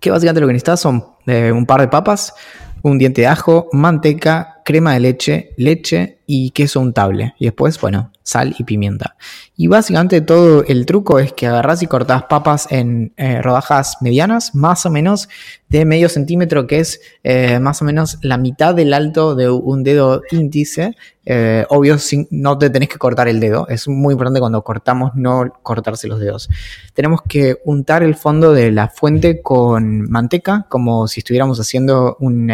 que 0.00 0.10
básicamente 0.10 0.40
lo 0.40 0.48
que 0.48 0.54
necesitas 0.54 0.80
son 0.80 1.04
eh, 1.26 1.52
un 1.52 1.66
par 1.66 1.82
de 1.82 1.86
papas, 1.86 2.34
un 2.82 2.98
diente 2.98 3.20
de 3.20 3.28
ajo, 3.28 3.68
manteca, 3.70 4.60
crema 4.64 4.94
de 4.94 5.00
leche, 5.00 5.54
leche 5.56 6.18
y 6.26 6.50
queso 6.50 6.80
untable. 6.80 7.34
Y 7.38 7.44
después, 7.44 7.80
bueno, 7.80 8.10
sal 8.22 8.54
y 8.58 8.64
pimienta. 8.64 9.16
Y 9.56 9.66
básicamente 9.66 10.20
todo 10.20 10.64
el 10.64 10.86
truco 10.86 11.18
es 11.18 11.32
que 11.32 11.46
agarras 11.46 11.82
y 11.82 11.86
cortás 11.86 12.24
papas 12.24 12.68
en 12.70 13.12
eh, 13.16 13.42
rodajas 13.42 13.96
medianas, 14.00 14.54
más 14.54 14.86
o 14.86 14.90
menos 14.90 15.28
de 15.68 15.84
medio 15.84 16.08
centímetro, 16.08 16.66
que 16.66 16.80
es 16.80 17.00
eh, 17.22 17.58
más 17.58 17.82
o 17.82 17.84
menos 17.84 18.18
la 18.22 18.38
mitad 18.38 18.74
del 18.74 18.94
alto 18.94 19.34
de 19.34 19.50
un 19.50 19.82
dedo 19.82 20.22
índice. 20.30 20.96
Eh, 21.24 21.66
obvio, 21.68 21.98
sin, 21.98 22.26
no 22.30 22.58
te 22.58 22.70
tenés 22.70 22.88
que 22.88 22.98
cortar 22.98 23.28
el 23.28 23.40
dedo. 23.40 23.66
Es 23.68 23.88
muy 23.88 24.12
importante 24.12 24.40
cuando 24.40 24.62
cortamos 24.62 25.12
no 25.14 25.52
cortarse 25.62 26.08
los 26.08 26.20
dedos. 26.20 26.48
Tenemos 26.94 27.22
que 27.22 27.58
untar 27.64 28.02
el 28.02 28.14
fondo 28.14 28.52
de 28.52 28.70
la 28.70 28.88
fuente 28.88 29.42
con 29.42 30.10
manteca, 30.10 30.66
como 30.68 31.08
si 31.08 31.20
estuviéramos 31.20 31.60
haciendo 31.60 32.16
un 32.20 32.52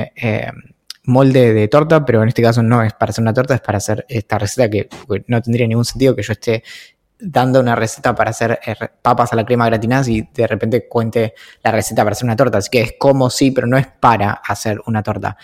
molde 1.09 1.54
de 1.54 1.68
torta, 1.68 2.04
pero 2.04 2.22
en 2.22 2.28
este 2.28 2.42
caso 2.42 2.62
no 2.62 2.82
es 2.82 2.92
para 2.92 3.11
hacer 3.11 3.22
una 3.22 3.32
torta, 3.32 3.54
es 3.54 3.61
para 3.61 3.78
hacer 3.78 4.04
esta 4.09 4.38
receta 4.38 4.68
que 4.68 4.88
no 5.26 5.42
tendría 5.42 5.66
ningún 5.66 5.84
sentido 5.84 6.14
que 6.14 6.22
yo 6.22 6.32
esté 6.32 6.62
dando 7.18 7.61
una 7.61 7.74
receta 7.74 8.14
para 8.14 8.30
hacer 8.30 8.61
eh, 8.64 8.76
papas 9.02 9.32
a 9.32 9.36
la 9.36 9.44
crema 9.44 9.66
gratinadas 9.66 10.06
y 10.09 10.28
de 10.32 10.46
repente 10.46 10.86
cuente 10.86 11.34
la 11.64 11.72
receta 11.72 12.04
para 12.04 12.12
hacer 12.12 12.26
una 12.26 12.36
torta. 12.36 12.59
Así 12.59 12.68
que 12.70 12.82
es 12.82 12.94
como 12.98 13.30
sí, 13.30 13.50
pero 13.50 13.66
no 13.66 13.78
es 13.78 13.86
para 13.86 14.32
hacer 14.32 14.80
una 14.86 15.02
torta. 15.02 15.36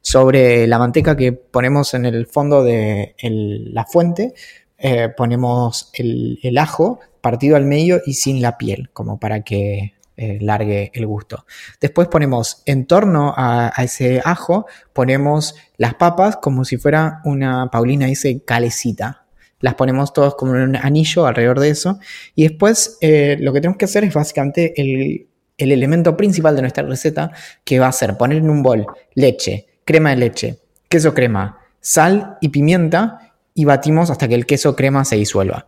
Sobre 0.00 0.66
la 0.66 0.78
manteca 0.78 1.16
que 1.16 1.32
ponemos 1.32 1.92
en 1.94 2.06
el 2.06 2.26
fondo 2.26 2.62
de 2.62 3.14
la 3.20 3.84
fuente, 3.84 4.34
eh, 4.78 5.08
ponemos 5.14 5.90
el 5.94 6.56
ajo 6.56 7.00
partido 7.20 7.56
al 7.56 7.64
medio 7.64 8.00
y 8.06 8.14
sin 8.14 8.40
la 8.40 8.56
piel, 8.56 8.90
como 8.92 9.18
para 9.18 9.42
que 9.42 9.97
eh, 10.18 10.38
largue 10.40 10.90
el 10.94 11.06
gusto. 11.06 11.46
Después 11.80 12.08
ponemos 12.08 12.62
en 12.66 12.86
torno 12.86 13.32
a, 13.36 13.72
ese 13.78 14.20
ajo, 14.24 14.66
ponemos 14.92 15.54
las 15.76 15.94
papas 15.94 16.36
como 16.36 16.64
si 16.64 16.76
fuera 16.76 17.20
una, 17.24 17.70
Paulina 17.70 18.06
dice, 18.06 18.42
calecita. 18.44 19.24
Las 19.60 19.74
ponemos 19.74 20.12
todos 20.12 20.34
como 20.34 20.56
en 20.56 20.62
un 20.62 20.76
anillo 20.76 21.26
alrededor 21.26 21.60
de 21.60 21.70
eso. 21.70 21.98
Y 22.34 22.48
después 22.48 22.98
eh, 23.00 23.36
lo 23.40 23.52
que 23.52 23.60
tenemos 23.60 23.78
que 23.78 23.84
hacer 23.84 24.04
es 24.04 24.12
básicamente 24.12 24.80
el, 24.80 25.28
el 25.56 25.72
elemento 25.72 26.16
principal 26.16 26.54
de 26.56 26.62
nuestra 26.62 26.84
receta, 26.84 27.32
que 27.64 27.78
va 27.78 27.88
a 27.88 27.92
ser 27.92 28.16
poner 28.16 28.38
en 28.38 28.50
un 28.50 28.62
bol 28.62 28.86
leche, 29.14 29.66
crema 29.84 30.10
de 30.10 30.16
leche, 30.16 30.58
queso 30.88 31.14
crema, 31.14 31.60
sal 31.80 32.38
y 32.40 32.48
pimienta 32.48 33.34
y 33.54 33.64
batimos 33.64 34.10
hasta 34.10 34.28
que 34.28 34.34
el 34.34 34.46
queso 34.46 34.76
crema 34.76 35.04
se 35.04 35.16
disuelva. 35.16 35.66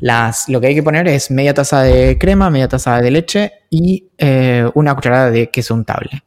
Las, 0.00 0.48
lo 0.48 0.60
que 0.60 0.68
hay 0.68 0.74
que 0.74 0.82
poner 0.82 1.08
es 1.08 1.30
media 1.30 1.54
taza 1.54 1.82
de 1.82 2.18
crema, 2.18 2.50
media 2.50 2.68
taza 2.68 3.00
de 3.00 3.10
leche 3.10 3.52
y 3.70 4.08
eh, 4.16 4.68
una 4.74 4.94
cucharada 4.94 5.30
de 5.30 5.50
queso 5.50 5.74
untable. 5.74 6.22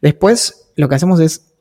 Después 0.00 0.70
lo 0.76 0.88
que 0.88 0.94
hacemos 0.96 1.20
es 1.20 1.52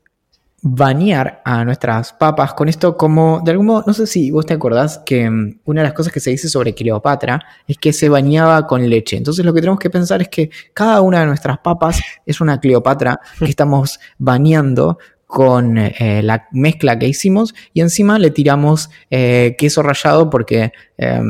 bañar 0.64 1.41
a 1.43 1.66
nuestras 1.66 2.14
papas 2.14 2.54
con 2.54 2.70
esto 2.70 2.95
como, 2.95 3.41
de 3.43 3.52
algún 3.52 3.66
modo, 3.66 3.84
no 3.88 3.93
sé 3.93 4.06
si 4.06 4.30
vos 4.30 4.45
te 4.45 4.54
acordás 4.54 4.99
que 5.06 5.28
um, 5.28 5.58
una 5.66 5.82
de 5.82 5.88
las 5.88 5.95
cosas 5.95 6.14
que 6.14 6.20
se 6.20 6.30
dice 6.30 6.49
sobre 6.49 6.76
Cleopatra 6.76 7.41
es 7.68 7.78
que 7.78 7.91
se 7.91 8.10
bañaba 8.10 8.68
con 8.68 8.88
leche. 8.88 9.18
Entonces 9.18 9.43
lo 9.43 9.54
que 9.54 9.62
tenemos 9.62 9.80
que 9.80 9.89
pensar 9.89 10.22
es 10.22 10.30
que 10.30 10.52
cada 10.74 11.02
una 11.02 11.22
de 11.22 11.26
nuestras 11.26 11.58
papas 11.60 12.02
es 12.26 12.41
una 12.41 12.60
Cleopatra 12.60 13.20
que 13.39 13.45
estamos 13.49 13.99
bañando 14.20 14.99
con 15.32 15.77
eh, 15.77 16.21
la 16.21 16.49
mezcla 16.51 16.99
que 16.99 17.07
hicimos 17.07 17.55
y 17.73 17.79
encima 17.79 18.19
le 18.19 18.32
tiramos 18.32 18.89
eh, 19.09 19.55
queso 19.57 19.82
rallado 19.82 20.29
porque 20.29 20.73
eh, 20.97 21.21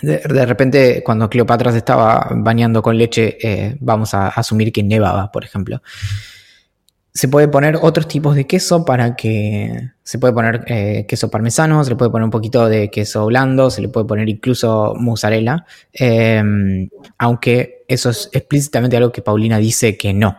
de, 0.00 0.18
de, 0.20 0.46
repente 0.46 1.02
cuando 1.04 1.28
Cleopatra 1.28 1.72
se 1.72 1.78
estaba 1.78 2.26
bañando 2.36 2.80
con 2.80 2.96
leche 2.96 3.36
eh, 3.42 3.76
vamos 3.80 4.14
a 4.14 4.28
asumir 4.28 4.72
que 4.72 4.82
nevaba, 4.82 5.30
por 5.30 5.44
ejemplo. 5.44 5.82
Se 7.12 7.28
puede 7.28 7.48
poner 7.48 7.78
otros 7.82 8.08
tipos 8.08 8.34
de 8.34 8.46
queso 8.46 8.86
para 8.86 9.14
que 9.14 9.90
se 10.02 10.18
puede 10.18 10.32
poner 10.32 11.06
queso 11.06 11.30
parmesano, 11.30 11.84
se 11.84 11.90
le 11.90 11.96
puede 11.96 12.10
poner 12.10 12.24
un 12.24 12.30
poquito 12.30 12.66
de 12.66 12.90
queso 12.90 13.26
blando, 13.26 13.70
se 13.70 13.82
le 13.82 13.88
puede 13.88 14.06
poner 14.06 14.28
incluso 14.28 14.94
mozzarella, 14.98 15.64
aunque 17.16 17.84
eso 17.88 18.10
es 18.10 18.28
explícitamente 18.32 18.98
algo 18.98 19.12
que 19.12 19.22
Paulina 19.22 19.58
dice 19.58 19.96
que 19.96 20.12
no. 20.12 20.36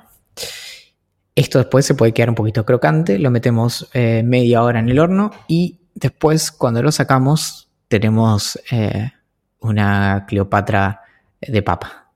Esto 1.37 1.59
después 1.59 1.85
se 1.85 1.93
puede 1.93 2.13
quedar 2.13 2.29
un 2.29 2.35
poquito 2.35 2.65
crocante, 2.65 3.19
lo 3.19 3.29
metemos 3.29 3.87
eh, 3.93 4.23
media 4.25 4.63
hora 4.63 4.79
en 4.79 4.89
el 4.89 4.97
horno 4.97 5.29
y 5.47 5.77
después 5.93 6.51
cuando 6.51 6.81
lo 6.81 6.91
sacamos 6.91 7.69
tenemos 7.87 8.59
eh, 8.71 9.11
una 9.59 10.25
Cleopatra 10.27 10.99
de 11.39 11.61
papa. 11.61 12.07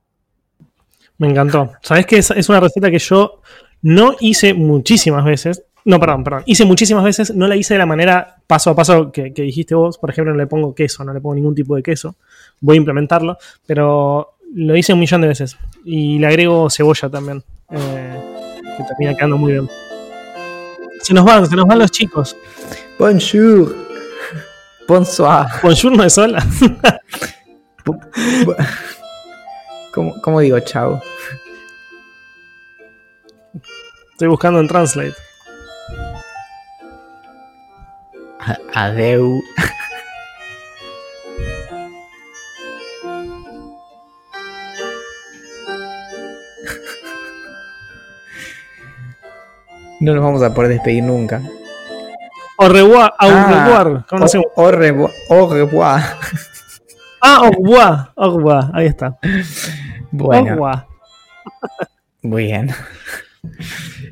Me 1.19 1.29
encantó. 1.29 1.71
¿Sabes 1.83 2.07
que 2.07 2.17
es, 2.17 2.49
una 2.49 2.61
receta 2.61 2.89
que 2.89 2.97
yo 2.97 3.43
no 3.83 4.15
hice 4.19 4.55
muchísimas 4.55 5.23
veces? 5.23 5.65
No, 5.85 5.99
perdón, 5.99 6.23
perdón. 6.23 6.41
Hice 6.47 6.65
muchísimas 6.65 7.03
veces, 7.03 7.35
no 7.35 7.47
la 7.47 7.55
hice 7.55 7.75
de 7.75 7.77
la 7.77 7.85
manera 7.85 8.37
paso 8.47 8.71
a 8.71 8.75
paso 8.75 9.11
que, 9.11 9.31
que 9.33 9.43
dijiste 9.43 9.75
vos. 9.75 9.99
Por 9.99 10.09
ejemplo, 10.09 10.33
no 10.33 10.39
le 10.39 10.47
pongo 10.47 10.73
queso, 10.73 11.03
no 11.03 11.13
le 11.13 11.21
pongo 11.21 11.35
ningún 11.35 11.53
tipo 11.53 11.75
de 11.75 11.83
queso. 11.83 12.15
Voy 12.59 12.77
a 12.77 12.77
implementarlo, 12.77 13.37
pero 13.67 14.33
lo 14.55 14.75
hice 14.75 14.93
un 14.93 14.99
millón 14.99 15.21
de 15.21 15.27
veces. 15.27 15.57
Y 15.85 16.17
le 16.17 16.25
agrego 16.25 16.71
cebolla 16.71 17.07
también, 17.07 17.43
eh, 17.69 18.30
que 18.81 18.87
termina 18.87 19.15
quedando 19.15 19.37
muy 19.37 19.53
bien. 19.53 19.69
Se 21.01 21.13
nos 21.13 21.25
van, 21.25 21.47
se 21.47 21.55
nos 21.55 21.65
van 21.65 21.79
los 21.79 21.91
chicos. 21.91 22.35
Bonjour. 22.97 23.75
Bonsoir. 24.87 25.47
Bonjour 25.63 25.95
no 25.95 26.03
es 26.03 26.13
sola. 26.13 26.45
¿Cómo, 29.93 30.21
cómo 30.21 30.39
digo 30.39 30.59
chao? 30.59 31.01
Estoy 34.11 34.27
buscando 34.27 34.59
en 34.59 34.67
Translate. 34.67 35.15
Adeu. 38.73 39.41
No 50.01 50.13
nos 50.13 50.23
vamos 50.23 50.43
a 50.43 50.53
poder 50.53 50.71
despedir 50.71 51.03
nunca. 51.03 51.41
Au 52.57 52.67
revoir, 52.69 53.13
au 53.19 53.29
Ah, 53.29 53.65
revoir. 53.65 54.05
¿Cómo 54.07 54.25
llama? 54.27 54.45
au, 54.55 54.71
revoir. 54.71 55.11
Au 55.29 55.47
revoir. 55.47 56.01
Ah, 57.23 57.41
au 57.43 57.51
revoir, 57.51 58.13
au 58.15 58.35
revoir. 58.35 58.71
Ahí 58.73 58.87
está. 58.87 59.09
Au 59.09 59.19
Bueno, 60.11 60.49
revoir. 60.55 60.87
muy 62.23 62.45
bien. 62.45 62.71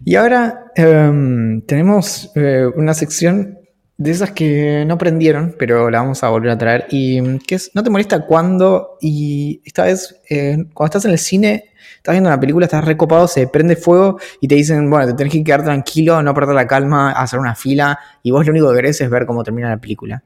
Y 0.05 0.15
ahora 0.15 0.65
em, 0.75 1.59
tenemos 1.61 2.31
eh, 2.35 2.67
una 2.75 2.93
sección 2.93 3.57
de 3.97 4.11
esas 4.11 4.29
que 4.31 4.85
no 4.87 4.99
prendieron, 4.99 5.55
pero 5.57 5.89
la 5.89 6.01
vamos 6.01 6.23
a 6.23 6.29
volver 6.29 6.51
a 6.51 6.57
traer. 6.59 6.85
Y 6.91 7.39
que 7.39 7.55
es, 7.55 7.71
¿no 7.73 7.81
te 7.83 7.89
molesta 7.89 8.27
cuando, 8.27 8.97
y 9.01 9.59
esta 9.65 9.85
vez, 9.85 10.21
eh, 10.29 10.57
cuando 10.75 10.85
estás 10.89 11.05
en 11.05 11.11
el 11.11 11.17
cine, 11.19 11.68
estás 11.99 12.13
viendo 12.13 12.29
una 12.29 12.39
película, 12.39 12.65
estás 12.65 12.83
recopado, 12.83 13.27
se 13.27 13.47
prende 13.47 13.75
fuego 13.75 14.19
y 14.41 14.47
te 14.47 14.55
dicen, 14.55 14.89
bueno, 14.89 15.05
te 15.05 15.13
tenés 15.13 15.33
que 15.33 15.43
quedar 15.43 15.63
tranquilo, 15.63 16.21
no 16.23 16.33
perder 16.33 16.55
la 16.55 16.65
calma, 16.65 17.11
hacer 17.11 17.39
una 17.39 17.55
fila, 17.55 17.99
y 18.23 18.31
vos 18.31 18.45
lo 18.45 18.51
único 18.51 18.69
que 18.69 18.75
querés 18.77 18.99
es 19.01 19.09
ver 19.09 19.25
cómo 19.25 19.43
termina 19.43 19.69
la 19.69 19.77
película? 19.77 20.23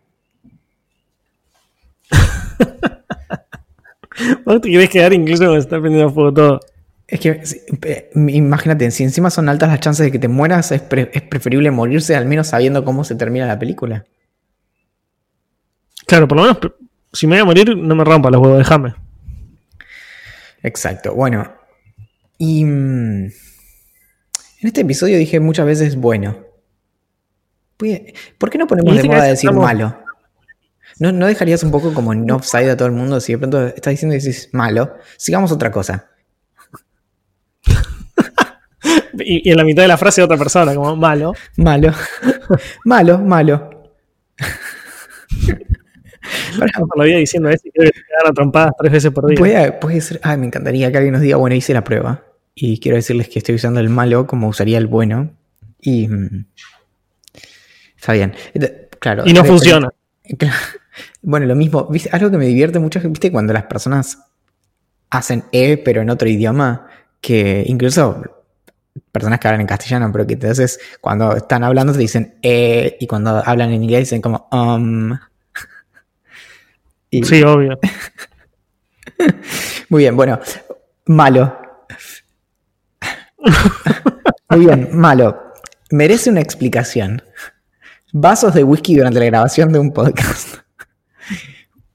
¿Vos 4.45 4.61
te 4.61 4.69
querés 4.69 4.89
quedar 4.89 5.13
incluso 5.13 5.43
cuando 5.43 5.57
está 5.59 5.79
prendiendo 5.79 6.13
fuego 6.13 6.33
todo? 6.33 6.59
Es 7.07 7.19
que, 7.19 7.41
imagínate, 8.15 8.89
si 8.91 9.03
encima 9.03 9.29
son 9.29 9.49
altas 9.49 9.69
las 9.69 9.79
chances 9.79 10.05
de 10.05 10.11
que 10.11 10.19
te 10.19 10.27
mueras, 10.27 10.71
es, 10.71 10.81
pre- 10.81 11.11
es 11.13 11.21
preferible 11.21 11.69
morirse 11.71 12.15
al 12.15 12.25
menos 12.25 12.47
sabiendo 12.47 12.83
cómo 12.85 13.03
se 13.03 13.15
termina 13.15 13.45
la 13.45 13.59
película. 13.59 14.05
Claro, 16.07 16.27
por 16.27 16.37
lo 16.37 16.43
menos 16.43 16.57
si 17.11 17.27
me 17.27 17.35
voy 17.35 17.41
a 17.41 17.45
morir, 17.45 17.77
no 17.77 17.95
me 17.95 18.03
rompa 18.03 18.31
los 18.31 18.41
huevos, 18.41 18.57
déjame. 18.57 18.95
Exacto, 20.61 21.13
bueno. 21.13 21.51
Y 22.37 22.65
mm, 22.65 23.25
en 23.25 23.31
este 24.61 24.81
episodio 24.81 25.17
dije 25.17 25.39
muchas 25.39 25.65
veces 25.65 25.95
bueno. 25.95 26.37
¿Por 28.37 28.49
qué 28.49 28.57
no 28.57 28.67
ponemos 28.67 28.95
de 28.95 29.03
moda 29.03 29.23
decir 29.23 29.49
estamos- 29.49 29.63
malo? 29.65 29.99
¿No, 30.99 31.11
¿No 31.11 31.25
dejarías 31.25 31.63
un 31.63 31.71
poco 31.71 31.93
como 31.93 32.13
en 32.13 32.29
offside 32.29 32.69
a 32.69 32.77
todo 32.77 32.87
el 32.87 32.93
mundo 32.93 33.19
si 33.19 33.33
de 33.33 33.39
pronto 33.39 33.65
estás 33.67 33.91
diciendo 33.91 34.13
que 34.13 34.19
decís 34.21 34.49
malo? 34.53 34.95
Sigamos 35.17 35.51
otra 35.51 35.71
cosa. 35.71 36.09
Y, 39.25 39.47
y 39.47 39.51
en 39.51 39.57
la 39.57 39.63
mitad 39.63 39.83
de 39.83 39.87
la 39.87 39.97
frase 39.97 40.21
otra 40.21 40.37
persona, 40.37 40.73
como 40.75 40.95
malo. 40.95 41.33
Malo. 41.55 41.93
malo, 42.85 43.19
malo. 43.19 43.91
Paso 46.59 46.87
la 46.95 47.03
vida 47.03 47.17
diciendo 47.17 47.49
que 47.49 47.57
te 47.57 47.71
quedan 47.91 48.27
a 48.27 48.33
trompadas 48.33 48.73
tres 48.79 48.91
veces 48.91 49.11
por 49.11 49.27
día. 49.27 49.37
Puede, 49.37 49.71
puede 49.73 50.01
ser. 50.01 50.19
Ay, 50.23 50.37
me 50.37 50.47
encantaría 50.47 50.91
que 50.91 50.97
alguien 50.97 51.13
nos 51.13 51.21
diga, 51.21 51.37
bueno, 51.37 51.55
hice 51.55 51.73
la 51.73 51.83
prueba. 51.83 52.23
Y 52.55 52.79
quiero 52.79 52.95
decirles 52.97 53.29
que 53.29 53.39
estoy 53.39 53.55
usando 53.55 53.79
el 53.79 53.89
malo 53.89 54.27
como 54.27 54.47
usaría 54.47 54.77
el 54.77 54.87
bueno. 54.87 55.31
Y. 55.81 56.07
mm, 56.07 56.45
Está 57.97 58.13
bien. 58.13 58.33
Claro. 58.99 59.23
y 59.25 59.33
no 59.33 59.45
funciona. 59.45 59.89
Claro. 60.37 60.55
Bueno, 61.23 61.47
lo 61.47 61.55
mismo. 61.55 61.87
¿viste? 61.87 62.09
Algo 62.11 62.29
que 62.29 62.37
me 62.37 62.45
divierte 62.45 62.77
mucho 62.77 62.99
es 62.99 63.09
viste, 63.09 63.31
cuando 63.31 63.51
las 63.51 63.63
personas 63.63 64.19
hacen 65.09 65.43
E, 65.51 65.77
pero 65.77 66.01
en 66.01 66.09
otro 66.11 66.29
idioma, 66.29 66.87
que 67.19 67.63
incluso 67.65 68.21
personas 69.11 69.39
que 69.39 69.47
hablan 69.47 69.61
en 69.61 69.67
castellano, 69.67 70.11
pero 70.11 70.27
que 70.27 70.33
entonces 70.33 70.79
cuando 71.01 71.35
están 71.35 71.63
hablando 71.63 71.93
te 71.93 71.99
dicen 71.99 72.35
E, 72.43 72.97
y 72.99 73.07
cuando 73.07 73.41
hablan 73.43 73.71
en 73.71 73.83
inglés 73.83 74.01
dicen 74.01 74.21
como 74.21 74.47
um. 74.51 75.17
Y- 77.13 77.23
Sí, 77.23 77.43
obvio. 77.43 77.79
Muy 79.89 80.03
bien, 80.03 80.15
bueno. 80.15 80.39
Malo. 81.05 81.57
Muy 84.49 84.59
bien, 84.65 84.89
malo. 84.93 85.53
Merece 85.91 86.29
una 86.29 86.41
explicación. 86.41 87.21
Vasos 88.11 88.53
de 88.53 88.63
whisky 88.63 88.95
durante 88.95 89.19
la 89.19 89.25
grabación 89.25 89.71
de 89.71 89.79
un 89.79 89.91
podcast. 89.91 90.57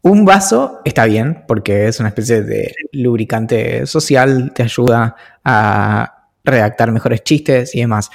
Un 0.02 0.24
vaso 0.24 0.80
está 0.84 1.04
bien, 1.06 1.44
porque 1.48 1.88
es 1.88 1.98
una 2.00 2.10
especie 2.10 2.42
de 2.42 2.74
lubricante 2.92 3.86
social, 3.86 4.52
te 4.54 4.62
ayuda 4.62 5.16
a 5.44 6.28
redactar 6.44 6.92
mejores 6.92 7.22
chistes 7.24 7.74
y 7.74 7.80
demás. 7.80 8.10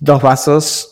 Dos 0.00 0.22
vasos 0.22 0.91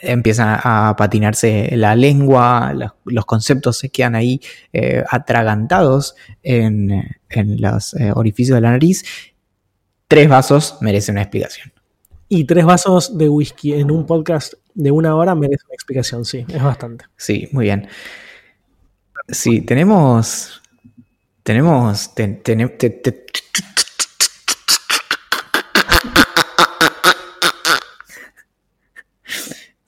empiezan 0.00 0.60
a 0.62 0.94
patinarse 0.96 1.70
la 1.76 1.96
lengua, 1.96 2.72
los, 2.74 2.92
los 3.04 3.24
conceptos 3.26 3.78
se 3.78 3.88
quedan 3.88 4.14
ahí 4.14 4.40
eh, 4.72 5.02
atragantados 5.10 6.14
en, 6.42 7.04
en 7.28 7.60
los 7.60 7.94
eh, 7.94 8.12
orificios 8.14 8.54
de 8.56 8.60
la 8.60 8.70
nariz. 8.70 9.04
Tres 10.08 10.28
vasos 10.28 10.78
merecen 10.80 11.14
una 11.14 11.22
explicación. 11.22 11.72
Y 12.28 12.44
tres 12.44 12.64
vasos 12.64 13.16
de 13.18 13.28
whisky 13.28 13.72
en 13.74 13.90
un 13.90 14.06
podcast 14.06 14.54
de 14.74 14.90
una 14.90 15.14
hora 15.16 15.34
merece 15.34 15.64
una 15.66 15.74
explicación, 15.74 16.24
sí, 16.24 16.44
es 16.48 16.62
bastante. 16.62 17.04
Sí, 17.16 17.48
muy 17.52 17.64
bien. 17.64 17.88
Sí, 19.28 19.60
tenemos. 19.62 20.60
Tenemos. 21.42 22.14
te- 22.14 22.28
tene- 22.28 22.68
te- 22.68 23.24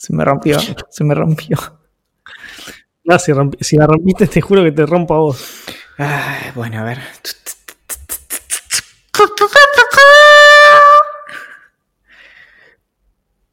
Se 0.08 0.16
me 0.16 0.24
rompió, 0.24 0.58
se 0.88 1.04
me 1.04 1.14
rompió. 1.14 1.58
No, 3.04 3.18
si, 3.18 3.76
la 3.76 3.86
rompiste, 3.86 4.26
te 4.26 4.40
juro 4.40 4.64
que 4.64 4.72
te 4.72 4.86
rompo 4.86 5.14
a 5.14 5.18
vos. 5.18 5.66
Ay, 5.98 6.50
bueno, 6.54 6.80
a 6.80 6.84
ver. 6.84 6.98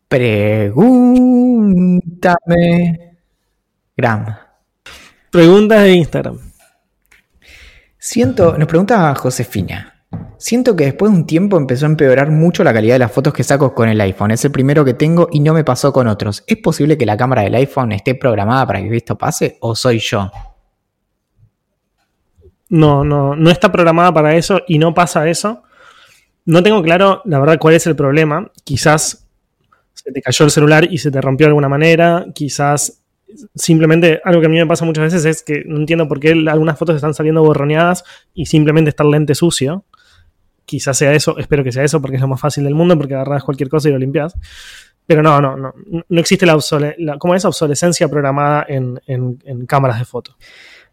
Pregúntame. 0.08 0.80
Gram. 3.98 4.38
Preguntas 5.30 5.82
de 5.82 5.92
Instagram. 5.92 6.40
Siento, 7.98 8.58
nos 8.58 8.68
pregunta 8.70 9.14
Josefina. 9.16 9.95
Siento 10.38 10.76
que 10.76 10.86
después 10.86 11.12
de 11.12 11.18
un 11.18 11.26
tiempo 11.26 11.58
empezó 11.58 11.86
a 11.86 11.90
empeorar 11.90 12.30
mucho 12.32 12.64
la 12.64 12.74
calidad 12.74 12.96
de 12.96 13.00
las 13.00 13.12
fotos 13.12 13.34
que 13.34 13.44
saco 13.44 13.74
con 13.74 13.90
el 13.90 14.00
iPhone. 14.02 14.32
Es 14.32 14.44
el 14.46 14.52
primero 14.52 14.84
que 14.84 14.94
tengo 14.94 15.30
y 15.32 15.40
no 15.40 15.54
me 15.54 15.64
pasó 15.64 15.94
con 15.94 16.08
otros. 16.08 16.44
¿Es 16.48 16.58
posible 16.58 16.98
que 16.98 17.06
la 17.06 17.18
cámara 17.18 17.44
del 17.44 17.56
iPhone 17.56 17.92
esté 17.92 18.16
programada 18.16 18.68
para 18.68 18.82
que 18.82 18.96
esto 18.96 19.18
pase 19.18 19.58
o 19.62 19.76
soy 19.76 20.00
yo? 20.00 20.32
No, 22.70 23.04
no, 23.04 23.36
no 23.36 23.50
está 23.52 23.72
programada 23.72 24.14
para 24.14 24.36
eso 24.36 24.62
y 24.68 24.78
no 24.78 24.94
pasa 24.94 25.28
eso. 25.30 25.64
No 26.46 26.62
tengo 26.62 26.82
claro, 26.84 27.22
la 27.26 27.40
verdad, 27.40 27.58
cuál 27.60 27.76
es 27.76 27.88
el 27.88 27.96
problema. 27.96 28.52
Quizás 28.64 29.28
se 29.94 30.12
te 30.12 30.22
cayó 30.22 30.46
el 30.46 30.52
celular 30.52 30.88
y 30.92 30.98
se 30.98 31.12
te 31.12 31.22
rompió 31.22 31.46
de 31.46 31.50
alguna 31.50 31.70
manera. 31.70 32.26
Quizás 32.34 33.02
simplemente 33.56 34.22
algo 34.24 34.42
que 34.42 34.48
a 34.48 34.50
mí 34.50 34.58
me 34.58 34.68
pasa 34.68 34.86
muchas 34.86 35.06
veces 35.06 35.26
es 35.26 35.44
que 35.44 35.64
no 35.66 35.78
entiendo 35.78 36.08
por 36.08 36.20
qué 36.20 36.32
algunas 36.48 36.78
fotos 36.78 36.96
están 36.96 37.14
saliendo 37.14 37.44
borroneadas 37.44 38.04
y 38.34 38.46
simplemente 38.46 38.90
está 38.90 39.04
el 39.04 39.12
lente 39.12 39.36
sucio. 39.36 39.86
Quizás 40.66 40.98
sea 40.98 41.14
eso, 41.14 41.38
espero 41.38 41.64
que 41.64 41.72
sea 41.72 41.84
eso 41.84 42.02
porque 42.02 42.16
es 42.16 42.22
lo 42.22 42.28
más 42.28 42.42
fácil 42.42 42.64
del 42.64 42.74
mundo 42.76 42.98
porque 42.98 43.14
agarras 43.14 43.44
cualquier 43.44 43.70
cosa 43.70 43.88
y 43.90 43.92
lo 43.92 43.98
limpias. 44.00 44.34
Pero 45.06 45.22
no, 45.22 45.40
no, 45.40 45.56
no. 45.56 45.74
No 46.10 46.20
existe 46.20 46.46
la, 46.48 46.56
obsole- 46.56 46.96
la 46.98 47.18
¿cómo 47.20 47.36
es? 47.36 47.46
obsolescencia 47.46 48.08
programada 48.10 48.66
en, 48.68 49.00
en- 49.06 49.40
en 49.46 49.66
cámaras 49.68 50.00
de 50.00 50.06
fotos. 50.06 50.36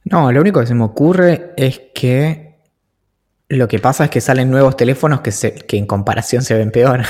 No, 0.04 0.30
lo 0.30 0.40
único 0.40 0.60
que 0.60 0.66
se 0.66 0.74
me 0.74 0.84
ocurre 0.84 1.52
es 1.56 1.80
que 1.94 2.56
lo 3.48 3.68
que 3.68 3.78
pasa 3.78 4.04
es 4.04 4.10
que 4.10 4.20
salen 4.20 4.50
nuevos 4.50 4.76
teléfonos 4.76 5.20
que, 5.22 5.30
se- 5.32 5.54
que 5.54 5.76
en 5.78 5.86
comparación 5.86 6.42
se 6.42 6.54
ven 6.58 6.70
peor. 6.70 7.02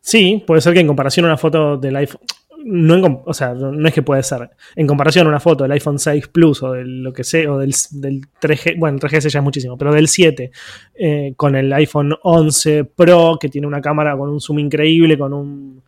Sí, 0.00 0.44
puede 0.46 0.60
ser 0.60 0.74
que 0.74 0.80
en 0.80 0.86
comparación 0.86 1.24
a 1.24 1.28
una 1.30 1.38
foto 1.38 1.76
del 1.78 1.96
iPhone. 1.96 2.20
No, 2.66 3.22
o 3.26 3.34
sea, 3.34 3.52
no 3.52 3.86
es 3.86 3.92
que 3.92 4.02
puede 4.02 4.22
ser. 4.22 4.50
En 4.74 4.86
comparación 4.86 5.26
a 5.26 5.30
una 5.30 5.40
foto 5.40 5.64
del 5.64 5.72
iPhone 5.72 5.98
6 5.98 6.28
Plus 6.28 6.62
o 6.62 6.72
del 6.72 7.02
lo 7.02 7.12
que 7.12 7.22
sea, 7.22 7.52
o 7.52 7.58
del, 7.58 7.74
del 7.90 8.22
3G, 8.40 8.78
bueno, 8.78 8.98
3GS 8.98 9.28
ya 9.28 9.38
es 9.40 9.44
muchísimo, 9.44 9.76
pero 9.76 9.92
del 9.92 10.08
7, 10.08 10.50
eh, 10.94 11.34
con 11.36 11.56
el 11.56 11.70
iPhone 11.74 12.14
11 12.22 12.84
Pro, 12.84 13.36
que 13.38 13.50
tiene 13.50 13.66
una 13.66 13.82
cámara 13.82 14.16
con 14.16 14.30
un 14.30 14.40
zoom 14.40 14.60
increíble, 14.60 15.18
con 15.18 15.34
un 15.34 15.82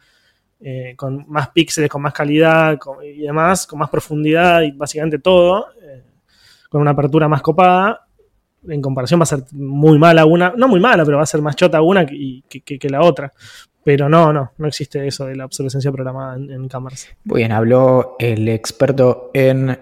eh, 0.60 0.94
con 0.96 1.24
más 1.28 1.48
píxeles, 1.50 1.88
con 1.88 2.02
más 2.02 2.12
calidad 2.12 2.78
y 3.04 3.22
demás, 3.22 3.66
con 3.66 3.78
más 3.78 3.88
profundidad 3.88 4.62
y 4.62 4.72
básicamente 4.72 5.18
todo, 5.18 5.66
eh, 5.82 6.02
con 6.68 6.82
una 6.82 6.90
apertura 6.90 7.26
más 7.26 7.40
copada. 7.40 8.06
En 8.68 8.82
comparación 8.82 9.20
va 9.20 9.24
a 9.24 9.26
ser 9.26 9.44
muy 9.52 9.98
mala 9.98 10.26
una, 10.26 10.52
no 10.56 10.68
muy 10.68 10.80
mala, 10.80 11.04
pero 11.04 11.18
va 11.18 11.22
a 11.22 11.26
ser 11.26 11.40
más 11.40 11.56
chota 11.56 11.80
una 11.80 12.04
que, 12.04 12.42
que 12.48 12.88
la 12.90 13.00
otra. 13.00 13.32
Pero 13.86 14.08
no, 14.08 14.32
no, 14.32 14.50
no 14.58 14.66
existe 14.66 15.06
eso 15.06 15.26
de 15.26 15.36
la 15.36 15.44
obsolescencia 15.44 15.92
programada 15.92 16.34
en, 16.34 16.66
cámaras. 16.66 17.06
Muy 17.22 17.42
bien, 17.42 17.52
habló 17.52 18.16
el 18.18 18.48
experto 18.48 19.30
en 19.32 19.78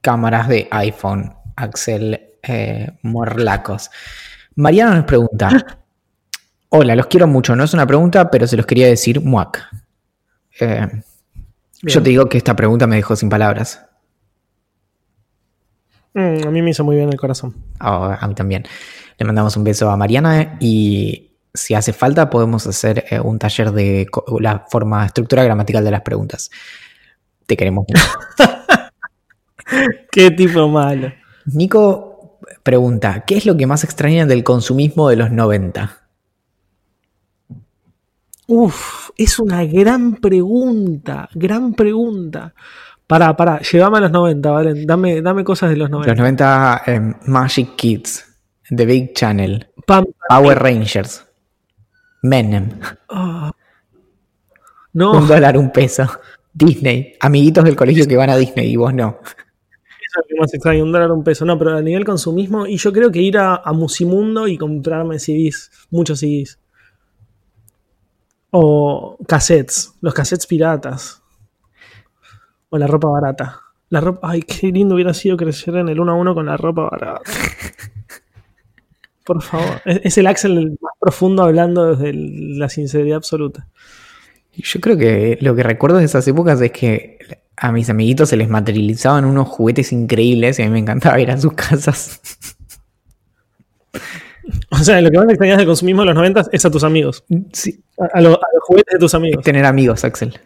cámaras 0.00 0.46
de 0.46 0.68
iPhone, 0.70 1.34
Axel 1.56 2.36
eh, 2.40 2.92
Morlacos. 3.02 3.90
Mariana 4.54 4.94
nos 4.94 5.06
pregunta: 5.06 5.80
Hola, 6.68 6.94
los 6.94 7.08
quiero 7.08 7.26
mucho. 7.26 7.56
No 7.56 7.64
es 7.64 7.74
una 7.74 7.84
pregunta, 7.84 8.30
pero 8.30 8.46
se 8.46 8.56
los 8.56 8.64
quería 8.64 8.86
decir 8.86 9.20
muac. 9.22 9.68
Eh, 10.60 10.86
yo 11.82 12.00
te 12.00 12.10
digo 12.10 12.28
que 12.28 12.38
esta 12.38 12.54
pregunta 12.54 12.86
me 12.86 12.94
dejó 12.94 13.16
sin 13.16 13.28
palabras. 13.28 13.84
Mm, 16.14 16.46
a 16.46 16.50
mí 16.52 16.62
me 16.62 16.70
hizo 16.70 16.84
muy 16.84 16.94
bien 16.94 17.08
el 17.08 17.18
corazón. 17.18 17.56
Oh, 17.80 18.14
a 18.16 18.28
mí 18.28 18.36
también. 18.36 18.62
Le 19.18 19.26
mandamos 19.26 19.56
un 19.56 19.64
beso 19.64 19.90
a 19.90 19.96
Mariana 19.96 20.58
y 20.60 21.27
si 21.54 21.74
hace 21.74 21.92
falta, 21.92 22.30
podemos 22.30 22.66
hacer 22.66 23.04
eh, 23.10 23.20
un 23.20 23.38
taller 23.38 23.72
de 23.72 24.06
la 24.40 24.66
forma, 24.70 25.06
estructura 25.06 25.44
gramatical 25.44 25.84
de 25.84 25.90
las 25.90 26.02
preguntas. 26.02 26.50
Te 27.46 27.56
queremos 27.56 27.86
mucho. 27.88 28.04
Qué 30.10 30.30
tipo 30.30 30.68
malo. 30.68 31.12
Nico 31.46 32.38
pregunta: 32.62 33.24
¿Qué 33.26 33.36
es 33.36 33.46
lo 33.46 33.56
que 33.56 33.66
más 33.66 33.84
extraña 33.84 34.26
del 34.26 34.44
consumismo 34.44 35.08
de 35.08 35.16
los 35.16 35.30
90? 35.30 35.98
Uf, 38.46 39.10
es 39.16 39.38
una 39.38 39.64
gran 39.64 40.16
pregunta, 40.16 41.28
gran 41.34 41.74
pregunta. 41.74 42.54
Pará, 43.06 43.36
pará, 43.36 43.60
llévame 43.60 43.98
a 43.98 44.00
los 44.02 44.10
90, 44.10 44.50
¿vale? 44.50 44.86
Dame, 44.86 45.20
dame 45.20 45.44
cosas 45.44 45.70
de 45.70 45.76
los 45.76 45.90
90. 45.90 46.12
Los 46.12 46.18
90, 46.18 46.82
em, 46.86 47.14
Magic 47.26 47.76
Kids, 47.76 48.24
The 48.74 48.86
Big 48.86 49.14
Channel, 49.14 49.66
Power 49.86 50.58
Rangers. 50.58 51.27
Menem. 52.22 52.70
No. 54.92 55.12
Un 55.12 55.28
dólar, 55.28 55.56
un 55.56 55.70
peso. 55.70 56.06
Disney. 56.52 57.14
Amiguitos 57.20 57.64
del 57.64 57.76
colegio 57.76 58.06
que 58.06 58.16
van 58.16 58.30
a 58.30 58.36
Disney 58.36 58.72
y 58.72 58.76
vos 58.76 58.92
no. 58.92 59.18
Eso 59.22 60.20
es 60.20 60.26
lo 60.30 60.40
más 60.40 60.54
extraño, 60.54 60.84
un 60.84 60.92
dólar, 60.92 61.12
un 61.12 61.22
peso. 61.22 61.44
No, 61.44 61.58
pero 61.58 61.76
a 61.76 61.82
nivel 61.82 62.04
consumismo, 62.04 62.66
y 62.66 62.78
yo 62.78 62.92
creo 62.92 63.12
que 63.12 63.20
ir 63.20 63.38
a, 63.38 63.62
Musimundo 63.72 64.48
y 64.48 64.56
comprarme 64.56 65.18
CDs, 65.18 65.70
muchos 65.90 66.20
CDs. 66.20 66.58
O 68.50 69.18
cassettes, 69.26 69.94
los 70.00 70.14
cassettes 70.14 70.46
piratas. 70.46 71.22
O 72.70 72.78
la 72.78 72.86
ropa 72.86 73.08
barata. 73.08 73.60
La 73.90 74.00
ropa, 74.00 74.30
ay, 74.30 74.42
qué 74.42 74.68
lindo 74.68 74.94
hubiera 74.94 75.14
sido 75.14 75.36
crecer 75.36 75.76
en 75.76 75.88
el 75.88 76.00
1 76.00 76.12
a 76.12 76.14
1 76.14 76.34
con 76.34 76.46
la 76.46 76.56
ropa 76.56 76.88
barata. 76.90 77.22
Por 79.28 79.42
favor. 79.42 79.82
Es, 79.84 80.16
el 80.16 80.26
Axel 80.26 80.78
más 80.80 80.94
profundo 80.98 81.42
hablando 81.42 81.94
desde 81.94 82.14
la 82.14 82.70
sinceridad 82.70 83.18
absoluta. 83.18 83.68
Yo 84.56 84.80
creo 84.80 84.96
que 84.96 85.36
lo 85.42 85.54
que 85.54 85.62
recuerdo 85.62 85.98
de 85.98 86.06
esas 86.06 86.26
épocas 86.26 86.58
es 86.62 86.72
que 86.72 87.18
a 87.54 87.70
mis 87.70 87.90
amiguitos 87.90 88.30
se 88.30 88.38
les 88.38 88.48
materializaban 88.48 89.26
unos 89.26 89.46
juguetes 89.46 89.92
increíbles 89.92 90.58
y 90.58 90.62
a 90.62 90.64
mí 90.64 90.70
me 90.70 90.78
encantaba 90.78 91.20
ir 91.20 91.30
a 91.30 91.38
sus 91.38 91.52
casas. 91.52 92.22
O 94.70 94.78
sea, 94.78 94.98
lo 95.02 95.10
que 95.10 95.18
más 95.18 95.28
extrañas 95.28 95.58
del 95.58 95.66
consumismo 95.66 96.02
de 96.02 96.06
los 96.06 96.14
90 96.14 96.44
es 96.52 96.64
a 96.64 96.70
tus 96.70 96.82
amigos. 96.82 97.22
Sí. 97.52 97.82
A, 98.14 98.22
los 98.22 98.38
juguetes 98.62 98.94
de 98.94 98.98
tus 98.98 99.14
amigos. 99.14 99.44
Tener 99.44 99.66
amigos, 99.66 100.04
Axel. 100.04 100.40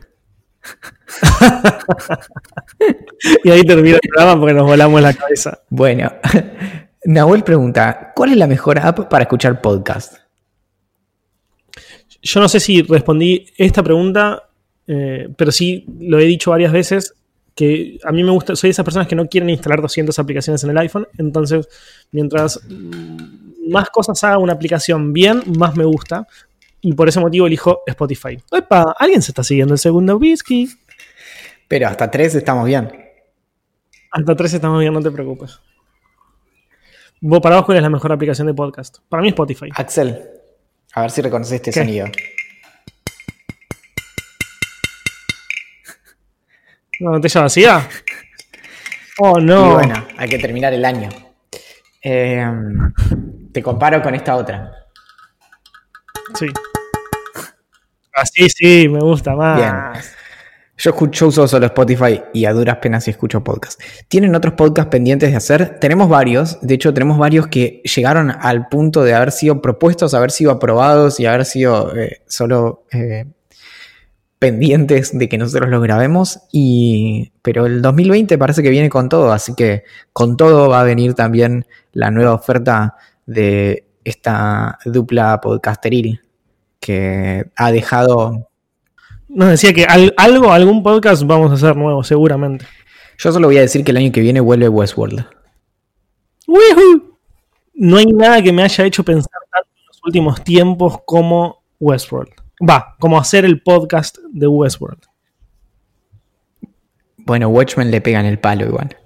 y 3.45 3.51
ahí 3.51 3.63
termina 3.63 4.01
el 4.03 4.09
programa 4.09 4.41
porque 4.41 4.55
nos 4.55 4.67
volamos 4.67 5.01
la 5.01 5.15
cabeza. 5.15 5.61
Bueno, 5.71 6.11
Nahuel 7.05 7.43
pregunta, 7.43 8.13
¿cuál 8.15 8.31
es 8.31 8.37
la 8.37 8.47
mejor 8.47 8.79
app 8.79 9.09
para 9.09 9.25
escuchar 9.25 9.61
podcast? 9.61 10.19
Yo 12.23 12.41
no 12.41 12.49
sé 12.49 12.61
si 12.61 12.83
respondí 12.83 13.47
esta 13.57 13.83
pregunta, 13.83 14.49
eh, 14.87 15.29
pero 15.37 15.51
sí 15.51 15.85
lo 15.99 16.21
he 16.21 16.25
dicho 16.25 16.53
varias 16.53 16.73
veces, 16.73 17.15
que 17.57 17.99
a 18.05 18.13
mí 18.13 18.23
me 18.23 18.31
gusta, 18.31 18.55
soy 18.55 18.69
de 18.69 18.73
esas 18.73 18.85
personas 18.85 19.09
que 19.09 19.17
no 19.17 19.27
quieren 19.27 19.51
instalar 19.51 19.83
200 19.83 20.17
aplicaciones 20.19 20.63
en 20.63 20.71
el 20.71 20.79
iPhone, 20.79 21.09
entonces 21.19 21.69
mientras 22.13 22.61
más 23.69 23.91
cosas 23.91 24.23
haga 24.23 24.39
una 24.39 24.53
aplicación 24.53 25.13
bien, 25.13 25.43
más 25.59 25.77
me 25.77 25.85
gusta, 25.85 26.29
y 26.81 26.93
por 26.93 27.09
ese 27.09 27.19
motivo 27.19 27.49
elijo 27.49 27.83
Spotify. 27.87 28.39
¡Epa! 28.53 28.95
Alguien 28.97 29.23
se 29.23 29.33
está 29.33 29.43
siguiendo 29.43 29.75
el 29.75 29.79
segundo 29.79 30.17
whisky. 30.17 30.69
Pero 31.67 31.89
hasta 31.89 32.11
tres 32.11 32.35
estamos 32.37 32.67
bien. 32.67 32.93
Hasta 34.11 34.37
tres 34.37 34.55
estamos 34.55 34.79
bien, 34.79 34.93
no 34.93 35.01
te 35.01 35.11
preocupes. 35.11 35.59
Vos 37.25 37.39
para 37.41 37.55
vos, 37.55 37.67
¿cuál 37.67 37.77
es 37.77 37.85
la 37.85 37.89
mejor 37.89 38.11
aplicación 38.11 38.49
de 38.49 38.55
podcast? 38.55 38.99
Para 39.09 39.23
mí 39.23 39.29
Spotify. 39.29 39.69
Axel, 39.77 40.29
a 40.93 41.03
ver 41.03 41.11
si 41.13 41.23
reconoces 41.23 41.53
este 41.53 41.71
sonido. 41.71 42.09
¿Una 46.99 47.11
botella 47.13 47.43
vacía? 47.43 47.89
Oh, 49.19 49.39
no. 49.39 49.71
Y 49.71 49.75
bueno, 49.75 50.05
hay 50.17 50.29
que 50.29 50.41
terminar 50.41 50.73
el 50.73 50.85
año. 50.85 51.11
Em, 52.01 52.93
te 53.53 53.63
comparo 53.63 54.03
con 54.03 54.17
esta 54.17 54.35
otra. 54.35 54.73
Sí. 56.35 56.47
Así, 58.15 58.47
ah, 58.47 58.49
sí, 58.49 58.89
me 58.89 58.99
gusta 58.99 59.37
más. 59.37 59.59
Bien. 59.59 60.13
Yo 60.83 60.91
escucho, 60.91 61.29
uso 61.29 61.47
solo 61.47 61.67
Spotify 61.67 62.21
y 62.35 62.45
a 62.45 62.53
duras 62.53 62.79
penas 62.79 63.07
escucho 63.07 63.45
podcast. 63.45 63.81
¿Tienen 64.09 64.35
otros 64.35 64.55
podcasts 64.55 64.91
pendientes 64.91 65.31
de 65.31 65.37
hacer? 65.37 65.79
Tenemos 65.79 66.09
varios, 66.09 66.59
de 66.61 66.75
hecho 66.75 66.93
tenemos 66.93 67.19
varios 67.19 67.47
que 67.47 67.83
llegaron 67.85 68.33
al 68.33 68.67
punto 68.67 69.05
de 69.05 69.15
haber 69.15 69.31
sido 69.31 69.63
propuestos, 69.63 70.13
haber 70.13 70.33
sido 70.33 70.51
aprobados 70.51 71.21
y 71.21 71.27
haber 71.27 71.45
sido 71.45 71.97
eh, 71.97 72.23
solo 72.27 72.83
eh, 72.91 73.27
pendientes 74.41 75.17
de 75.17 75.29
que 75.29 75.39
nosotros 75.39 75.71
los 75.71 75.81
grabemos. 75.85 76.41
Y, 76.51 77.31
pero 77.43 77.67
el 77.67 77.81
2020 77.81 78.37
parece 78.37 78.65
que 78.65 78.71
viene 78.71 78.91
con 78.91 79.09
todo, 79.09 79.31
así 79.31 79.55
que 79.55 79.85
con 80.13 80.37
todo 80.37 80.69
va 80.69 80.81
a 80.81 80.85
venir 80.85 81.15
también 81.15 81.65
la 81.93 82.11
nueva 82.11 82.35
oferta 82.35 82.97
de 83.25 83.87
esta 84.03 84.81
dupla 84.85 85.41
podcasteril 85.41 86.23
que 86.81 87.45
ha 87.55 87.71
dejado 87.71 88.49
nos 89.35 89.49
decía 89.49 89.73
que 89.73 89.85
algo, 89.85 90.53
algún 90.53 90.83
podcast 90.83 91.23
vamos 91.25 91.51
a 91.51 91.55
hacer 91.55 91.77
nuevo, 91.77 92.05
seguramente. 92.05 92.67
Yo 93.19 93.33
solo 93.33 93.49
voy 93.49 93.59
a 93.59 93.63
decir 93.63 93.85
que 93.85 93.91
el 93.91 93.97
año 93.97 94.13
que 94.13 94.21
viene 94.21 94.41
vuelve 94.41 94.69
Westworld. 94.69 95.25
No 97.75 97.97
hay 97.97 98.07
nada 98.07 98.43
que 98.43 98.53
me 98.53 98.63
haya 98.63 98.85
hecho 98.85 99.03
pensar 99.03 99.33
tanto 99.51 99.71
en 99.75 99.87
los 99.87 100.01
últimos 100.05 100.45
tiempos 100.45 100.99
como 101.07 101.65
Westworld. 101.81 102.33
Va, 102.69 102.95
como 102.99 103.19
hacer 103.19 103.45
el 103.45 103.63
podcast 103.63 104.19
de 104.31 104.47
Westworld. 104.47 105.03
Bueno, 107.17 107.49
Watchmen 107.49 107.91
le 107.91 108.01
pegan 108.01 108.27
el 108.27 108.39
palo 108.39 108.67
igual. 108.67 108.97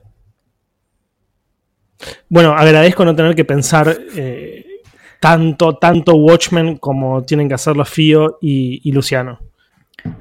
Bueno, 2.29 2.53
agradezco 2.53 3.05
no 3.05 3.15
tener 3.15 3.35
que 3.35 3.45
pensar 3.45 3.97
eh, 4.17 4.67
tanto, 5.21 5.77
tanto 5.77 6.15
Watchmen 6.17 6.79
como 6.79 7.23
tienen 7.23 7.49
que 7.49 7.55
hacerlo 7.55 7.85
Fio 7.85 8.39
y 8.41 8.91
Luciano. 8.91 9.46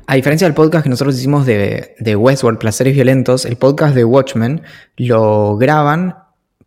A 0.07 0.15
diferencia 0.15 0.47
del 0.47 0.53
podcast 0.53 0.83
que 0.83 0.89
nosotros 0.89 1.17
hicimos 1.17 1.45
de, 1.45 2.15
Westworld, 2.17 2.59
Placeres 2.59 2.93
Violentos, 2.93 3.45
el 3.45 3.57
podcast 3.57 3.95
de 3.95 4.05
Watchmen 4.05 4.61
lo 4.97 5.57
graban 5.57 6.15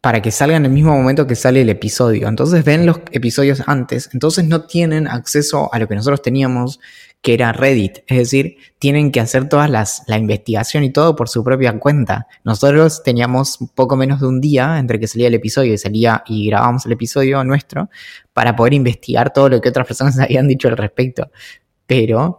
para 0.01 0.23
que 0.23 0.31
salga 0.31 0.57
en 0.57 0.64
el 0.64 0.71
mismo 0.71 0.95
momento 0.95 1.27
que 1.27 1.35
sale 1.35 1.62
el 1.62 1.69
episodio. 1.69 2.29
Entonces 2.29 2.64
ven 2.64 2.87
los 2.87 3.01
episodios 3.12 3.62
antes, 3.66 4.11
entonces 4.12 4.45
no 4.45 4.62
tienen 4.66 5.09
acceso 5.09 5.73
a 5.73 5.79
lo 5.79 5.89
que 5.89 5.97
nosotros 5.97 6.23
teníamos, 6.23 6.81
que 7.21 7.35
era 7.35 7.53
Reddit. 7.53 7.99
Es 8.07 8.19
decir, 8.19 8.57
tienen 8.79 9.11
que 9.11 9.21
hacer 9.21 9.49
toda 9.49 9.66
la 9.69 10.19
investigación 10.19 10.85
y 10.85 10.93
todo 10.93 11.16
por 11.16 11.29
su 11.29 11.43
propia 11.43 11.77
cuenta. 11.79 12.29
Nosotros 12.45 13.03
teníamos 13.03 13.59
poco 13.75 13.97
menos 13.97 14.21
de 14.21 14.29
un 14.29 14.41
día 14.41 14.79
entre 14.79 15.01
que 15.01 15.09
salía 15.09 15.27
el 15.29 15.35
episodio 15.35 15.75
y 15.75 15.79
salía 15.79 16.23
y 16.27 16.47
grabábamos 16.47 16.87
el 16.87 16.93
episodio 16.93 17.43
nuestro 17.43 17.91
para 18.33 18.55
poder 18.55 18.75
investigar 18.75 19.33
todo 19.33 19.49
lo 19.49 19.61
que 19.61 19.69
otras 19.69 19.87
personas 19.87 20.19
habían 20.21 20.47
dicho 20.47 20.69
al 20.69 20.77
respecto. 20.77 21.31
Pero 21.87 22.39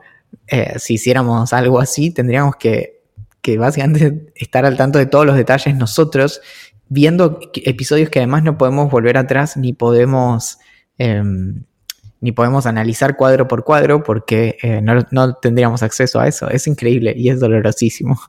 eh, 0.52 0.74
si 0.80 0.96
hiciéramos 0.96 1.54
algo 1.54 1.80
así, 1.80 2.12
tendríamos 2.12 2.56
que, 2.56 3.00
básicamente 3.58 4.32
estar 4.36 4.64
al 4.66 4.78
tanto 4.78 5.00
de 5.00 5.08
todos 5.08 5.26
los 5.26 5.36
detalles 5.36 5.76
nosotros, 5.76 6.40
viendo 6.88 7.40
episodios 7.56 8.10
que 8.10 8.20
además 8.20 8.44
no 8.44 8.58
podemos 8.60 8.92
volver 8.92 9.18
atrás 9.18 9.58
ni 9.58 9.74
podemos 9.74 10.60
em, 11.00 11.64
ni 12.22 12.32
podemos 12.32 12.66
analizar 12.66 13.16
cuadro 13.16 13.48
por 13.48 13.64
cuadro 13.64 14.04
porque 14.04 14.58
eh, 14.62 14.82
no, 14.82 15.06
no 15.12 15.34
tendríamos 15.36 15.82
acceso 15.84 16.20
a 16.20 16.28
eso. 16.28 16.50
Es 16.50 16.68
increíble 16.68 17.14
y 17.16 17.30
es 17.30 17.40
dolorosísimo. 17.40 18.20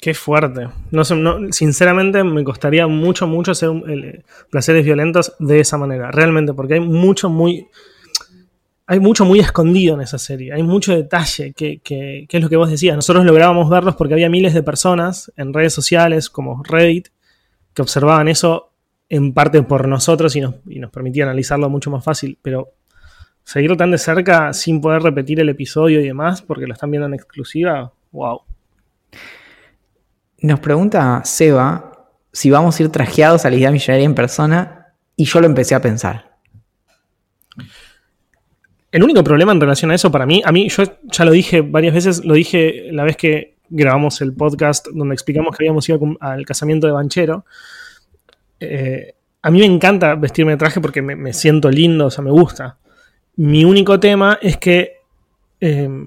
Qué 0.00 0.12
fuerte. 0.12 0.68
No, 0.90 1.02
no, 1.16 1.52
sinceramente 1.52 2.22
me 2.24 2.44
costaría 2.44 2.86
mucho, 2.86 3.26
mucho 3.26 3.52
hacer 3.52 3.70
el- 3.86 4.24
placeres 4.50 4.84
violentos 4.84 5.34
de 5.38 5.60
esa 5.60 5.78
manera. 5.78 6.10
Realmente, 6.10 6.52
porque 6.52 6.74
hay 6.74 6.80
mucho 6.80 7.30
muy. 7.30 7.68
Hay 8.86 9.00
mucho 9.00 9.24
muy 9.24 9.40
escondido 9.40 9.94
en 9.94 10.02
esa 10.02 10.18
serie. 10.18 10.52
Hay 10.52 10.62
mucho 10.62 10.94
detalle 10.94 11.54
que, 11.54 11.80
es 12.28 12.42
lo 12.42 12.48
que 12.48 12.56
vos 12.56 12.70
decías. 12.70 12.96
Nosotros 12.96 13.24
lográbamos 13.24 13.70
verlos 13.70 13.96
porque 13.96 14.14
había 14.14 14.28
miles 14.28 14.52
de 14.52 14.62
personas 14.62 15.32
en 15.36 15.54
redes 15.54 15.72
sociales 15.72 16.28
como 16.28 16.62
Reddit 16.62 17.08
que 17.72 17.82
observaban 17.82 18.28
eso 18.28 18.72
en 19.08 19.32
parte 19.32 19.62
por 19.62 19.88
nosotros 19.88 20.36
y 20.36 20.40
nos, 20.40 20.56
y 20.68 20.78
nos 20.80 20.90
permitía 20.90 21.24
analizarlo 21.24 21.70
mucho 21.70 21.90
más 21.90 22.04
fácil. 22.04 22.38
Pero 22.42 22.74
seguirlo 23.42 23.76
tan 23.76 23.90
de 23.90 23.98
cerca 23.98 24.52
sin 24.52 24.80
poder 24.80 25.02
repetir 25.02 25.40
el 25.40 25.48
episodio 25.48 26.00
y 26.00 26.06
demás 26.06 26.42
porque 26.42 26.66
lo 26.66 26.74
están 26.74 26.90
viendo 26.90 27.06
en 27.06 27.14
exclusiva, 27.14 27.90
wow. 28.12 28.42
Nos 30.40 30.60
pregunta 30.60 31.22
Seba 31.24 32.10
si 32.32 32.50
vamos 32.50 32.78
a 32.78 32.82
ir 32.82 32.90
trajeados 32.90 33.46
a 33.46 33.50
la 33.50 33.56
idea 33.56 33.70
millonaria 33.70 34.04
en 34.04 34.14
persona 34.14 34.94
y 35.16 35.24
yo 35.24 35.40
lo 35.40 35.46
empecé 35.46 35.74
a 35.74 35.80
pensar. 35.80 36.33
El 38.94 39.02
único 39.02 39.24
problema 39.24 39.50
en 39.50 39.60
relación 39.60 39.90
a 39.90 39.96
eso 39.96 40.12
para 40.12 40.24
mí, 40.24 40.40
a 40.44 40.52
mí 40.52 40.68
yo 40.68 40.84
ya 41.02 41.24
lo 41.24 41.32
dije 41.32 41.62
varias 41.62 41.94
veces, 41.94 42.24
lo 42.24 42.34
dije 42.34 42.92
la 42.92 43.02
vez 43.02 43.16
que 43.16 43.56
grabamos 43.68 44.20
el 44.20 44.32
podcast 44.32 44.86
donde 44.86 45.14
explicamos 45.14 45.56
que 45.56 45.64
habíamos 45.64 45.88
ido 45.88 45.98
al 46.20 46.46
casamiento 46.46 46.86
de 46.86 46.92
Banchero. 46.92 47.44
Eh, 48.60 49.16
a 49.42 49.50
mí 49.50 49.58
me 49.58 49.64
encanta 49.64 50.14
vestirme 50.14 50.52
de 50.52 50.58
traje 50.58 50.80
porque 50.80 51.02
me, 51.02 51.16
me 51.16 51.32
siento 51.32 51.72
lindo, 51.72 52.06
o 52.06 52.10
sea, 52.10 52.22
me 52.22 52.30
gusta. 52.30 52.78
Mi 53.34 53.64
único 53.64 53.98
tema 53.98 54.38
es 54.40 54.58
que 54.58 54.98
eh, 55.60 56.06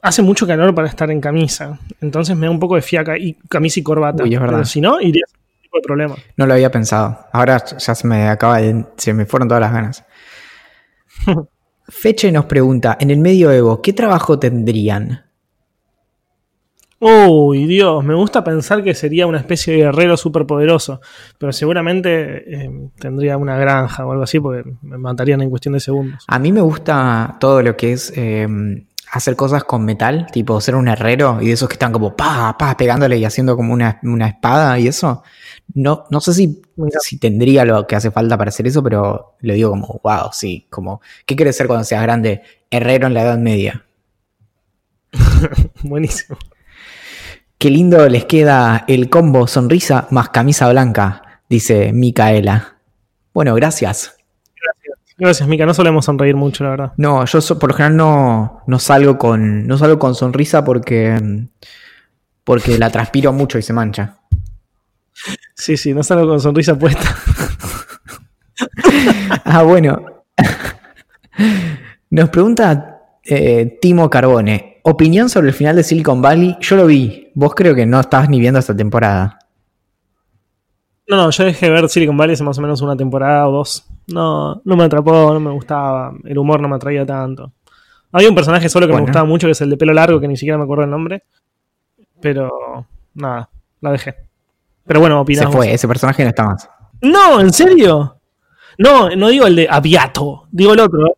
hace 0.00 0.22
mucho 0.22 0.46
calor 0.46 0.72
para 0.72 0.86
estar 0.86 1.10
en 1.10 1.20
camisa, 1.20 1.80
entonces 2.00 2.36
me 2.36 2.46
da 2.46 2.52
un 2.52 2.60
poco 2.60 2.76
de 2.76 2.82
fiaca 2.82 3.18
y 3.18 3.34
camisa 3.48 3.80
y 3.80 3.82
corbata. 3.82 4.22
Uy, 4.22 4.32
es 4.32 4.40
verdad. 4.40 4.58
Pero 4.58 4.66
si 4.66 4.80
no, 4.80 5.00
iría 5.00 5.24
sin 5.26 5.40
ningún 5.40 5.62
tipo 5.62 5.78
de 5.78 5.82
problema. 5.82 6.14
No 6.36 6.46
lo 6.46 6.54
había 6.54 6.70
pensado. 6.70 7.26
Ahora 7.32 7.60
ya 7.76 7.92
se 7.96 8.06
me 8.06 8.28
acaba 8.28 8.58
de, 8.58 8.84
se 8.96 9.12
me 9.14 9.26
fueron 9.26 9.48
todas 9.48 9.62
las 9.62 9.72
ganas. 9.72 10.04
Feche 11.90 12.30
nos 12.30 12.46
pregunta, 12.46 12.96
en 13.00 13.10
el 13.10 13.18
medioevo, 13.18 13.82
¿qué 13.82 13.92
trabajo 13.92 14.38
tendrían? 14.38 15.24
Uy, 17.00 17.66
Dios, 17.66 18.04
me 18.04 18.14
gusta 18.14 18.44
pensar 18.44 18.84
que 18.84 18.94
sería 18.94 19.26
una 19.26 19.38
especie 19.38 19.72
de 19.72 19.80
guerrero 19.80 20.16
superpoderoso, 20.16 21.00
pero 21.38 21.50
seguramente 21.50 22.64
eh, 22.64 22.70
tendría 22.98 23.38
una 23.38 23.56
granja 23.56 24.04
o 24.04 24.12
algo 24.12 24.22
así, 24.22 24.38
porque 24.38 24.70
me 24.82 24.98
matarían 24.98 25.40
en 25.40 25.50
cuestión 25.50 25.74
de 25.74 25.80
segundos. 25.80 26.24
A 26.28 26.38
mí 26.38 26.52
me 26.52 26.60
gusta 26.60 27.38
todo 27.40 27.62
lo 27.62 27.74
que 27.74 27.92
es 27.92 28.12
eh, 28.16 28.46
hacer 29.10 29.34
cosas 29.34 29.64
con 29.64 29.84
metal, 29.84 30.26
tipo 30.30 30.60
ser 30.60 30.74
un 30.74 30.88
herrero 30.88 31.38
y 31.40 31.46
de 31.46 31.52
esos 31.52 31.68
que 31.68 31.74
están 31.74 31.92
como 31.92 32.14
pa, 32.14 32.56
pa, 32.58 32.76
pegándole 32.76 33.16
y 33.16 33.24
haciendo 33.24 33.56
como 33.56 33.72
una, 33.72 33.98
una 34.02 34.28
espada 34.28 34.78
y 34.78 34.86
eso. 34.86 35.22
No, 35.74 36.04
no 36.10 36.20
sé 36.20 36.34
si, 36.34 36.62
si 37.00 37.18
tendría 37.18 37.64
lo 37.64 37.86
que 37.86 37.96
hace 37.96 38.10
falta 38.10 38.36
para 38.38 38.48
hacer 38.48 38.66
eso, 38.66 38.82
pero 38.82 39.36
lo 39.40 39.54
digo 39.54 39.70
como, 39.70 40.00
wow, 40.02 40.30
sí, 40.32 40.66
como, 40.70 41.00
¿qué 41.26 41.36
quieres 41.36 41.56
ser 41.56 41.66
cuando 41.66 41.84
seas 41.84 42.02
grande? 42.02 42.42
Herrero 42.70 43.06
en 43.06 43.14
la 43.14 43.22
Edad 43.22 43.38
Media. 43.38 43.84
Buenísimo. 45.82 46.38
Qué 47.58 47.70
lindo 47.70 48.08
les 48.08 48.24
queda 48.24 48.84
el 48.88 49.10
combo 49.10 49.46
sonrisa 49.46 50.06
más 50.10 50.30
camisa 50.30 50.68
blanca, 50.70 51.42
dice 51.48 51.92
Micaela. 51.92 52.76
Bueno, 53.34 53.54
gracias. 53.54 54.16
Gracias, 55.18 55.46
Mica. 55.46 55.66
No 55.66 55.74
solemos 55.74 56.06
sonreír 56.06 56.34
mucho, 56.34 56.64
la 56.64 56.70
verdad. 56.70 56.92
No, 56.96 57.26
yo 57.26 57.42
so- 57.42 57.58
por 57.58 57.70
lo 57.70 57.76
general 57.76 57.96
no, 57.96 58.62
no 58.66 58.78
salgo 58.78 59.18
con. 59.18 59.66
No 59.66 59.76
salgo 59.76 59.98
con 59.98 60.14
sonrisa 60.14 60.64
porque. 60.64 61.46
Porque 62.42 62.78
la 62.78 62.90
transpiro 62.90 63.30
mucho 63.32 63.58
y 63.58 63.62
se 63.62 63.74
mancha. 63.74 64.16
Sí, 65.54 65.76
sí, 65.76 65.92
no 65.94 66.02
salgo 66.02 66.26
con 66.28 66.40
sonrisa 66.40 66.78
puesta. 66.78 67.02
Ah, 69.44 69.62
bueno. 69.62 70.04
Nos 72.10 72.28
pregunta 72.28 73.00
eh, 73.24 73.78
Timo 73.80 74.10
Carbone. 74.10 74.80
Opinión 74.82 75.28
sobre 75.30 75.48
el 75.48 75.54
final 75.54 75.76
de 75.76 75.82
Silicon 75.82 76.20
Valley. 76.20 76.56
Yo 76.60 76.76
lo 76.76 76.86
vi. 76.86 77.30
Vos 77.34 77.54
creo 77.54 77.74
que 77.74 77.86
no 77.86 78.00
estabas 78.00 78.28
ni 78.28 78.38
viendo 78.38 78.58
esta 78.58 78.76
temporada. 78.76 79.38
No, 81.08 81.16
no, 81.16 81.30
yo 81.30 81.44
dejé 81.44 81.66
de 81.66 81.72
ver 81.72 81.88
Silicon 81.88 82.16
Valley 82.16 82.34
hace 82.34 82.44
más 82.44 82.58
o 82.58 82.62
menos 82.62 82.80
una 82.82 82.96
temporada 82.96 83.48
o 83.48 83.52
dos. 83.52 83.86
No, 84.08 84.60
no 84.64 84.76
me 84.76 84.84
atrapó, 84.84 85.32
no 85.32 85.40
me 85.40 85.50
gustaba. 85.50 86.12
El 86.24 86.38
humor 86.38 86.60
no 86.60 86.68
me 86.68 86.76
atraía 86.76 87.04
tanto. 87.06 87.52
Había 88.12 88.28
un 88.28 88.34
personaje 88.34 88.68
solo 88.68 88.86
que 88.86 88.92
Bueno. 88.92 89.04
me 89.06 89.10
gustaba 89.10 89.24
mucho, 89.26 89.46
que 89.46 89.52
es 89.52 89.60
el 89.60 89.70
de 89.70 89.76
pelo 89.76 89.92
largo, 89.92 90.20
que 90.20 90.28
ni 90.28 90.36
siquiera 90.36 90.58
me 90.58 90.64
acuerdo 90.64 90.84
el 90.84 90.90
nombre. 90.90 91.22
Pero 92.20 92.86
nada, 93.14 93.48
la 93.80 93.92
dejé. 93.92 94.14
Pero 94.90 94.98
bueno, 94.98 95.18
Se 95.18 95.20
opinamos. 95.20 95.54
fue, 95.54 95.72
ese 95.72 95.86
personaje 95.86 96.24
no 96.24 96.30
está 96.30 96.42
más. 96.42 96.68
No, 97.00 97.40
¿en 97.40 97.52
serio? 97.52 98.20
No, 98.76 99.08
no 99.10 99.28
digo 99.28 99.46
el 99.46 99.54
de 99.54 99.68
Aviato, 99.70 100.48
digo 100.50 100.74
el 100.74 100.80
otro. 100.80 101.16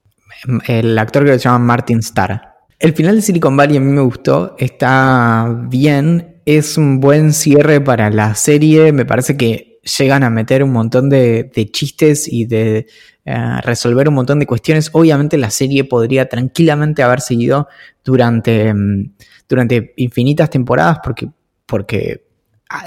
El 0.67 0.99
actor 0.99 1.25
que 1.25 1.33
se 1.33 1.39
llama 1.39 1.59
Martin 1.61 2.01
Starr. 2.01 2.39
El 2.79 2.93
final 2.93 3.17
de 3.17 3.23
Silicon 3.23 3.57
Valley 3.57 3.79
a 3.79 3.81
mí 3.81 3.91
me 3.91 4.03
gustó, 4.03 4.57
está 4.59 5.49
bien, 5.71 6.43
es 6.45 6.77
un 6.77 7.01
buen 7.01 7.33
cierre 7.33 7.81
para 7.81 8.11
la 8.11 8.35
serie, 8.35 8.93
me 8.93 9.07
parece 9.07 9.39
que 9.39 9.81
llegan 9.99 10.23
a 10.23 10.29
meter 10.29 10.63
un 10.63 10.73
montón 10.73 11.09
de, 11.09 11.51
de 11.55 11.71
chistes 11.71 12.29
y 12.31 12.45
de 12.45 12.87
eh, 13.25 13.61
resolver 13.63 14.07
un 14.07 14.17
montón 14.17 14.39
de 14.39 14.47
cuestiones. 14.47 14.91
Obviamente 14.93 15.39
la 15.39 15.49
serie 15.49 15.85
podría 15.85 16.29
tranquilamente 16.29 17.03
haber 17.03 17.23
seguido 17.23 17.69
durante, 18.05 18.75
mm, 18.75 19.15
durante 19.49 19.95
infinitas 19.97 20.51
temporadas 20.51 20.99
porque, 21.03 21.31
porque 21.65 22.32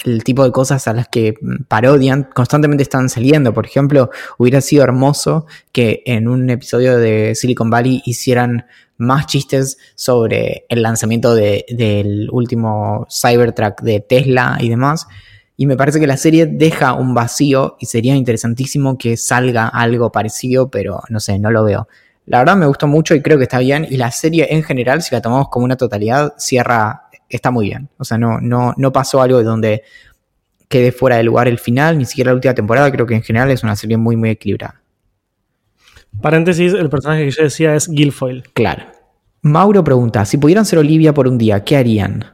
el 0.04 0.24
tipo 0.24 0.44
de 0.44 0.52
cosas 0.52 0.88
a 0.88 0.94
las 0.94 1.08
que 1.08 1.36
mm, 1.42 1.64
parodian 1.68 2.30
constantemente 2.34 2.84
están 2.84 3.10
saliendo. 3.10 3.54
Por 3.54 3.66
ejemplo, 3.66 4.10
hubiera 4.38 4.62
sido 4.62 4.84
hermoso 4.84 5.46
que 5.72 6.02
en 6.06 6.28
un 6.28 6.50
episodio 6.50 6.98
de 6.98 7.36
Silicon 7.36 7.70
Valley 7.70 8.02
hicieran 8.06 8.66
más 8.98 9.26
chistes 9.28 9.78
sobre 9.96 10.66
el 10.70 10.82
lanzamiento 10.82 11.36
de- 11.36 11.66
del 11.70 12.30
último 12.32 13.06
Cybertruck 13.10 13.82
de 13.82 14.00
Tesla 14.00 14.58
y 14.60 14.70
demás. 14.70 15.08
Y 15.58 15.66
me 15.66 15.78
parece 15.78 16.00
que 16.00 16.08
la 16.08 16.18
serie 16.18 16.46
deja 16.46 16.94
un 16.94 17.14
vacío 17.14 17.78
y 17.80 17.86
sería 17.86 18.16
interesantísimo 18.16 18.98
que 18.98 19.16
salga 19.18 19.68
algo 19.68 20.12
parecido, 20.12 20.70
pero 20.70 21.02
no 21.10 21.20
sé, 21.20 21.40
no 21.40 21.50
lo 21.52 21.64
veo. 21.64 21.88
La 22.26 22.40
verdad 22.40 22.56
me 22.58 22.66
gustó 22.66 22.88
mucho 22.88 23.14
y 23.16 23.22
creo 23.22 23.38
que 23.38 23.44
está 23.44 23.60
bien. 23.60 23.86
Y 23.90 23.98
la 23.98 24.12
serie 24.12 24.48
en 24.50 24.64
general, 24.64 25.02
si 25.02 25.14
la 25.14 25.22
tomamos 25.22 25.48
como 25.50 25.64
una 25.66 25.76
totalidad, 25.78 26.34
cierra, 26.38 27.04
está 27.30 27.52
muy 27.52 27.68
bien. 27.68 27.90
O 27.98 28.04
sea, 28.04 28.18
no, 28.18 28.40
no, 28.40 28.74
no 28.78 28.92
pasó 28.92 29.22
algo 29.22 29.44
donde 29.44 29.84
quede 30.68 30.92
fuera 30.92 31.18
de 31.18 31.24
lugar 31.24 31.48
el 31.48 31.60
final, 31.60 31.98
ni 31.98 32.06
siquiera 32.06 32.32
la 32.32 32.36
última 32.36 32.54
temporada. 32.54 32.92
Creo 32.92 33.06
que 33.06 33.16
en 33.16 33.24
general 33.24 33.52
es 33.52 33.64
una 33.64 33.76
serie 33.76 33.98
muy, 33.98 34.16
muy 34.16 34.30
equilibrada. 34.30 34.82
Paréntesis, 36.22 36.74
el 36.74 36.90
personaje 36.90 37.26
que 37.26 37.32
yo 37.32 37.44
decía 37.44 37.76
es 37.76 37.90
Guilfoyle. 37.90 38.44
Claro. 38.54 38.84
Mauro 39.42 39.84
pregunta, 39.84 40.26
si 40.26 40.38
pudieran 40.38 40.66
ser 40.66 40.80
Olivia 40.80 41.14
por 41.14 41.28
un 41.28 41.38
día, 41.38 41.64
¿qué 41.64 41.78
harían? 41.78 42.26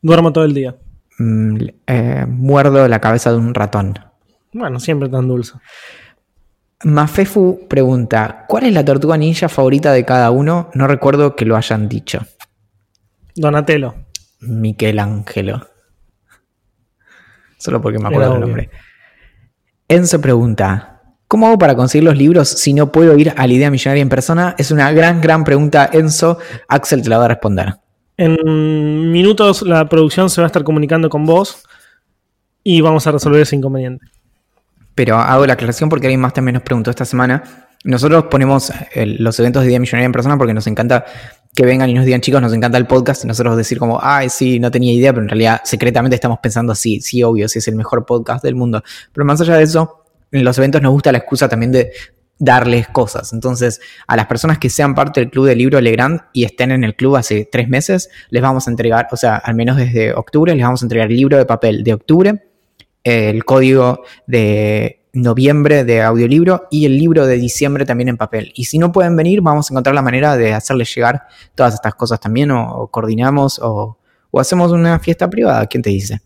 Duermo 0.00 0.32
todo 0.32 0.44
el 0.44 0.54
día. 0.54 0.76
Mm, 1.18 1.56
eh, 1.86 2.26
muerdo 2.28 2.86
la 2.86 3.00
cabeza 3.00 3.32
de 3.32 3.38
un 3.38 3.54
ratón. 3.54 3.98
Bueno, 4.52 4.78
siempre 4.78 5.08
tan 5.08 5.26
dulce. 5.26 5.54
Mafefu 6.84 7.66
pregunta, 7.68 8.44
¿cuál 8.46 8.66
es 8.66 8.74
la 8.74 8.84
tortuga 8.84 9.16
ninja 9.16 9.48
favorita 9.48 9.92
de 9.92 10.04
cada 10.04 10.30
uno? 10.30 10.70
No 10.74 10.86
recuerdo 10.86 11.34
que 11.34 11.46
lo 11.46 11.56
hayan 11.56 11.88
dicho. 11.88 12.20
Donatello. 13.34 13.94
Michelangelo. 14.40 15.66
Solo 17.58 17.80
porque 17.80 17.98
me 17.98 18.08
acuerdo 18.08 18.32
del 18.32 18.40
nombre. 18.40 18.70
Enzo 19.88 20.20
pregunta, 20.20 21.02
¿cómo 21.28 21.46
hago 21.46 21.58
para 21.58 21.74
conseguir 21.74 22.04
los 22.04 22.16
libros 22.16 22.48
si 22.48 22.72
no 22.74 22.92
puedo 22.92 23.16
ir 23.16 23.32
a 23.36 23.46
la 23.46 23.52
idea 23.52 23.70
millonaria 23.70 24.02
en 24.02 24.08
persona? 24.08 24.54
Es 24.58 24.70
una 24.70 24.92
gran, 24.92 25.20
gran 25.20 25.44
pregunta, 25.44 25.88
Enzo. 25.92 26.38
Axel 26.68 27.02
te 27.02 27.08
la 27.08 27.18
va 27.18 27.24
a 27.26 27.28
responder. 27.28 27.74
En 28.16 29.10
minutos 29.10 29.62
la 29.62 29.88
producción 29.88 30.30
se 30.30 30.40
va 30.40 30.46
a 30.46 30.48
estar 30.48 30.62
comunicando 30.62 31.08
con 31.08 31.26
vos 31.26 31.64
y 32.62 32.80
vamos 32.80 33.06
a 33.06 33.12
resolver 33.12 33.40
ese 33.40 33.56
inconveniente. 33.56 34.06
Pero 34.94 35.16
hago 35.16 35.44
la 35.46 35.54
aclaración 35.54 35.88
porque 35.88 36.06
alguien 36.06 36.20
más 36.20 36.32
también 36.32 36.54
nos 36.54 36.62
preguntó 36.62 36.90
esta 36.90 37.04
semana. 37.04 37.42
Nosotros 37.82 38.26
ponemos 38.30 38.72
el- 38.92 39.16
los 39.22 39.38
eventos 39.40 39.62
de 39.62 39.68
Día 39.70 39.80
Millonaria 39.80 40.06
en 40.06 40.12
persona 40.12 40.38
porque 40.38 40.54
nos 40.54 40.66
encanta 40.66 41.04
que 41.54 41.64
vengan 41.64 41.88
y 41.88 41.94
nos 41.94 42.04
digan, 42.04 42.20
chicos, 42.20 42.42
nos 42.42 42.52
encanta 42.52 42.78
el 42.78 42.86
podcast 42.86 43.24
y 43.24 43.28
nosotros 43.28 43.56
decir 43.56 43.78
como, 43.78 43.98
ay, 44.02 44.28
sí, 44.28 44.58
no 44.58 44.70
tenía 44.70 44.92
idea, 44.92 45.12
pero 45.12 45.22
en 45.22 45.28
realidad 45.28 45.60
secretamente 45.64 46.16
estamos 46.16 46.38
pensando 46.42 46.72
así, 46.72 47.00
sí, 47.00 47.22
obvio, 47.22 47.48
sí 47.48 47.60
es 47.60 47.68
el 47.68 47.76
mejor 47.76 48.04
podcast 48.04 48.42
del 48.42 48.56
mundo. 48.56 48.82
Pero 49.12 49.24
más 49.24 49.40
allá 49.40 49.56
de 49.56 49.62
eso, 49.62 50.04
en 50.32 50.44
los 50.44 50.58
eventos 50.58 50.82
nos 50.82 50.92
gusta 50.92 51.12
la 51.12 51.18
excusa 51.18 51.48
también 51.48 51.70
de 51.70 51.92
darles 52.38 52.88
cosas. 52.88 53.32
Entonces, 53.32 53.80
a 54.08 54.16
las 54.16 54.26
personas 54.26 54.58
que 54.58 54.68
sean 54.68 54.96
parte 54.96 55.20
del 55.20 55.30
Club 55.30 55.46
del 55.46 55.58
Libro 55.58 55.80
Legrand 55.80 56.22
y 56.32 56.44
estén 56.44 56.72
en 56.72 56.82
el 56.82 56.96
club 56.96 57.16
hace 57.16 57.48
tres 57.50 57.68
meses, 57.68 58.10
les 58.30 58.42
vamos 58.42 58.66
a 58.66 58.70
entregar, 58.70 59.06
o 59.12 59.16
sea, 59.16 59.36
al 59.36 59.54
menos 59.54 59.76
desde 59.76 60.12
octubre, 60.12 60.54
les 60.54 60.64
vamos 60.64 60.82
a 60.82 60.86
entregar 60.86 61.08
libro 61.08 61.38
de 61.38 61.46
papel 61.46 61.84
de 61.84 61.94
octubre, 61.94 62.42
el 63.04 63.44
código 63.44 64.02
de 64.26 65.03
noviembre 65.14 65.84
de 65.84 66.02
audiolibro 66.02 66.66
y 66.70 66.84
el 66.84 66.98
libro 66.98 67.26
de 67.26 67.36
diciembre 67.36 67.86
también 67.86 68.08
en 68.08 68.16
papel. 68.16 68.52
Y 68.54 68.64
si 68.64 68.78
no 68.78 68.92
pueden 68.92 69.16
venir, 69.16 69.40
vamos 69.40 69.70
a 69.70 69.72
encontrar 69.72 69.94
la 69.94 70.02
manera 70.02 70.36
de 70.36 70.52
hacerles 70.52 70.94
llegar 70.94 71.22
todas 71.54 71.74
estas 71.74 71.94
cosas 71.94 72.20
también, 72.20 72.50
o, 72.50 72.88
coordinamos, 72.88 73.58
o, 73.60 73.96
o, 74.30 74.40
hacemos 74.40 74.72
una 74.72 74.98
fiesta 74.98 75.30
privada. 75.30 75.66
¿Quién 75.66 75.82
te 75.82 75.90
dice? 75.90 76.20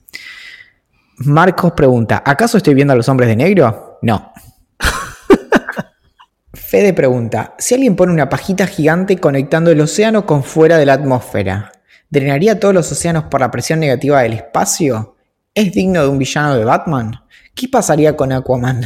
Marcos 1.18 1.72
pregunta: 1.72 2.22
¿Acaso 2.24 2.56
estoy 2.56 2.74
viendo 2.74 2.94
a 2.94 2.96
los 2.96 3.08
hombres 3.08 3.28
de 3.28 3.36
negro? 3.36 3.98
No. 4.02 4.32
Fede 6.52 6.92
pregunta: 6.94 7.54
Si 7.58 7.74
alguien 7.74 7.94
pone 7.94 8.12
una 8.12 8.28
pajita 8.28 8.66
gigante 8.66 9.18
conectando 9.18 9.70
el 9.70 9.80
océano 9.80 10.24
con 10.24 10.42
fuera 10.42 10.78
de 10.78 10.86
la 10.86 10.94
atmósfera, 10.94 11.72
¿drenaría 12.08 12.58
todos 12.58 12.74
los 12.74 12.90
océanos 12.90 13.24
por 13.24 13.40
la 13.40 13.50
presión 13.50 13.80
negativa 13.80 14.22
del 14.22 14.32
espacio? 14.32 15.16
¿Es 15.54 15.72
digno 15.72 16.02
de 16.02 16.08
un 16.08 16.18
villano 16.18 16.54
de 16.54 16.64
Batman? 16.64 17.20
¿Qué 17.58 17.66
pasaría 17.66 18.14
con 18.14 18.30
Aquaman? 18.30 18.84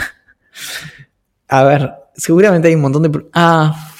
A 1.48 1.62
ver, 1.64 1.92
seguramente 2.14 2.68
hay 2.68 2.74
un 2.74 2.80
montón 2.80 3.02
de... 3.02 3.26
Ah, 3.34 3.92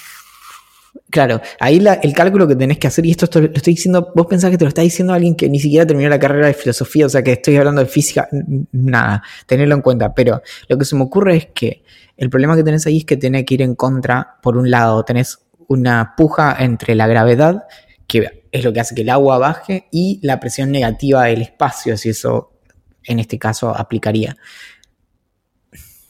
claro, 1.11 1.43
ahí 1.61 1.85
el 2.01 2.15
cálculo 2.15 2.49
que 2.49 2.57
tenés 2.57 2.79
que 2.79 2.87
hacer, 2.87 3.05
y 3.05 3.11
esto, 3.11 3.29
lo 3.39 3.49
estoy 3.53 3.75
diciendo, 3.75 4.11
vos 4.15 4.27
pensás 4.27 4.51
que 4.51 4.57
te 4.57 4.65
lo 4.65 4.69
está 4.69 4.81
diciendo 4.81 5.13
alguien 5.13 5.37
que 5.37 5.51
ni 5.51 5.61
siquiera 5.61 5.87
terminó 5.87 6.09
la 6.09 6.19
carrera 6.19 6.47
de 6.47 6.55
filosofía, 6.55 7.05
o 7.05 7.11
sea 7.11 7.23
que 7.23 7.33
estoy 7.33 7.59
hablando 7.59 7.83
de 7.83 7.87
física, 7.87 8.31
nada, 8.73 9.23
tenerlo 9.45 9.75
en 9.75 9.83
cuenta, 9.83 10.15
pero 10.15 10.41
lo 10.69 10.79
que 10.79 10.87
se 10.87 10.97
me 10.97 11.03
ocurre 11.03 11.37
es 11.37 11.47
que 11.53 11.85
el 12.17 12.31
problema 12.31 12.57
que 12.57 12.65
tenés 12.65 12.87
ahí 12.87 12.99
es 12.99 13.05
que 13.05 13.19
tenés 13.19 13.45
que 13.45 13.53
ir 13.53 13.63
en 13.63 13.75
contra, 13.75 14.39
por 14.43 14.57
un 14.57 14.71
lado, 14.71 15.05
tenés 15.05 15.39
una 15.69 16.15
puja 16.17 16.57
entre 16.59 16.95
la 16.95 17.07
gravedad, 17.07 17.65
que 18.07 18.47
es 18.51 18.65
lo 18.65 18.73
que 18.73 18.81
hace 18.81 18.95
que 18.95 19.03
el 19.03 19.11
agua 19.11 19.37
baje, 19.37 19.89
y 19.91 20.19
la 20.23 20.41
presión 20.41 20.73
negativa 20.73 21.25
del 21.25 21.43
espacio, 21.43 21.99
si 21.99 22.09
eso 22.09 22.52
en 23.05 23.19
este 23.19 23.39
caso 23.39 23.77
aplicaría. 23.77 24.37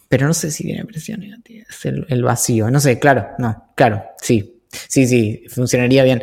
Pero 0.08 0.26
no 0.26 0.34
sé 0.34 0.50
si 0.50 0.64
tiene 0.64 0.84
presión 0.84 1.20
negativa, 1.20 1.64
es 1.68 1.86
el, 1.86 2.22
vacío. 2.22 2.70
No 2.70 2.80
sé, 2.80 2.98
claro, 2.98 3.28
no, 3.38 3.72
claro, 3.74 4.04
sí, 4.20 4.62
sí, 4.70 5.06
sí, 5.06 5.44
funcionaría 5.48 6.04
bien. 6.04 6.22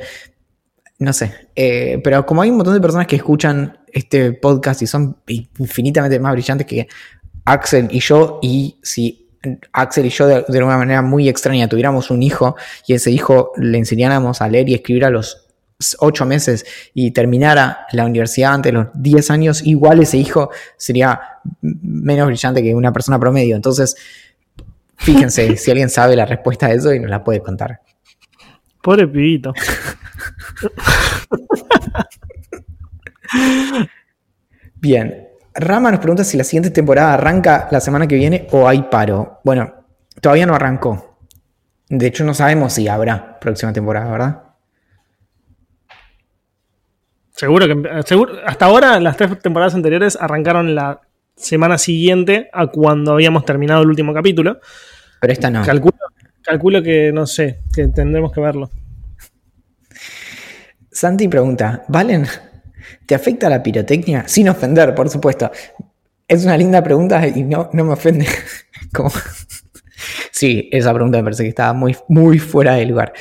No 1.00 1.14
sé, 1.14 1.34
eh, 1.56 2.00
pero 2.04 2.26
como 2.26 2.42
hay 2.42 2.50
un 2.50 2.58
montón 2.58 2.74
de 2.74 2.82
personas 2.82 3.08
que 3.08 3.16
escuchan 3.16 3.80
este 3.92 4.34
podcast 4.34 4.82
y 4.82 4.88
son 4.88 5.18
infinitamente 5.26 6.20
más 6.20 6.34
brillantes 6.34 6.68
que 6.68 6.88
Axel 7.46 7.88
y 7.90 8.00
yo, 8.00 8.40
y 8.44 8.78
si 8.84 9.30
Axel 9.72 10.06
y 10.06 10.10
yo 10.10 10.28
de, 10.28 10.46
de 10.48 10.58
alguna 10.58 10.78
manera 10.78 11.02
muy 11.02 11.30
extraña 11.30 11.68
tuviéramos 11.68 12.12
un 12.12 12.22
hijo 12.22 12.58
y 12.86 12.94
ese 12.94 13.10
hijo 13.10 13.54
le 13.58 13.78
enseñáramos 13.78 14.42
a 14.42 14.50
leer 14.50 14.70
y 14.70 14.76
escribir 14.76 15.06
a 15.06 15.10
los 15.10 15.49
ocho 16.00 16.26
meses 16.26 16.66
y 16.94 17.12
terminara 17.12 17.86
la 17.94 18.06
universidad 18.06 18.54
antes 18.54 18.74
de 18.74 18.78
los 18.80 18.88
10 18.96 19.32
años, 19.32 19.62
igual 19.66 20.02
ese 20.02 20.18
hijo 20.18 20.50
sería 20.76 21.20
menos 21.62 22.28
brillante 22.28 22.62
que 22.62 22.76
una 22.76 22.92
persona 22.92 23.18
promedio. 23.20 23.56
Entonces, 23.56 23.96
fíjense 24.98 25.56
si 25.58 25.72
alguien 25.72 25.90
sabe 25.90 26.16
la 26.16 26.26
respuesta 26.26 26.68
a 26.68 26.74
eso 26.74 26.94
y 26.94 27.00
nos 27.00 27.10
la 27.10 27.24
puede 27.24 27.42
contar. 27.42 27.80
Pobre 28.82 29.08
pibito. 29.08 29.54
Bien. 34.76 35.28
Rama 35.54 35.92
nos 35.92 36.00
pregunta 36.00 36.24
si 36.24 36.38
la 36.38 36.44
siguiente 36.44 36.70
temporada 36.72 37.14
arranca 37.16 37.68
la 37.72 37.82
semana 37.82 38.08
que 38.08 38.16
viene 38.16 38.48
o 38.52 38.68
hay 38.68 38.84
paro. 38.84 39.40
Bueno, 39.44 39.74
todavía 40.22 40.46
no 40.46 40.56
arrancó. 40.56 41.18
De 41.90 42.08
hecho, 42.08 42.24
no 42.24 42.34
sabemos 42.34 42.74
si 42.74 42.88
habrá 42.88 43.40
próxima 43.40 43.74
temporada, 43.74 44.12
¿verdad? 44.12 44.49
Seguro 47.40 47.68
que 47.68 47.90
hasta 48.46 48.66
ahora 48.66 49.00
las 49.00 49.16
tres 49.16 49.40
temporadas 49.40 49.74
anteriores 49.74 50.18
arrancaron 50.20 50.76
la 50.76 51.00
semana 51.38 51.78
siguiente 51.78 52.50
a 52.52 52.68
cuando 52.68 53.14
habíamos 53.14 53.46
terminado 53.46 53.82
el 53.82 53.88
último 53.88 54.14
capítulo. 54.14 54.60
Pero 55.22 55.32
esta 55.32 55.50
no. 55.50 55.64
Calculo, 56.44 56.84
que 56.84 57.14
no 57.14 57.26
sé, 57.26 57.62
que 57.74 57.88
tendremos 57.88 58.34
que 58.34 58.42
verlo. 58.42 58.70
Santi 60.92 61.30
pregunta, 61.30 61.86
¿Valen? 61.88 62.26
¿Te 63.06 63.16
afecta 63.16 63.48
la 63.48 63.64
pirotecnia? 63.64 64.28
Sin 64.28 64.50
ofender, 64.50 64.94
por 64.94 65.10
supuesto. 65.10 65.50
Es 66.28 66.44
una 66.44 66.58
linda 66.58 66.84
pregunta 66.84 67.26
y 67.26 67.44
no, 67.44 67.70
no 67.72 67.86
me 67.86 67.94
ofende. 67.94 68.28
Sí, 70.32 70.70
esa 70.72 70.94
pregunta 70.94 71.18
me 71.18 71.26
parece 71.26 71.44
que 71.44 71.50
estaba 71.50 71.74
muy, 71.74 71.94
muy 72.08 72.40
fuera 72.40 72.76
de 72.76 72.86
lugar. 72.86 73.12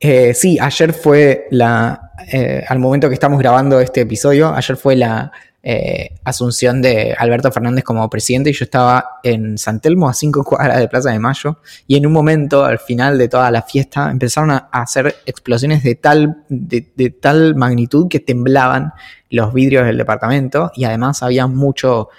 Eh, 0.00 0.34
sí, 0.34 0.58
ayer 0.60 0.92
fue 0.92 1.46
la, 1.52 2.03
eh, 2.26 2.64
al 2.68 2.78
momento 2.78 3.08
que 3.08 3.14
estamos 3.14 3.38
grabando 3.38 3.80
este 3.80 4.02
episodio, 4.02 4.54
ayer 4.54 4.76
fue 4.76 4.96
la 4.96 5.32
eh, 5.62 6.10
asunción 6.24 6.82
de 6.82 7.14
Alberto 7.18 7.50
Fernández 7.50 7.84
como 7.84 8.08
presidente 8.10 8.50
y 8.50 8.52
yo 8.52 8.64
estaba 8.64 9.18
en 9.22 9.58
San 9.58 9.80
Telmo 9.80 10.08
a 10.08 10.14
cinco 10.14 10.44
cuadras 10.44 10.78
de 10.78 10.88
Plaza 10.88 11.10
de 11.10 11.18
Mayo 11.18 11.58
y 11.86 11.96
en 11.96 12.06
un 12.06 12.12
momento 12.12 12.64
al 12.64 12.78
final 12.78 13.18
de 13.18 13.28
toda 13.28 13.50
la 13.50 13.62
fiesta 13.62 14.10
empezaron 14.10 14.50
a, 14.50 14.68
hacer 14.70 15.16
explosiones 15.26 15.82
de 15.82 15.94
tal, 15.94 16.44
de, 16.48 17.10
tal 17.20 17.56
magnitud 17.56 18.08
que 18.08 18.20
temblaban 18.20 18.92
los 19.30 19.52
vidrios 19.52 19.86
del 19.86 19.98
departamento 19.98 20.70
y 20.76 20.84
además 20.84 21.22
había 21.22 21.46
mucho 21.46 22.10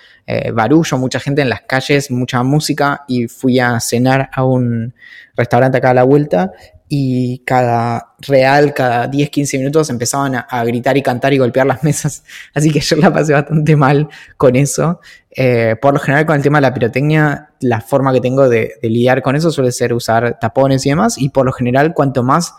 barullo, 0.54 0.98
mucha 0.98 1.20
gente 1.20 1.43
en 1.43 1.50
las 1.50 1.62
calles, 1.62 2.10
mucha 2.10 2.41
música 2.41 3.04
y 3.08 3.28
fui 3.28 3.60
a 3.60 3.80
cenar 3.80 4.32
a 4.34 4.43
un 4.43 4.96
restaurante 5.38 5.78
acá 5.78 5.91
a 5.91 5.93
la 5.93 6.04
vuelta 6.04 6.52
y 6.88 7.39
cada 7.39 8.13
real, 8.19 8.73
cada 8.73 9.07
10, 9.07 9.29
15 9.29 9.57
minutos 9.57 9.89
empezaban 9.89 10.36
a, 10.36 10.63
gritar 10.65 10.95
y 10.97 11.01
cantar 11.01 11.33
y 11.33 11.38
golpear 11.38 11.65
las 11.65 11.83
mesas. 11.83 12.23
Así 12.53 12.69
que 12.71 12.79
yo 12.79 12.95
la 12.97 13.11
pasé 13.11 13.33
bastante 13.33 13.75
mal 13.75 14.07
con 14.38 14.55
eso. 14.55 14.99
Eh, 15.31 15.75
por 15.81 15.93
lo 15.93 15.99
general 15.99 16.25
con 16.25 16.36
el 16.36 16.41
tema 16.41 16.59
de 16.59 16.63
la 16.63 16.73
pirotecnia, 16.73 17.49
la 17.59 17.81
forma 17.81 18.13
que 18.13 18.21
tengo 18.21 18.47
de, 18.47 18.73
lidiar 18.83 19.21
con 19.21 19.36
eso 19.36 19.51
suele 19.51 19.71
ser 19.71 19.93
usar 19.93 20.39
tapones 20.39 20.86
y 20.86 20.89
demás. 20.89 21.17
Y 21.17 21.29
por 21.29 21.45
lo 21.45 21.51
general, 21.51 21.93
cuanto 21.93 22.23
más 22.23 22.53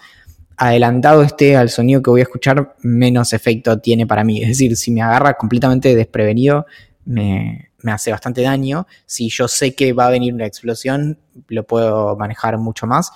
adelantado 0.57 1.23
esté 1.23 1.57
al 1.57 1.71
sonido 1.71 2.03
que 2.03 2.11
voy 2.11 2.21
a 2.21 2.25
escuchar, 2.25 2.75
menos 2.83 3.33
efecto 3.33 3.79
tiene 3.79 4.07
para 4.07 4.25
mí. 4.25 4.43
Es 4.43 4.49
decir, 4.49 4.77
si 4.77 4.91
me 4.91 5.03
agarra 5.03 5.35
completamente 5.35 5.95
desprevenido, 5.95 6.67
me, 7.05 7.71
me 7.83 7.93
hace 7.93 8.11
bastante 8.11 8.43
daño. 8.43 8.87
Si 9.07 9.29
yo 9.29 9.47
sé 9.47 9.75
que 9.75 9.93
va 9.93 10.09
a 10.09 10.11
venir 10.11 10.35
una 10.35 10.47
explosión, 10.47 11.19
lo 11.49 11.65
puedo 11.65 12.17
manejar 12.17 12.59
mucho 12.59 12.87
más. 12.87 13.13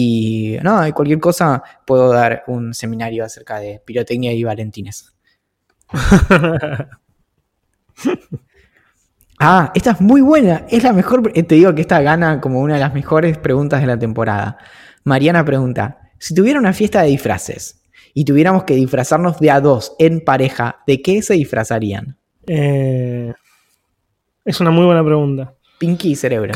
Y 0.00 0.56
no, 0.62 0.80
de 0.82 0.92
cualquier 0.92 1.18
cosa 1.18 1.60
puedo 1.84 2.12
dar 2.12 2.44
un 2.46 2.72
seminario 2.72 3.24
acerca 3.24 3.58
de 3.58 3.82
pirotecnia 3.84 4.32
y 4.32 4.44
valentines. 4.44 5.12
ah, 9.40 9.72
esta 9.74 9.90
es 9.90 10.00
muy 10.00 10.20
buena. 10.20 10.66
Es 10.68 10.84
la 10.84 10.92
mejor. 10.92 11.32
Te 11.32 11.56
digo 11.56 11.74
que 11.74 11.80
esta 11.80 12.00
gana 12.00 12.40
como 12.40 12.60
una 12.60 12.74
de 12.74 12.80
las 12.80 12.94
mejores 12.94 13.38
preguntas 13.38 13.80
de 13.80 13.88
la 13.88 13.98
temporada. 13.98 14.58
Mariana 15.02 15.44
pregunta: 15.44 15.98
Si 16.16 16.32
tuviera 16.32 16.60
una 16.60 16.72
fiesta 16.72 17.02
de 17.02 17.08
disfraces 17.08 17.82
y 18.14 18.24
tuviéramos 18.24 18.62
que 18.62 18.76
disfrazarnos 18.76 19.40
de 19.40 19.50
a 19.50 19.60
dos 19.60 19.96
en 19.98 20.20
pareja, 20.20 20.84
¿de 20.86 21.02
qué 21.02 21.22
se 21.22 21.34
disfrazarían? 21.34 22.16
Eh, 22.46 23.34
es 24.44 24.60
una 24.60 24.70
muy 24.70 24.84
buena 24.84 25.04
pregunta. 25.04 25.54
Pinky 25.80 26.14
cerebro. 26.14 26.52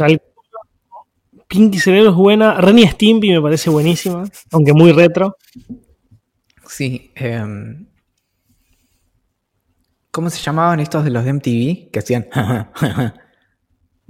Pinky 1.53 1.79
Cerebro 1.79 2.11
es 2.11 2.17
buena. 2.17 2.55
Renny 2.55 2.87
Stimpy 2.87 3.31
me 3.31 3.43
parece 3.43 3.69
buenísima, 3.69 4.25
aunque 4.53 4.73
muy 4.73 4.91
retro. 4.91 5.37
Sí. 6.67 7.13
Em, 7.15 7.87
¿Cómo 10.11 10.31
se 10.31 10.43
llamaban 10.43 10.81
estos 10.81 11.05
de 11.05 11.11
los 11.11 11.25
de 11.25 11.33
MTV? 11.35 11.91
Que 11.91 11.99
hacían. 11.99 12.29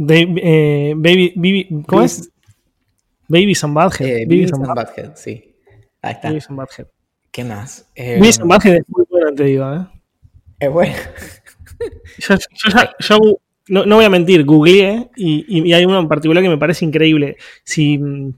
Eh, 0.09 0.95
baby, 0.97 1.32
baby, 1.36 1.84
¿Cómo 1.86 2.03
es? 2.03 2.28
Baby 3.28 3.55
Some 3.55 3.74
Badhead. 3.74 4.09
Eh, 4.09 4.51
Badhead, 4.74 5.14
sí. 5.14 5.55
Ahí 6.01 6.14
está. 6.14 6.28
Baby 6.28 6.40
Some 6.40 6.57
Badhead. 6.57 6.86
¿Qué 7.30 7.45
más? 7.45 7.88
Baby 7.97 8.30
em, 8.30 8.49
Badhead 8.49 8.76
es 8.78 8.84
muy 8.88 9.05
buena, 9.09 9.32
te 9.32 9.45
digo, 9.45 9.72
¿eh? 9.72 9.86
Es 10.59 10.72
bueno. 10.72 10.95
yo, 12.18 12.36
yo, 12.99 13.18
no, 13.72 13.96
voy 13.96 14.04
a 14.04 14.10
mentir, 14.10 14.44
googleé 14.44 15.08
y, 15.16 15.72
hay 15.72 15.84
uno 15.84 15.98
en 15.98 16.08
particular 16.08 16.42
que 16.42 16.48
me 16.48 16.58
parece 16.58 16.84
increíble. 16.84 17.36
Si, 17.64 17.98
mm, 17.98 18.34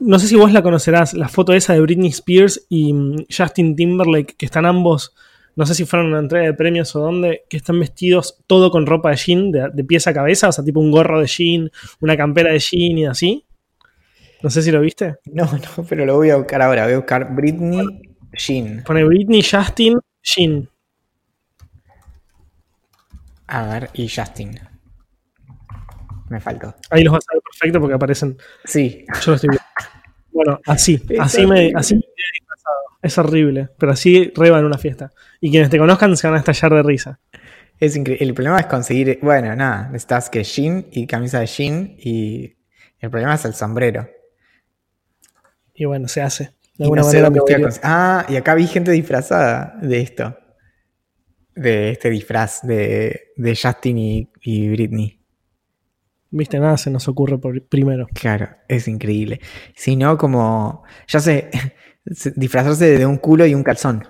no 0.00 0.18
sé 0.18 0.28
si 0.28 0.36
vos 0.36 0.52
la 0.52 0.62
conocerás, 0.62 1.14
la 1.14 1.28
foto 1.28 1.52
esa 1.52 1.74
de 1.74 1.80
Britney 1.80 2.10
Spears 2.10 2.66
y 2.68 2.92
mm, 2.92 3.26
Justin 3.36 3.76
Timberlake, 3.76 4.34
que 4.36 4.46
están 4.46 4.66
ambos, 4.66 5.14
no 5.56 5.66
sé 5.66 5.74
si 5.74 5.84
fueron 5.84 6.08
una 6.08 6.20
entrega 6.20 6.46
de 6.46 6.54
premios 6.54 6.94
o 6.96 7.00
dónde, 7.00 7.42
que 7.48 7.56
están 7.56 7.80
vestidos 7.80 8.38
todo 8.46 8.70
con 8.70 8.86
ropa 8.86 9.10
de 9.10 9.16
jean, 9.16 9.50
de, 9.50 9.70
de 9.72 9.84
pies 9.84 10.06
a 10.06 10.14
cabeza, 10.14 10.48
o 10.48 10.52
sea, 10.52 10.64
tipo 10.64 10.80
un 10.80 10.90
gorro 10.90 11.20
de 11.20 11.26
jean, 11.26 11.70
una 12.00 12.16
campera 12.16 12.52
de 12.52 12.58
jean 12.58 12.98
y 12.98 13.06
así. 13.06 13.44
No 14.44 14.50
sé 14.50 14.62
si 14.62 14.70
lo 14.70 14.80
viste. 14.80 15.16
No, 15.24 15.44
no, 15.44 15.84
pero 15.88 16.04
lo 16.04 16.16
voy 16.16 16.28
a 16.28 16.36
buscar 16.36 16.60
ahora. 16.60 16.84
Voy 16.84 16.92
a 16.92 16.96
buscar 16.98 17.34
Britney 17.34 17.80
Jean. 18.34 18.82
Pone 18.84 19.02
Britney, 19.04 19.42
Justin, 19.42 19.98
Jean. 20.22 20.68
A 23.46 23.66
ver, 23.66 23.90
y 23.94 24.08
Justin. 24.08 24.58
Me 26.28 26.40
faltó. 26.40 26.74
Ahí 26.90 27.04
los 27.04 27.12
vas 27.12 27.24
a 27.30 27.34
ver 27.34 27.42
perfecto 27.42 27.80
porque 27.80 27.94
aparecen. 27.94 28.36
Sí. 28.64 29.04
Yo 29.22 29.30
lo 29.32 29.34
estoy 29.36 29.50
viendo. 29.50 29.64
Bueno, 30.32 30.60
así. 30.66 31.00
así 31.20 31.46
me, 31.46 31.72
así 31.76 32.00
Es 33.02 33.18
horrible. 33.18 33.68
Pero 33.78 33.92
así 33.92 34.32
reba 34.34 34.58
en 34.58 34.64
una 34.64 34.78
fiesta. 34.78 35.12
Y 35.40 35.50
quienes 35.50 35.70
te 35.70 35.78
conozcan 35.78 36.16
se 36.16 36.26
van 36.26 36.36
a 36.36 36.38
estallar 36.38 36.72
de 36.74 36.82
risa. 36.82 37.20
Es 37.78 37.96
increíble. 37.96 38.24
El 38.26 38.34
problema 38.34 38.58
es 38.60 38.66
conseguir. 38.66 39.18
Bueno, 39.22 39.54
nada. 39.54 39.88
Necesitas 39.88 40.30
que 40.30 40.42
jean 40.42 40.86
y 40.90 41.06
camisa 41.06 41.40
de 41.40 41.46
jean. 41.46 41.94
Y 41.98 42.56
el 42.98 43.10
problema 43.10 43.34
es 43.34 43.44
el 43.44 43.54
sombrero. 43.54 44.08
Y 45.74 45.84
bueno, 45.84 46.08
se 46.08 46.22
hace. 46.22 46.54
De 46.78 46.84
alguna 46.84 47.02
no 47.02 47.06
manera. 47.08 47.28
cons- 47.30 47.80
Ah, 47.82 48.24
y 48.28 48.36
acá 48.36 48.54
vi 48.54 48.66
gente 48.66 48.90
disfrazada 48.90 49.76
de 49.82 50.00
esto. 50.00 50.36
De 51.54 51.90
este 51.90 52.10
disfraz 52.10 52.62
de, 52.62 53.28
de 53.36 53.56
Justin 53.60 53.98
y, 53.98 54.28
y 54.42 54.68
Britney. 54.70 55.20
Viste, 56.30 56.58
nada 56.58 56.76
se 56.76 56.90
nos 56.90 57.06
ocurre 57.06 57.38
por 57.38 57.62
primero. 57.68 58.08
Claro, 58.12 58.48
es 58.68 58.88
increíble. 58.88 59.40
Si 59.76 59.94
no, 59.94 60.18
como. 60.18 60.82
Ya 61.06 61.20
sé, 61.20 61.50
se- 62.06 62.32
disfrazarse 62.34 62.98
de 62.98 63.06
un 63.06 63.18
culo 63.18 63.46
y 63.46 63.54
un 63.54 63.62
calzón. 63.62 64.04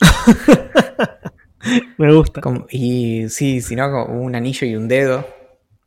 Me 1.98 2.12
gusta. 2.14 2.40
Como- 2.40 2.66
y 2.70 3.28
sí, 3.28 3.60
si 3.60 3.76
no, 3.76 3.90
como 3.90 4.20
un 4.22 4.34
anillo 4.34 4.66
y 4.66 4.76
un 4.76 4.88
dedo. 4.88 5.26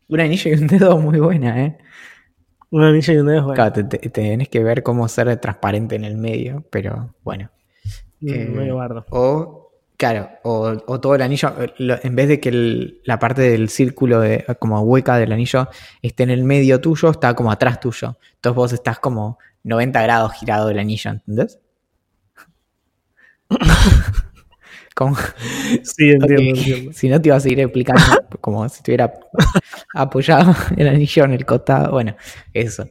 Un 0.09 0.19
anillo 0.19 0.51
y 0.51 0.53
un 0.55 0.67
dedo 0.67 0.97
muy 0.99 1.19
buena, 1.19 1.63
¿eh? 1.65 1.77
Un 2.69 2.83
anillo 2.83 3.13
y 3.13 3.17
un 3.17 3.27
dedo 3.27 3.37
es 3.37 3.43
bueno. 3.43 3.55
Claro, 3.55 3.73
te, 3.73 3.83
te- 3.97 4.09
tenés 4.09 4.49
que 4.49 4.63
ver 4.63 4.81
cómo 4.83 5.07
ser 5.07 5.35
transparente 5.37 5.95
en 5.95 6.03
el 6.05 6.17
medio, 6.17 6.65
pero 6.71 7.15
bueno. 7.23 7.51
Eh, 8.25 8.45
medio 8.45 8.75
bardo. 8.77 9.05
O, 9.09 9.71
claro, 9.97 10.29
o, 10.43 10.73
o 10.87 10.99
todo 10.99 11.15
el 11.15 11.21
anillo, 11.21 11.53
eh, 11.61 11.99
en 12.03 12.15
vez 12.15 12.27
de 12.27 12.39
que 12.39 12.49
el- 12.49 13.01
la 13.05 13.19
parte 13.19 13.41
del 13.41 13.69
círculo, 13.69 14.19
de, 14.21 14.45
como 14.59 14.81
hueca 14.81 15.17
del 15.17 15.31
anillo, 15.31 15.67
esté 16.01 16.23
en 16.23 16.29
el 16.31 16.43
medio 16.43 16.79
tuyo, 16.81 17.09
está 17.11 17.33
como 17.35 17.51
atrás 17.51 17.79
tuyo. 17.79 18.17
Entonces 18.35 18.55
vos 18.55 18.73
estás 18.73 18.99
como 18.99 19.37
90 19.63 20.01
grados 20.01 20.33
girado 20.33 20.67
del 20.67 20.79
anillo, 20.79 21.11
¿entendés? 21.11 21.59
Como- 24.95 25.17
Sí, 25.83 26.11
entiendo, 26.11 26.59
entiendo. 26.59 26.93
Si 26.93 27.09
no 27.09 27.19
te 27.21 27.29
iba 27.29 27.35
a 27.35 27.39
seguir 27.39 27.59
explicando 27.61 28.01
como 28.41 28.67
si 28.69 28.77
estuviera 28.77 29.11
apoyado 29.95 30.55
el 30.77 30.87
anillo 30.87 31.23
en 31.25 31.31
el 31.33 31.45
costado. 31.45 31.91
Bueno, 31.91 32.15
eso. 32.53 32.87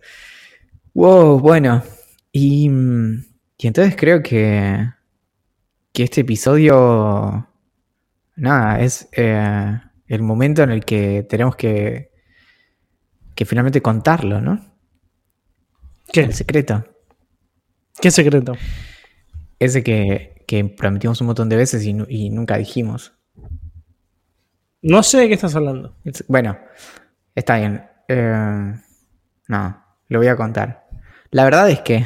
Wow, 0.95 1.39
bueno. 1.39 1.83
Y, 2.33 2.69
mm, 2.69 3.25
y 3.59 3.67
entonces 3.69 3.95
creo 3.97 4.23
que, 4.23 4.85
que 5.93 6.05
este 6.05 6.23
episodio, 6.23 7.49
nada, 8.37 8.81
es 8.81 9.09
eh, 9.13 9.79
el 10.07 10.23
momento 10.23 10.63
en 10.63 10.71
el 10.71 10.85
que 10.85 11.23
tenemos 11.29 11.57
que, 11.57 12.13
que 13.35 13.45
finalmente 13.45 13.83
contarlo, 13.83 14.41
¿no? 14.41 14.75
¿Qué? 16.13 16.23
El 16.23 16.35
secreto. 16.35 16.85
¿Qué 18.01 18.11
secreto? 18.11 18.55
Ese 19.59 19.83
que, 19.83 20.45
que 20.47 20.65
prometimos 20.65 21.21
un 21.21 21.29
montón 21.29 21.49
de 21.49 21.57
veces 21.57 21.85
y, 21.85 21.93
nu- 21.93 22.07
y 22.09 22.31
nunca 22.31 22.57
dijimos. 22.57 23.15
No 24.83 25.03
sé 25.03 25.19
de 25.19 25.29
qué 25.29 25.35
estás 25.35 25.55
hablando. 25.55 25.97
Bueno, 26.27 26.59
está 27.35 27.59
bien. 27.59 27.85
Eh, 28.09 28.75
no, 29.49 29.85
lo 30.09 30.19
voy 30.19 30.27
a 30.27 30.37
contar. 30.37 30.89
La 31.31 31.45
verdad 31.45 31.71
es 31.71 31.81
que 31.81 32.05